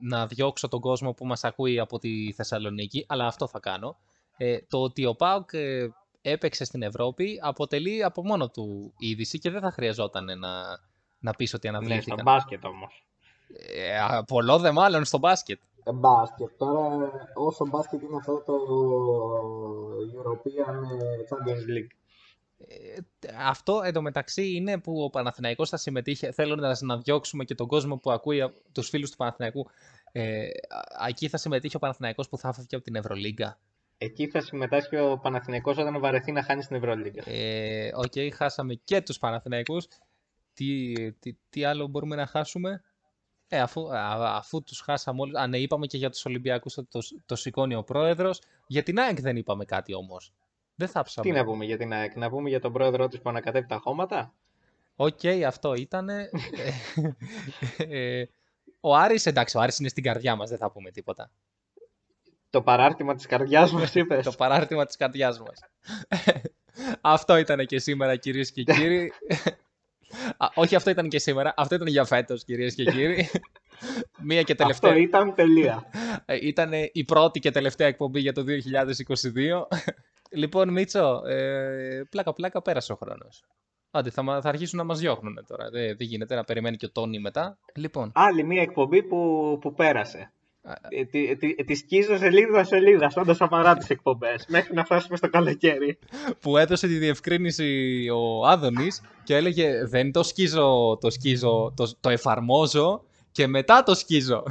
να 0.00 0.26
διώξω 0.26 0.68
τον 0.68 0.80
κόσμο 0.80 1.12
που 1.12 1.26
μας 1.26 1.44
ακούει 1.44 1.78
από 1.78 1.98
τη 1.98 2.32
Θεσσαλονίκη, 2.32 3.04
αλλά 3.08 3.26
αυτό 3.26 3.46
θα 3.46 3.60
κάνω, 3.60 3.96
ε, 4.36 4.58
το 4.68 4.82
ότι 4.82 5.04
ο 5.06 5.14
ΠΑΟΚ 5.14 5.52
ε, 5.52 5.88
έπαιξε 6.22 6.64
στην 6.64 6.82
Ευρώπη 6.82 7.38
αποτελεί 7.42 8.04
από 8.04 8.24
μόνο 8.24 8.48
του 8.48 8.94
είδηση 8.98 9.38
και 9.38 9.50
δεν 9.50 9.60
θα 9.60 9.70
χρειαζόταν 9.70 10.24
να, 10.24 10.62
να 11.18 11.32
πεις 11.32 11.54
ότι 11.54 11.70
Ναι, 11.70 11.76
στο 11.76 11.84
αναβλήθηκαν. 11.84 12.24
μπάσκετ 12.24 12.64
όμως. 12.64 13.06
Ε, 13.74 13.98
α, 13.98 14.24
πολλό 14.24 14.58
δε 14.58 14.70
μάλλον 14.70 15.04
στο 15.04 15.18
μπάσκετ. 15.18 15.60
Ε, 15.88 15.92
Μπάσκετ. 15.92 16.50
Τώρα, 16.56 17.10
όσο 17.34 17.66
μπάσκετ 17.66 18.02
είναι 18.02 18.16
αυτό 18.16 18.42
το 18.46 18.54
European 20.16 20.74
Champions 21.30 21.78
League. 21.78 21.90
Ε, 22.58 23.00
αυτό 23.46 23.80
εντωμεταξύ 23.84 24.54
είναι 24.54 24.78
που 24.78 25.02
ο 25.02 25.10
Παναθηναϊκός 25.10 25.68
θα 25.68 25.76
συμμετείχε, 25.76 26.32
θέλοντας 26.32 26.80
να 26.80 26.98
διώξουμε 26.98 27.44
και 27.44 27.54
τον 27.54 27.66
κόσμο 27.66 27.96
που 27.96 28.10
ακούει 28.10 28.40
α- 28.40 28.52
τους 28.72 28.88
φίλους 28.88 29.10
του 29.10 29.16
Παναθηναϊκού, 29.16 29.66
ε, 30.12 30.44
α- 30.68 31.06
εκεί 31.08 31.28
θα 31.28 31.36
συμμετείχε 31.36 31.76
ο 31.76 31.78
Παναθηναϊκός 31.78 32.28
που 32.28 32.38
θα 32.38 32.48
έφευγε 32.48 32.76
από 32.76 32.84
την 32.84 32.94
Ευρωλίγκα. 32.94 33.58
Εκεί 33.98 34.28
θα 34.28 34.40
συμμετάσχει 34.40 34.96
ο 34.96 35.18
Παναθηναϊκός 35.22 35.78
όταν 35.78 36.00
βαρεθεί 36.00 36.32
να 36.32 36.42
χάνει 36.42 36.62
στην 36.62 36.76
Ευρωλίγκα. 36.76 37.30
Ε, 37.30 37.90
Οκ, 37.94 38.34
χάσαμε 38.34 38.74
και 38.74 39.00
τους 39.00 39.18
Παναθηναϊκούς. 39.18 39.86
Τι, 40.54 40.92
τι, 41.12 41.36
τι 41.50 41.64
άλλο 41.64 41.86
μπορούμε 41.86 42.16
να 42.16 42.26
χάσουμε; 42.26 42.82
Ε, 43.48 43.60
αφού, 43.60 43.92
α- 43.94 44.36
αφού 44.36 44.62
τους 44.62 44.80
χάσαμε 44.80 45.20
όλους. 45.20 45.34
Α, 45.34 45.46
ναι, 45.46 45.58
είπαμε 45.58 45.86
και 45.86 45.96
για 45.96 46.10
τους 46.10 46.24
Ολυμπιακούς 46.24 46.76
ότι 46.76 46.88
το, 46.90 47.00
το 47.26 47.36
σηκώνει 47.36 47.74
ο 47.74 47.82
πρόεδρος. 47.82 48.40
Για 48.66 48.82
την 48.82 48.98
ΑΕΚ 49.00 49.20
δεν 49.20 49.36
είπαμε 49.36 49.64
κάτι 49.64 49.94
όμως. 49.94 50.32
Δεν 50.74 50.88
θάψαμε. 50.88 51.30
Τι 51.30 51.34
να 51.36 51.44
πούμε 51.44 51.64
για 51.64 51.76
την 51.76 51.92
ΑΕΚ, 51.92 52.16
να 52.16 52.28
πούμε 52.30 52.48
για 52.48 52.60
τον 52.60 52.72
πρόεδρό 52.72 53.08
της 53.08 53.20
που 53.20 53.28
ανακατεύει 53.28 53.66
τα 53.66 53.78
χώματα; 53.78 54.34
Οκ, 54.96 55.20
αυτό 55.46 55.74
ήτανε. 55.74 56.30
ε, 57.88 58.24
ο 58.80 58.96
Άρης, 58.96 59.26
εντάξει, 59.26 59.56
ο 59.56 59.60
Άρης 59.60 59.78
είναι 59.78 59.88
στην 59.88 60.02
καρδιά 60.02 60.36
μας, 60.36 60.48
δεν 60.48 60.58
θα 60.58 60.70
πούμε 60.70 60.90
τίποτα. 60.90 61.30
Το 62.50 62.62
παράρτημα 62.62 63.14
της 63.14 63.26
καρδιάς 63.26 63.72
μας 63.72 63.94
είπες. 63.94 64.24
το 64.24 64.32
παράρτημα 64.32 64.86
της 64.86 64.96
καρδιάς 64.96 65.40
μας. 65.40 65.58
αυτό 67.00 67.36
ήταν 67.36 67.66
και 67.66 67.78
σήμερα, 67.78 68.16
κυρίες 68.16 68.52
και 68.52 68.62
κύριοι. 68.62 69.12
Α, 70.36 70.46
όχι, 70.54 70.74
αυτό 70.74 70.90
ήταν 70.90 71.08
και 71.08 71.18
σήμερα. 71.18 71.54
Αυτό 71.56 71.74
ήταν 71.74 71.86
για 71.86 72.04
φέτος, 72.04 72.44
κυρίες 72.44 72.74
και 72.74 72.84
κύριοι. 72.84 73.28
Μία 74.28 74.42
και 74.42 74.54
τελευταία. 74.54 74.90
Αυτό 74.90 75.02
ήταν 75.02 75.34
τελεία. 75.34 75.84
ήταν 76.40 76.70
η 76.92 77.04
πρώτη 77.04 77.38
και 77.40 77.50
τελευταία 77.50 77.86
εκπομπή 77.86 78.20
για 78.20 78.32
το 78.32 78.44
2022. 78.46 79.76
λοιπόν, 80.40 80.68
Μίτσο, 80.72 81.22
ε, 81.26 82.02
πλάκα-πλάκα 82.10 82.62
πέρασε 82.62 82.92
ο 82.92 82.96
χρόνος. 82.96 83.44
Άντε, 83.90 84.10
θα, 84.10 84.22
μα- 84.22 84.40
θα 84.40 84.48
αρχίσουν 84.48 84.78
να 84.78 84.84
μας 84.84 84.98
διώχνουν 84.98 85.44
τώρα. 85.46 85.70
Δεν, 85.70 85.96
δεν 85.96 86.06
γίνεται 86.06 86.34
να 86.34 86.44
περιμένει 86.44 86.76
και 86.76 86.86
ο 86.86 86.90
Τόνι 86.90 87.18
μετά. 87.18 87.58
Λοιπόν, 87.74 88.12
Άλλη 88.14 88.44
μία 88.44 88.62
εκπομπή 88.62 89.02
που, 89.02 89.58
που 89.60 89.74
πέρασε. 89.74 90.32
Ε, 90.88 91.04
τη, 91.04 91.36
τη, 91.36 91.54
τη 91.54 91.74
σκίζω 91.74 92.16
σελίδα 92.16 92.64
σελίδα, 92.64 93.12
όντω 93.16 93.34
απαρά 93.38 93.76
τις 93.76 93.90
εκπομπές, 93.90 94.44
μέχρι 94.48 94.74
να 94.74 94.84
φτάσουμε 94.84 95.16
στο 95.16 95.28
καλοκαίρι. 95.28 95.98
που 96.40 96.56
έδωσε 96.56 96.86
τη 96.86 96.94
διευκρίνηση 96.94 98.08
ο 98.14 98.46
Άδωνης 98.46 99.02
και 99.24 99.34
έλεγε 99.34 99.84
δεν 99.84 100.12
το 100.12 100.22
σκίζω, 100.22 100.98
το 101.00 101.10
σκίζω, 101.10 101.74
το, 101.76 101.92
το 102.00 102.08
εφαρμόζω 102.08 103.02
και 103.32 103.46
μετά 103.46 103.82
το 103.82 103.94
σκίζω. 103.94 104.42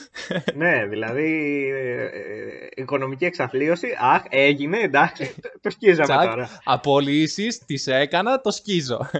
ναι, 0.54 0.86
δηλαδή 0.86 1.64
ε, 1.74 2.02
ε, 2.02 2.68
οικονομική 2.76 3.24
εξαθλίωση. 3.24 3.88
Αχ, 4.00 4.22
έγινε, 4.28 4.78
εντάξει, 4.78 5.34
το, 5.40 5.48
το 5.60 5.70
σκίζαμε 5.70 6.04
Τσακ, 6.04 6.28
τώρα. 6.28 6.60
απολύσεις, 6.64 7.58
τις 7.58 7.86
έκανα, 7.86 8.40
το 8.40 8.50
σκίζω. 8.50 9.10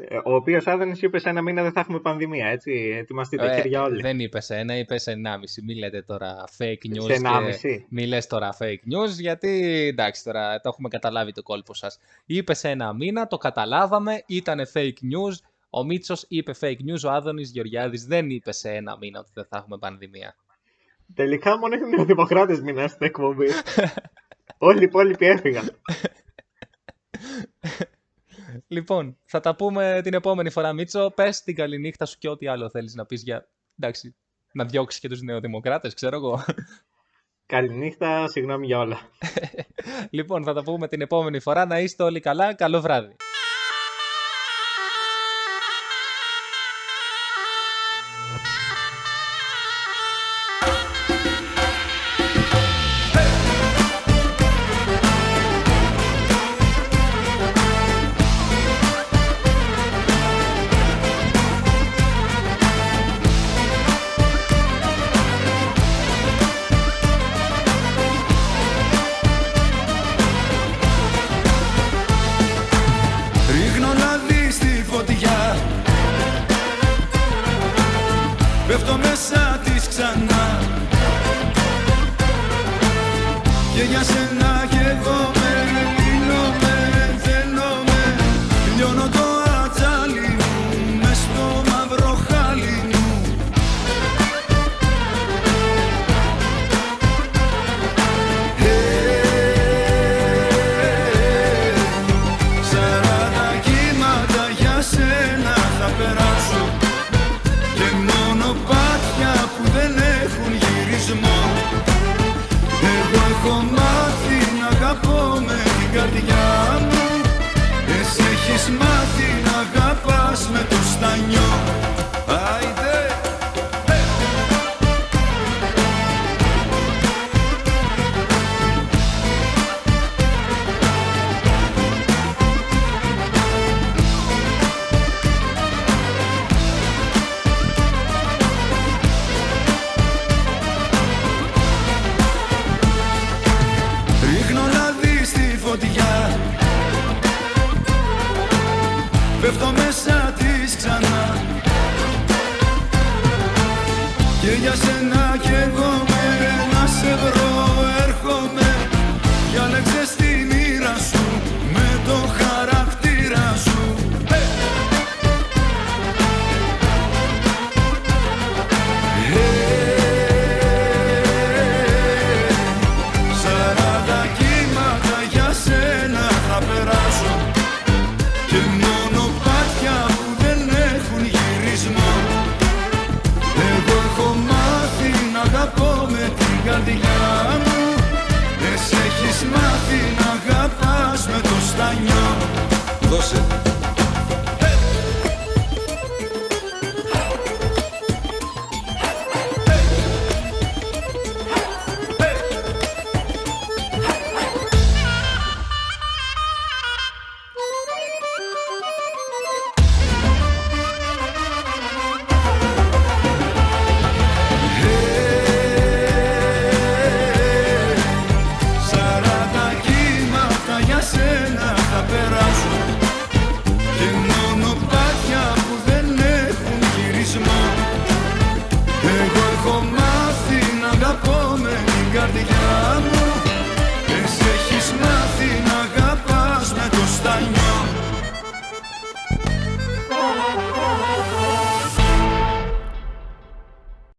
Ε, 0.00 0.16
Ο 0.16 0.34
οποίος 0.34 0.66
Άδωνη 0.66 0.98
είπε 1.00 1.18
σε 1.18 1.28
ένα 1.28 1.42
μήνα 1.42 1.62
δεν 1.62 1.72
θα 1.72 1.80
έχουμε 1.80 2.00
πανδημία, 2.00 2.46
έτσι. 2.46 2.94
Ετοιμαστείτε, 2.98 3.50
Ε, 3.50 3.54
χέρια 3.54 3.82
όλοι. 3.82 4.00
δεν 4.00 4.20
είπε 4.20 4.38
ένα, 4.48 4.76
είπε 4.78 4.96
ενάμιση. 5.04 5.62
Μην 5.62 5.78
λέτε 5.78 6.02
τώρα 6.02 6.44
fake 6.58 6.94
news. 6.96 7.02
Σε 7.02 7.12
ενάμιση. 7.12 7.78
Και... 7.78 7.84
Μην 7.88 8.08
λες 8.08 8.26
τώρα 8.26 8.56
fake 8.60 8.92
news, 8.94 9.08
γιατί 9.18 9.62
εντάξει 9.86 10.24
τώρα 10.24 10.60
το 10.60 10.68
έχουμε 10.68 10.88
καταλάβει 10.88 11.32
το 11.32 11.42
κόλπο 11.42 11.74
σας. 11.74 11.98
Είπε 12.26 12.54
σε 12.54 12.68
ένα 12.68 12.92
μήνα, 12.92 13.26
το 13.26 13.36
καταλάβαμε, 13.36 14.22
ήταν 14.26 14.58
fake 14.74 14.98
news. 15.12 15.34
Ο 15.70 15.84
Μίτσος 15.84 16.24
είπε 16.28 16.52
fake 16.60 16.78
news, 16.90 17.00
ο 17.06 17.10
Άδωνης 17.10 17.50
Γεωργιάδης 17.50 18.04
δεν 18.04 18.30
είπε 18.30 18.52
σε 18.52 18.70
ένα 18.70 18.96
μήνα 19.00 19.18
ότι 19.18 19.30
δεν 19.34 19.44
θα 19.48 19.56
έχουμε 19.56 19.78
πανδημία. 19.78 20.34
Τελικά 21.14 21.58
μόνο 21.58 21.74
οι 21.74 21.78
νεοδημοκράτες 21.96 22.60
μείναν 22.60 22.88
στην 22.88 23.06
εκπομπή. 23.06 23.46
Όλοι 24.58 24.80
οι 24.80 24.84
υπόλοιποι 24.84 25.26
έφυγαν. 25.26 25.70
Λοιπόν, 28.66 29.18
θα 29.24 29.40
τα 29.40 29.56
πούμε 29.56 30.00
την 30.02 30.14
επόμενη 30.14 30.50
φορά, 30.50 30.72
Μίτσο. 30.72 31.12
Πες 31.14 31.42
την 31.42 31.54
καληνύχτα 31.54 32.06
σου 32.06 32.18
και 32.18 32.28
ό,τι 32.28 32.46
άλλο 32.46 32.70
θέλεις 32.70 32.94
να 32.94 33.06
πεις 33.06 33.22
για... 33.22 33.48
Εντάξει, 33.78 34.16
να 34.52 34.64
διώξεις 34.64 35.00
και 35.00 35.08
τους 35.08 35.20
νεοδημοκράτες, 35.20 35.94
ξέρω 35.94 36.16
εγώ. 36.16 36.44
Καληνύχτα, 37.46 38.28
συγγνώμη 38.28 38.66
για 38.66 38.78
όλα. 38.78 38.98
λοιπόν, 40.10 40.44
θα 40.44 40.52
τα 40.52 40.62
πούμε 40.62 40.88
την 40.88 41.00
επόμενη 41.00 41.40
φορά. 41.40 41.66
Να 41.66 41.80
είστε 41.80 42.02
όλοι 42.02 42.20
καλά. 42.20 42.54
Καλό 42.54 42.80
βράδυ. 42.80 43.16